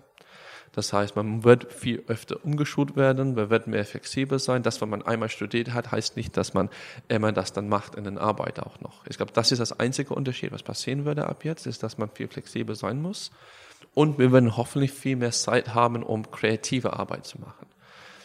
Das 0.73 0.93
heißt, 0.93 1.17
man 1.17 1.43
wird 1.43 1.71
viel 1.73 2.03
öfter 2.07 2.45
umgeschult 2.45 2.95
werden, 2.95 3.35
man 3.35 3.49
wird 3.49 3.67
mehr 3.67 3.83
flexibel 3.83 4.39
sein. 4.39 4.63
Das, 4.63 4.79
was 4.79 4.87
man 4.87 5.01
einmal 5.01 5.27
studiert 5.27 5.73
hat, 5.73 5.91
heißt 5.91 6.15
nicht, 6.15 6.37
dass 6.37 6.53
man 6.53 6.69
immer 7.09 7.33
das 7.33 7.51
dann 7.51 7.67
macht 7.67 7.95
in 7.95 8.05
der 8.05 8.21
Arbeit 8.21 8.59
auch 8.59 8.79
noch. 8.79 9.05
Ich 9.07 9.17
glaube, 9.17 9.33
das 9.33 9.51
ist 9.51 9.59
das 9.59 9.77
einzige 9.77 10.13
Unterschied, 10.13 10.53
was 10.53 10.63
passieren 10.63 11.03
würde 11.03 11.27
ab 11.27 11.43
jetzt, 11.43 11.67
ist, 11.67 11.83
dass 11.83 11.97
man 11.97 12.09
viel 12.09 12.29
flexibel 12.29 12.75
sein 12.75 13.01
muss. 13.01 13.31
Und 13.93 14.19
wir 14.19 14.31
werden 14.31 14.55
hoffentlich 14.55 14.91
viel 14.91 15.17
mehr 15.17 15.31
Zeit 15.31 15.73
haben, 15.73 16.03
um 16.03 16.29
kreative 16.31 16.93
Arbeit 16.93 17.25
zu 17.25 17.39
machen. 17.39 17.67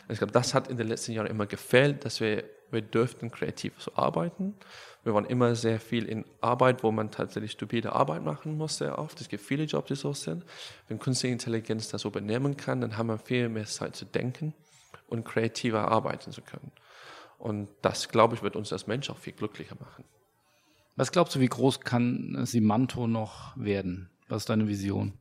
Ich 0.09 0.19
glaube, 0.19 0.33
das 0.33 0.55
hat 0.55 0.69
in 0.69 0.77
den 0.77 0.87
letzten 0.87 1.13
Jahren 1.13 1.27
immer 1.27 1.47
gefehlt, 1.47 2.05
dass 2.05 2.21
wir, 2.21 2.45
wir 2.71 2.83
dürften 2.83 3.31
kreativ 3.31 3.73
so 3.79 3.93
arbeiten. 3.95 4.55
Wir 5.03 5.15
waren 5.15 5.25
immer 5.25 5.55
sehr 5.57 5.81
viel 5.81 6.05
in 6.05 6.25
Arbeit, 6.41 6.85
wo 6.85 6.93
man 6.93 7.11
tatsächlich 7.11 7.53
stupide 7.53 7.93
Arbeit 7.93 8.25
machen 8.25 8.57
muss, 8.57 8.79
sehr 8.79 8.99
oft. 8.99 9.21
Es 9.21 9.29
gibt 9.29 9.43
viele 9.43 9.65
Jobs, 9.65 9.89
die 9.89 9.97
so 9.97 10.13
sind. 10.13 10.45
Wenn 10.89 10.99
künstliche 10.99 11.33
Intelligenz 11.33 11.89
das 11.89 12.05
übernehmen 12.05 12.57
kann, 12.57 12.81
dann 12.81 12.97
haben 12.97 13.09
wir 13.09 13.19
viel 13.19 13.49
mehr 13.49 13.67
Zeit 13.67 13.97
zu 13.97 14.05
denken 14.05 14.55
und 15.09 15.25
kreativer 15.25 15.89
arbeiten 15.89 16.31
zu 16.31 16.43
können. 16.43 16.71
Und 17.39 17.69
das, 17.83 18.09
glaube 18.09 18.35
ich, 18.35 18.43
wird 18.43 18.57
uns 18.57 18.73
als 18.73 18.87
Mensch 18.87 19.11
auch 19.11 19.19
viel 19.19 19.33
glücklicher 19.33 19.77
machen. 19.79 20.05
Was 20.95 21.13
glaubst 21.13 21.35
du, 21.35 21.41
wie 21.41 21.49
groß 21.49 21.81
kann 21.81 22.45
Simanto 22.47 23.07
noch 23.07 23.57
werden? 23.57 24.09
Was 24.29 24.43
ist 24.43 24.49
deine 24.49 24.67
Vision? 24.67 25.13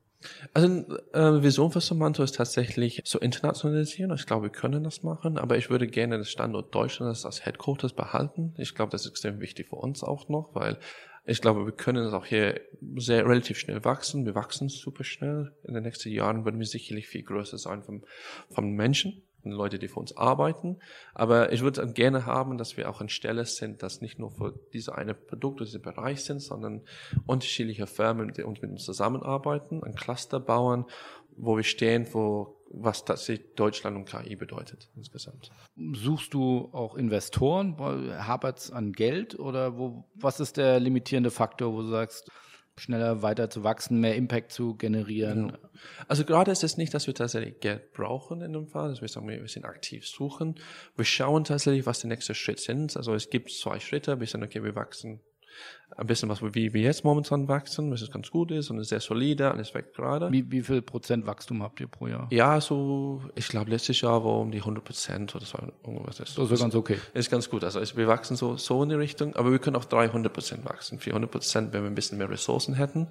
Also 0.53 0.67
äh, 1.13 1.43
Vision 1.43 1.71
für 1.71 1.81
Samanto 1.81 2.23
ist 2.23 2.35
tatsächlich 2.35 3.01
so 3.05 3.19
internationalisieren. 3.19 4.13
Ich 4.15 4.25
glaube, 4.25 4.43
wir 4.43 4.51
können 4.51 4.83
das 4.83 5.03
machen, 5.03 5.37
aber 5.37 5.57
ich 5.57 5.69
würde 5.69 5.87
gerne 5.87 6.17
das 6.17 6.29
Standort 6.29 6.73
Deutschland 6.73 7.25
als 7.25 7.45
Headquarters 7.45 7.93
behalten. 7.93 8.53
Ich 8.57 8.75
glaube, 8.75 8.91
das 8.91 9.05
ist 9.05 9.11
extrem 9.11 9.39
wichtig 9.39 9.69
für 9.69 9.75
uns 9.75 10.03
auch 10.03 10.29
noch, 10.29 10.55
weil 10.55 10.77
ich 11.27 11.41
glaube, 11.41 11.65
wir 11.65 11.73
können 11.73 12.05
es 12.05 12.13
auch 12.13 12.25
hier 12.25 12.61
sehr 12.97 13.25
relativ 13.25 13.57
schnell 13.57 13.83
wachsen. 13.83 14.25
Wir 14.25 14.35
wachsen 14.35 14.69
super 14.69 15.03
schnell. 15.03 15.53
In 15.63 15.73
den 15.73 15.83
nächsten 15.83 16.09
Jahren 16.09 16.45
werden 16.45 16.59
wir 16.59 16.67
sicherlich 16.67 17.07
viel 17.07 17.23
größer 17.23 17.57
sein 17.57 17.81
vom, 17.81 18.03
vom 18.51 18.71
Menschen. 18.71 19.23
Leute, 19.51 19.79
die 19.79 19.87
für 19.87 19.99
uns 19.99 20.15
arbeiten. 20.15 20.77
Aber 21.13 21.51
ich 21.51 21.61
würde 21.61 21.91
gerne 21.93 22.25
haben, 22.25 22.57
dass 22.57 22.77
wir 22.77 22.89
auch 22.89 23.01
an 23.01 23.09
Stelle 23.09 23.45
sind, 23.45 23.83
dass 23.83 24.01
nicht 24.01 24.19
nur 24.19 24.31
für 24.31 24.59
diese 24.73 24.95
eine 24.95 25.13
Produkt 25.13 25.57
oder 25.57 25.65
diesen 25.65 25.81
Bereich 25.81 26.23
sind, 26.23 26.41
sondern 26.41 26.81
unterschiedliche 27.25 27.87
Firmen, 27.87 28.33
die 28.33 28.43
uns 28.43 28.61
mit 28.61 28.71
uns 28.71 28.83
zusammenarbeiten, 28.83 29.83
ein 29.83 29.95
Cluster 29.95 30.39
bauen, 30.39 30.85
wo 31.37 31.57
wir 31.57 31.63
stehen, 31.63 32.07
wo 32.13 32.55
was 32.77 33.05
tatsächlich 33.05 33.55
Deutschland 33.55 33.95
und 33.95 34.05
KI 34.05 34.35
bedeutet 34.35 34.89
insgesamt. 34.95 35.51
Suchst 35.93 36.33
du 36.33 36.69
auch 36.73 36.95
Investoren? 36.95 37.77
Hapert 37.77 38.59
es 38.59 38.71
an 38.71 38.91
Geld 38.91 39.37
oder 39.39 39.77
wo, 39.77 40.05
was 40.15 40.39
ist 40.39 40.57
der 40.57 40.79
limitierende 40.79 41.31
Faktor, 41.31 41.73
wo 41.73 41.81
du 41.81 41.87
sagst, 41.87 42.29
schneller 42.77 43.21
weiter 43.21 43.49
zu 43.49 43.63
wachsen, 43.63 43.99
mehr 43.99 44.15
Impact 44.15 44.51
zu 44.51 44.75
generieren. 44.75 45.47
Genau. 45.47 45.59
Also 46.07 46.25
gerade 46.25 46.51
ist 46.51 46.63
es 46.63 46.77
nicht, 46.77 46.93
dass 46.93 47.07
wir 47.07 47.13
tatsächlich 47.13 47.59
Geld 47.59 47.93
brauchen 47.93 48.41
in 48.41 48.53
dem 48.53 48.67
Fall. 48.67 48.89
Also 48.89 49.01
wir 49.01 49.07
sagen, 49.07 49.27
wir 49.27 49.47
sind 49.47 49.65
aktiv 49.65 50.05
suchen. 50.07 50.55
Wir 50.95 51.05
schauen 51.05 51.43
tatsächlich, 51.43 51.85
was 51.85 52.01
die 52.01 52.07
nächsten 52.07 52.35
Schritte 52.35 52.61
sind. 52.61 52.97
Also 52.97 53.13
es 53.13 53.29
gibt 53.29 53.51
zwei 53.51 53.79
Schritte. 53.79 54.19
Wir 54.19 54.27
sagen, 54.27 54.43
okay, 54.43 54.63
wir 54.63 54.75
wachsen 54.75 55.21
ein 55.97 56.07
bisschen 56.07 56.29
was, 56.29 56.41
wie 56.41 56.73
wir 56.73 56.81
jetzt 56.81 57.03
momentan 57.05 57.47
wachsen, 57.47 57.91
was 57.91 58.09
ganz 58.11 58.29
gut 58.29 58.51
ist 58.51 58.69
und 58.69 58.79
ist 58.79 58.89
sehr 58.89 58.99
solide, 58.99 59.51
alles 59.51 59.73
weg 59.73 59.93
gerade. 59.93 60.31
Wie, 60.31 60.51
wie 60.51 60.61
viel 60.61 60.81
Prozent 60.81 61.25
Wachstum 61.25 61.63
habt 61.63 61.79
ihr 61.79 61.87
pro 61.87 62.07
Jahr? 62.07 62.27
Ja, 62.31 62.59
so, 62.59 63.21
ich 63.35 63.47
glaube, 63.47 63.69
letztes 63.69 64.01
Jahr 64.01 64.23
war 64.25 64.39
um 64.39 64.51
die 64.51 64.59
100 64.59 64.83
Prozent 64.83 65.35
oder 65.35 65.45
so 65.45 65.57
irgendwas. 65.85 66.17
Das 66.17 66.37
ist 66.37 66.59
ganz 66.59 66.75
okay. 66.75 66.97
Ist 67.13 67.31
ganz 67.31 67.49
gut. 67.49 67.63
Also 67.63 67.79
wir 67.95 68.07
wachsen 68.07 68.35
so, 68.35 68.57
so 68.57 68.83
in 68.83 68.89
die 68.89 68.95
Richtung, 68.95 69.35
aber 69.35 69.51
wir 69.51 69.59
können 69.59 69.75
auch 69.75 69.85
300 69.85 70.33
Prozent 70.33 70.65
wachsen. 70.65 70.99
400 70.99 71.31
Prozent, 71.31 71.73
wenn 71.73 71.83
wir 71.83 71.89
ein 71.89 71.95
bisschen 71.95 72.17
mehr 72.17 72.29
Ressourcen 72.29 72.73
hätten. 72.73 73.07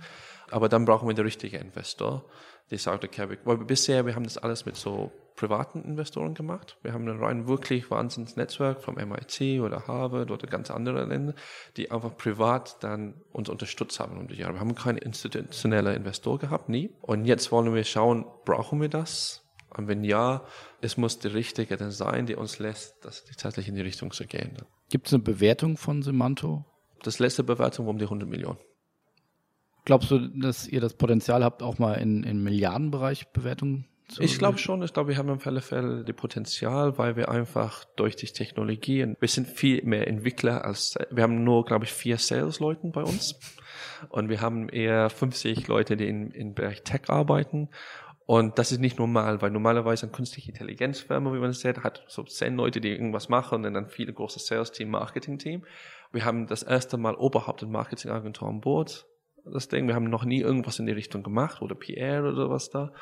Aber 0.55 0.69
dann 0.69 0.85
brauchen 0.85 1.09
wir 1.09 1.15
den 1.15 1.25
richtigen 1.25 1.61
Investor 1.61 2.25
die 2.71 2.79
sagte 2.79 3.09
Kevin, 3.09 3.39
weil 3.45 3.59
bisher, 3.59 4.07
wir 4.07 4.15
haben 4.15 4.25
das 4.25 4.39
alles 4.39 4.65
mit 4.65 4.77
so 4.77 5.13
privaten 5.37 5.83
Investoren 5.83 6.35
gemacht. 6.35 6.79
Wir 6.83 6.93
haben 6.93 7.09
ein 7.09 7.19
rein 7.19 7.47
wirklich 7.47 7.91
wahnsinns 7.91 8.37
Netzwerk 8.37 8.81
vom 8.81 8.95
MIT 8.95 9.61
oder 9.61 9.87
Harvard 9.87 10.31
oder 10.31 10.47
ganz 10.47 10.71
andere 10.71 11.05
Länder, 11.05 11.35
die 11.77 11.91
einfach 11.91 12.17
privat 12.17 12.83
dann 12.83 13.21
uns 13.33 13.49
unterstützt 13.49 13.99
haben 14.01 14.17
um 14.17 14.29
die 14.29 14.37
Jahre. 14.37 14.55
Wir 14.55 14.61
haben 14.61 14.75
keinen 14.75 14.99
institutionellen 14.99 15.97
Investor 15.97 16.39
gehabt, 16.39 16.69
nie. 16.69 16.91
Und 17.03 17.27
jetzt 17.27 17.51
wollen 17.53 17.75
wir 17.75 17.85
schauen, 17.85 18.25
brauchen 18.45 18.81
wir 18.81 18.89
das? 18.89 19.43
Und 19.77 19.89
wenn 19.89 20.05
ja, 20.05 20.45
es 20.81 20.97
muss 20.97 21.19
der 21.19 21.35
Richtige 21.35 21.77
dann 21.77 21.91
sein, 21.91 22.27
der 22.27 22.39
uns 22.39 22.61
lässt, 22.61 23.05
das 23.05 23.25
tatsächlich 23.25 23.69
in 23.69 23.75
die 23.75 23.83
Richtung 23.83 24.13
zu 24.13 24.25
gehen. 24.25 24.57
Gibt 24.89 25.09
es 25.09 25.13
eine 25.13 25.23
Bewertung 25.23 25.77
von 25.77 26.03
Semanto? 26.03 26.65
Das 27.03 27.19
letzte 27.19 27.43
Bewertung 27.43 27.87
war 27.87 27.91
um 27.91 27.99
die 27.99 28.05
100 28.05 28.29
Millionen. 28.29 28.59
Glaubst 29.85 30.11
du, 30.11 30.19
dass 30.19 30.67
ihr 30.67 30.81
das 30.81 30.95
Potenzial 30.95 31.45
habt, 31.45 31.63
auch 31.63 31.79
mal 31.79 31.95
in, 31.95 32.25
in 32.25 32.43
Milliardenbereich 32.43 33.29
Bewertungen 33.29 33.87
zu 34.09 34.23
Ich 34.23 34.39
glaube 34.39 34.59
schon. 34.59 34.83
Ich 34.83 34.93
glaube, 34.93 35.11
wir 35.11 35.19
haben 35.19 35.31
auf 35.31 35.47
alle 35.47 35.61
Fälle 35.61 36.05
das 36.05 36.17
Potenzial, 36.17 36.97
weil 36.99 37.17
wir 37.17 37.29
einfach 37.29 37.85
durch 37.97 38.17
die 38.17 38.27
Technologien, 38.27 39.17
wir 39.21 39.29
sind 39.29 39.47
viel 39.47 39.83
mehr 39.85 40.09
Entwickler 40.09 40.65
als, 40.65 40.97
wir 41.11 41.23
haben 41.23 41.45
nur, 41.45 41.65
glaube 41.65 41.85
ich, 41.85 41.93
vier 41.93 42.19
Sales-Leuten 42.19 42.93
bei 42.93 43.03
uns. 43.03 43.39
Und 44.09 44.29
wir 44.29 44.41
haben 44.41 44.69
eher 44.69 45.11
50 45.11 45.67
Leute, 45.69 45.97
die 45.97 46.09
in, 46.09 46.31
im 46.31 46.55
Bereich 46.55 46.83
Tech 46.83 47.09
arbeiten. 47.09 47.69
Und 48.27 48.59
das 48.59 48.73
ist 48.73 48.81
nicht 48.81 48.99
normal, 48.99 49.43
weil 49.43 49.51
normalerweise 49.51 50.07
eine 50.07 50.13
künstliche 50.13 50.51
Intelligenzfirma, 50.51 51.33
wie 51.35 51.39
man 51.39 51.51
es 51.51 51.61
sieht, 51.61 51.85
hat 51.85 52.05
so 52.09 52.23
zehn 52.23 52.57
Leute, 52.57 52.81
die 52.81 52.89
irgendwas 52.89 53.29
machen 53.29 53.67
und 53.67 53.75
dann 53.75 53.89
viele 53.89 54.15
große 54.15 54.39
Sales-Team, 54.39 54.91
Marketing-Team. 54.91 55.65
Wir 56.13 56.25
haben 56.25 56.47
das 56.47 56.63
erste 56.63 56.97
Mal 56.97 57.15
oberhaupt 57.17 57.63
ein 57.63 57.71
Marketingagentur 57.71 58.49
an 58.49 58.63
Bord 58.63 59.07
das 59.45 59.69
Ding. 59.69 59.87
Wir 59.87 59.95
haben 59.95 60.11
noch 60.11 60.25
nie 60.25 60.41
irgendwas 60.41 60.79
in 60.79 60.87
die 60.87 60.93
Richtung 60.93 61.23
gemacht 61.23 61.63
oder 61.63 61.75
PR 61.75 62.21
oder 62.21 62.35
sowas 62.35 62.71
da. 62.71 62.93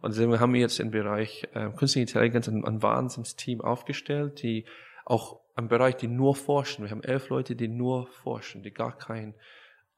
Und 0.00 0.14
deswegen 0.14 0.38
haben 0.38 0.54
wir 0.54 0.60
jetzt 0.60 0.78
im 0.78 0.90
Bereich 0.90 1.48
äh, 1.54 1.70
Künstliche 1.70 2.00
Intelligenz 2.00 2.48
ein, 2.48 2.64
ein 2.64 2.82
Wahnsinnsteam 2.82 3.60
aufgestellt, 3.60 4.42
die 4.42 4.64
auch 5.04 5.40
im 5.56 5.68
Bereich, 5.68 5.96
die 5.96 6.06
nur 6.06 6.36
forschen. 6.36 6.84
Wir 6.84 6.90
haben 6.90 7.02
elf 7.02 7.30
Leute, 7.30 7.56
die 7.56 7.68
nur 7.68 8.06
forschen, 8.06 8.62
die 8.62 8.70
gar 8.70 8.96
kein 8.96 9.34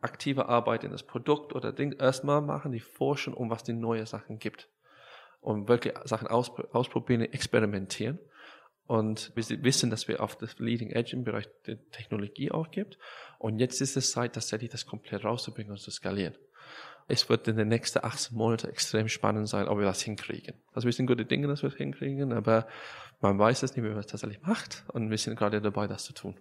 aktive 0.01 0.48
Arbeit 0.48 0.84
in 0.84 0.90
das 0.90 1.03
Produkt 1.03 1.55
oder 1.55 1.72
Ding 1.72 1.92
erstmal 1.92 2.40
machen, 2.40 2.72
die 2.72 2.80
forschen, 2.80 3.34
um 3.34 3.51
was 3.51 3.62
die 3.62 3.74
neue 3.74 4.07
Sachen 4.07 4.38
gibt. 4.38 4.70
Und 5.40 5.68
wirklich 5.68 5.94
Sachen 6.05 6.28
ausprobieren, 6.28 7.22
experimentieren. 7.22 8.18
Und 8.87 9.33
wir 9.37 9.45
wissen, 9.62 9.91
dass 9.91 10.09
wir 10.09 10.20
auf 10.20 10.37
das 10.37 10.59
Leading 10.59 10.91
Edge 10.91 11.14
im 11.14 11.24
Bereich 11.24 11.49
der 11.66 11.78
Technologie 11.91 12.51
auch 12.51 12.70
gibt. 12.70 12.99
Und 13.39 13.59
jetzt 13.59 13.81
ist 13.81 13.97
es 13.97 14.11
Zeit, 14.11 14.35
tatsächlich 14.35 14.70
das 14.70 14.87
komplett 14.87 15.24
rauszubringen 15.24 15.72
und 15.72 15.78
zu 15.78 15.91
skalieren. 15.91 16.35
Es 17.07 17.28
wird 17.28 17.49
in 17.49 17.57
den 17.57 17.68
nächsten 17.68 18.05
18 18.05 18.37
Monaten 18.37 18.68
extrem 18.68 19.09
spannend 19.09 19.49
sein, 19.49 19.66
ob 19.68 19.78
wir 19.78 19.85
das 19.85 20.03
hinkriegen. 20.03 20.55
Also 20.72 20.87
wir 20.87 20.93
sind 20.93 21.07
gute 21.07 21.24
Dinge, 21.24 21.49
dass 21.49 21.62
wir 21.62 21.68
es 21.68 21.76
hinkriegen, 21.76 22.33
aber 22.33 22.68
man 23.20 23.39
weiß 23.39 23.62
es 23.62 23.74
nicht, 23.74 23.85
wie 23.85 23.89
man 23.89 23.99
es 23.99 24.07
tatsächlich 24.07 24.41
macht. 24.43 24.85
Und 24.89 25.11
wir 25.11 25.18
sind 25.18 25.37
gerade 25.37 25.61
dabei, 25.61 25.87
das 25.87 26.05
zu 26.05 26.12
tun. 26.12 26.37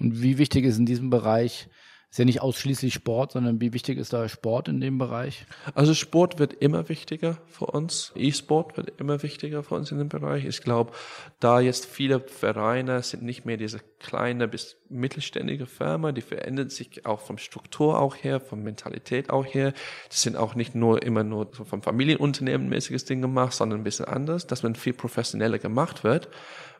Und 0.00 0.22
wie 0.22 0.38
wichtig 0.38 0.64
ist 0.64 0.78
in 0.78 0.86
diesem 0.86 1.10
Bereich 1.10 1.68
ist 2.14 2.18
ja 2.18 2.24
nicht 2.24 2.42
ausschließlich 2.42 2.94
Sport, 2.94 3.32
sondern 3.32 3.60
wie 3.60 3.72
wichtig 3.72 3.98
ist 3.98 4.12
da 4.12 4.28
Sport 4.28 4.68
in 4.68 4.80
dem 4.80 4.98
Bereich? 4.98 5.46
Also 5.74 5.94
Sport 5.94 6.38
wird 6.38 6.52
immer 6.52 6.88
wichtiger 6.88 7.38
für 7.48 7.66
uns. 7.66 8.12
E-Sport 8.14 8.76
wird 8.76 9.00
immer 9.00 9.24
wichtiger 9.24 9.64
für 9.64 9.74
uns 9.74 9.90
in 9.90 9.98
dem 9.98 10.10
Bereich. 10.10 10.44
Ich 10.44 10.60
glaube, 10.60 10.92
da 11.40 11.58
jetzt 11.58 11.86
viele 11.86 12.20
Vereine 12.20 13.02
sind 13.02 13.24
nicht 13.24 13.46
mehr 13.46 13.56
diese 13.56 13.80
kleine 13.98 14.46
bis 14.46 14.76
mittelständige 14.88 15.66
Firma, 15.66 16.12
die 16.12 16.20
verändert 16.20 16.70
sich 16.70 17.04
auch 17.04 17.18
vom 17.18 17.36
Struktur 17.36 17.98
auch 17.98 18.14
her, 18.14 18.38
von 18.38 18.62
Mentalität 18.62 19.30
auch 19.30 19.44
her. 19.44 19.72
Das 20.08 20.22
sind 20.22 20.36
auch 20.36 20.54
nicht 20.54 20.76
nur 20.76 21.02
immer 21.02 21.24
nur 21.24 21.50
so 21.50 21.64
vom 21.64 21.82
Familienunternehmen 21.82 22.68
mäßiges 22.68 23.06
Ding 23.06 23.22
gemacht, 23.22 23.54
sondern 23.54 23.80
ein 23.80 23.84
bisschen 23.84 24.06
anders, 24.06 24.46
dass 24.46 24.62
man 24.62 24.76
viel 24.76 24.92
professioneller 24.92 25.58
gemacht 25.58 26.04
wird 26.04 26.28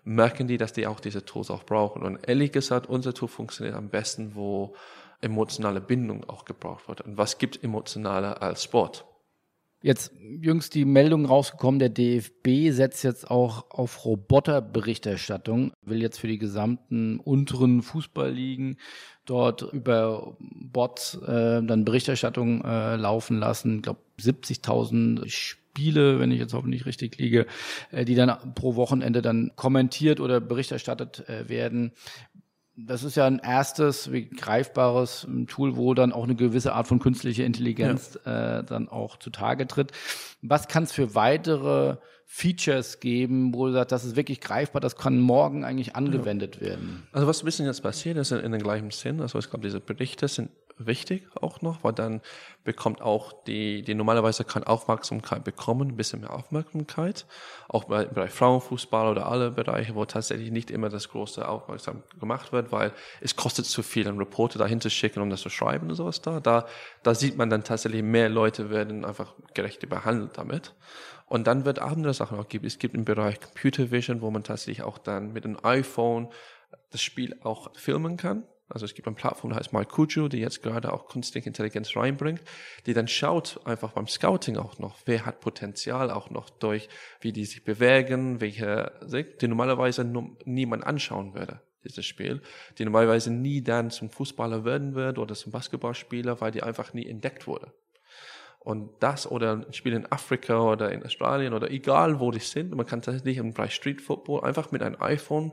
merken 0.07 0.47
die, 0.47 0.59
dass 0.59 0.75
die 0.75 0.87
auch 0.87 1.01
diese 1.01 1.25
Tools 1.25 1.51
auch 1.51 1.65
brauchen. 1.65 2.03
Und 2.03 2.29
ehrlich 2.29 2.53
gesagt, 2.53 2.91
unser 2.91 3.15
Tool 3.15 3.27
funktioniert 3.27 3.75
am 3.75 3.89
besten, 3.89 4.35
wo 4.35 4.75
emotionale 5.25 5.81
Bindung 5.81 6.29
auch 6.29 6.45
gebraucht 6.45 6.89
wird. 6.89 7.01
Und 7.01 7.17
was 7.17 7.39
gibt 7.39 7.63
emotionaler 7.65 8.43
als 8.43 8.63
Sport? 8.65 9.05
Jetzt 9.85 10.13
jüngst 10.19 10.75
die 10.75 10.87
Meldung 10.87 11.27
rausgekommen, 11.27 11.79
der 11.79 11.91
DFB 11.91 12.71
setzt 12.71 13.05
jetzt 13.05 13.31
auch 13.31 13.71
auf 13.71 14.07
Roboterberichterstattung, 14.07 15.73
will 15.83 16.01
jetzt 16.01 16.19
für 16.19 16.27
die 16.27 16.39
gesamten 16.39 17.21
unteren 17.21 17.83
Fußballligen 17.83 18.79
dort 19.27 19.61
über 19.61 20.39
Bots 20.41 21.17
äh, 21.27 21.63
dann 21.63 21.85
Berichterstattung 21.85 22.65
äh, 22.65 22.97
laufen 22.97 23.39
lassen. 23.39 23.77
Ich 23.77 23.83
glaube 23.83 24.01
70.000 24.19 25.29
Spiele, 25.29 26.19
wenn 26.19 26.31
ich 26.31 26.39
jetzt 26.39 26.55
hoffentlich 26.55 26.87
richtig 26.87 27.19
liege, 27.19 27.47
äh, 27.91 28.07
die 28.07 28.15
dann 28.15 28.55
pro 28.55 28.77
Wochenende 28.77 29.21
dann 29.21 29.53
kommentiert 29.55 30.19
oder 30.19 30.41
berichterstattet 30.41 31.29
äh, 31.29 31.49
werden 31.51 31.93
das 32.77 33.05
ist 33.05 33.17
ja 33.17 33.27
ein 33.27 33.39
erstes, 33.39 34.11
wie 34.11 34.29
greifbares 34.29 35.27
ähm, 35.29 35.47
Tool, 35.47 35.77
wo 35.77 35.95
dann 35.95 36.13
auch 36.13 36.25
eine 36.25 36.35
gewisse 36.35 36.73
Art 36.73 36.89
von 36.89 36.99
künstlicher 36.99 37.45
Intelligenz 37.45 38.19
ja. 38.25 38.59
äh, 38.59 38.65
dann 38.65 38.89
auch 38.89 39.19
zutage 39.19 39.67
tritt. 39.67 39.93
Was 40.43 40.67
kann 40.69 40.83
es 40.83 40.93
für 40.93 41.15
weitere 41.15 41.97
Features 42.27 42.99
geben, 43.01 43.55
wo 43.55 43.67
du 43.67 43.73
sagst, 43.73 43.93
das 43.93 44.05
ist 44.05 44.17
wirklich 44.17 44.41
greifbar, 44.41 44.81
das 44.81 44.97
kann 44.97 45.21
morgen 45.21 45.65
eigentlich 45.65 45.95
angewendet 45.95 46.57
ja. 46.57 46.69
werden? 46.69 47.07
Also 47.13 47.29
was 47.29 47.43
ein 47.43 47.45
bisschen 47.45 47.67
jetzt 47.67 47.83
passiert 47.83 48.17
ist 48.17 48.33
in, 48.33 48.41
in 48.41 48.51
den 48.51 48.63
gleichen 48.63 48.91
Sinn, 48.91 49.21
also 49.21 49.39
ich 49.39 49.49
glaube, 49.49 49.65
diese 49.65 49.81
Berichte 49.81 50.27
sind 50.27 50.51
wichtig 50.79 51.29
auch 51.41 51.63
noch, 51.63 51.85
weil 51.85 51.93
dann 51.93 52.21
bekommt 52.65 53.03
auch 53.03 53.33
die, 53.45 53.83
die 53.83 53.95
normalerweise 53.95 54.45
keine 54.45 54.67
Aufmerksamkeit 54.67 55.45
bekommen, 55.45 55.91
ein 55.91 55.97
bisschen 55.97 56.21
mehr 56.21 56.33
Aufmerksamkeit. 56.33 57.27
Auch 57.69 57.85
bei, 57.85 58.07
bei 58.07 58.29
Frauenfußball 58.29 59.11
oder 59.11 59.27
alle 59.27 59.51
Bereiche, 59.51 59.95
wo 59.95 60.05
tatsächlich 60.05 60.51
nicht 60.51 60.71
immer 60.71 60.89
das 60.89 61.09
große 61.09 61.47
Aufmerksam 61.47 62.03
gemacht 62.19 62.53
wird, 62.53 62.73
weil 62.73 62.93
es 63.21 63.37
kostet 63.37 63.67
zu 63.67 63.83
viel, 63.83 64.09
einen 64.09 64.19
Reporter 64.19 64.59
dahin 64.59 64.81
zu 64.81 64.91
schicken, 64.91 65.21
um 65.21 65.31
das 65.31 65.43
zu 65.43 65.51
schreiben 65.51 65.89
und 65.89 65.95
sowas 65.95 66.21
da. 66.21 66.41
Da, 66.41 66.67
da 67.03 67.15
sieht 67.15 67.37
man 67.37 67.51
dann 67.51 67.65
tatsächlich 67.65 68.03
mehr 68.03 68.29
Leute 68.29 68.71
werden 68.71 69.05
einfach 69.05 69.35
gerecht 69.55 69.89
behandelt 69.89 70.39
damit. 70.39 70.75
Und 71.27 71.47
dann 71.47 71.65
wird 71.65 71.79
andere 71.79 72.15
Sachen 72.15 72.39
auch 72.39 72.49
gibt. 72.49 72.65
Es 72.65 72.79
gibt 72.79 72.95
im 72.95 73.05
Bereich 73.05 73.41
Computer 73.41 73.91
Vision, 73.91 74.21
wo 74.21 74.31
man 74.31 74.45
tatsächlich 74.45 74.83
auch 74.83 74.99
dann 74.99 75.33
mit 75.33 75.45
einem 75.45 75.59
iPhone 75.63 76.29
das 76.91 77.03
Spiel 77.03 77.37
auch 77.43 77.75
filmen 77.77 78.17
kann 78.17 78.45
also 78.69 78.87
es 78.87 78.95
gibt 78.95 79.07
eine 79.07 79.17
Plattform, 79.17 79.51
die 79.51 79.57
heißt 79.57 79.73
MyCujo, 79.73 80.29
die 80.29 80.39
jetzt 80.39 80.63
gerade 80.63 80.93
auch 80.93 81.07
künstliche 81.07 81.49
Intelligenz 81.49 81.95
reinbringt, 81.97 82.41
die 82.87 82.95
dann 82.95 83.09
schaut 83.09 83.61
einfach 83.67 83.93
beim 83.93 84.07
Scouting 84.07 84.57
auch 84.57 84.79
noch, 84.79 84.97
wer 85.05 85.27
hat 85.27 85.41
Potenzial 85.41 86.11
auch 86.11 86.31
noch 86.31 86.49
durch, 86.51 86.89
wie 87.21 87.33
die 87.33 87.45
sich 87.45 87.65
bewegen, 87.65 88.41
welche, 88.41 88.93
die 89.41 89.49
normalerweise 89.49 90.05
niemand 90.45 90.85
anschauen 90.85 91.35
würde, 91.35 91.61
dieses 91.85 92.07
Spiel, 92.07 92.41
die 92.79 92.85
normalerweise 92.85 93.31
nie 93.31 93.63
dann 93.63 93.91
zum 93.91 94.09
Fußballer 94.09 94.65
werden 94.65 94.95
wird 94.95 95.19
oder 95.19 95.35
zum 95.35 95.53
Basketballspieler, 95.53 96.41
weil 96.41 96.51
die 96.51 96.63
einfach 96.63 96.95
nie 96.95 97.07
entdeckt 97.07 97.47
wurde. 97.47 97.73
Und 98.65 98.91
das 99.01 99.31
oder 99.31 99.57
ein 99.67 99.75
Spiel 99.75 99.93
in 99.93 100.11
Afrika 100.11 100.59
oder 100.59 100.91
in 100.91 101.05
Australien 101.05 101.53
oder 101.53 101.71
egal 101.71 102.19
wo 102.19 102.31
die 102.31 102.39
sind, 102.39 102.75
man 102.75 102.87
kann 102.87 103.03
tatsächlich 103.03 103.37
im 103.37 103.53
Bereich 103.53 103.75
Street 103.75 104.01
Football 104.01 104.43
einfach 104.43 104.73
mit 104.73 104.83
einem 104.83 104.97
iPhone 105.03 105.53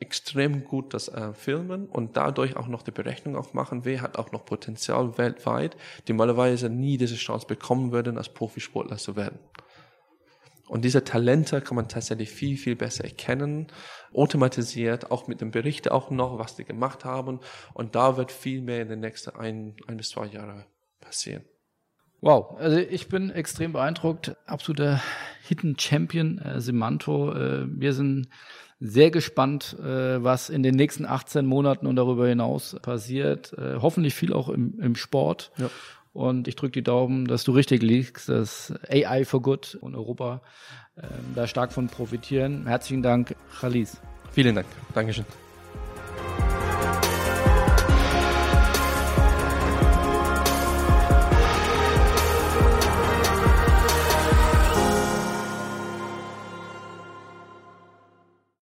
extrem 0.00 0.64
gut 0.64 0.94
das 0.94 1.08
äh, 1.08 1.32
filmen 1.34 1.86
und 1.86 2.16
dadurch 2.16 2.56
auch 2.56 2.66
noch 2.66 2.82
die 2.82 2.90
Berechnung 2.90 3.36
auch 3.36 3.52
machen, 3.52 3.84
wer 3.84 4.00
hat 4.00 4.18
auch 4.18 4.32
noch 4.32 4.44
Potenzial 4.44 5.18
weltweit, 5.18 5.76
die 6.08 6.12
normalerweise 6.12 6.70
nie 6.70 6.96
diese 6.96 7.16
Chance 7.16 7.46
bekommen 7.46 7.92
würden, 7.92 8.16
als 8.16 8.30
Profisportler 8.30 8.96
zu 8.96 9.14
werden. 9.16 9.38
Und 10.68 10.84
diese 10.84 11.02
Talente 11.02 11.60
kann 11.60 11.74
man 11.74 11.88
tatsächlich 11.88 12.30
viel, 12.30 12.56
viel 12.56 12.76
besser 12.76 13.02
erkennen, 13.02 13.66
automatisiert, 14.14 15.10
auch 15.10 15.26
mit 15.26 15.40
dem 15.40 15.50
Bericht 15.50 15.90
auch 15.90 16.10
noch, 16.10 16.38
was 16.38 16.54
die 16.54 16.64
gemacht 16.64 17.04
haben. 17.04 17.40
Und 17.74 17.96
da 17.96 18.16
wird 18.16 18.30
viel 18.30 18.62
mehr 18.62 18.82
in 18.82 18.88
den 18.88 19.00
nächsten 19.00 19.34
ein, 19.34 19.74
ein 19.88 19.96
bis 19.96 20.10
zwei 20.10 20.26
Jahren 20.26 20.64
passieren. 21.00 21.44
Wow, 22.20 22.56
also 22.58 22.76
ich 22.76 23.08
bin 23.08 23.30
extrem 23.30 23.72
beeindruckt. 23.72 24.36
Absoluter 24.46 25.02
Hidden 25.42 25.76
Champion, 25.76 26.38
äh, 26.38 26.60
Simanto. 26.60 27.34
Äh, 27.34 27.66
wir 27.66 27.92
sind 27.92 28.28
sehr 28.80 29.10
gespannt, 29.10 29.76
äh, 29.78 30.22
was 30.24 30.48
in 30.48 30.62
den 30.62 30.74
nächsten 30.74 31.04
18 31.04 31.46
Monaten 31.46 31.86
und 31.86 31.96
darüber 31.96 32.26
hinaus 32.26 32.76
passiert. 32.80 33.52
Äh, 33.52 33.76
hoffentlich 33.80 34.14
viel 34.14 34.32
auch 34.32 34.48
im, 34.48 34.80
im 34.80 34.96
Sport. 34.96 35.52
Ja. 35.58 35.70
Und 36.12 36.48
ich 36.48 36.56
drücke 36.56 36.72
die 36.72 36.82
Daumen, 36.82 37.26
dass 37.26 37.44
du 37.44 37.52
richtig 37.52 37.82
liegst, 37.82 38.28
dass 38.28 38.72
AI 38.88 39.24
for 39.24 39.42
Good 39.42 39.78
und 39.80 39.94
Europa 39.94 40.40
äh, 40.96 41.02
da 41.34 41.46
stark 41.46 41.72
von 41.72 41.88
profitieren. 41.88 42.66
Herzlichen 42.66 43.02
Dank, 43.02 43.36
Khalis. 43.60 44.00
Vielen 44.32 44.54
Dank. 44.54 44.66
Dankeschön. 44.94 45.24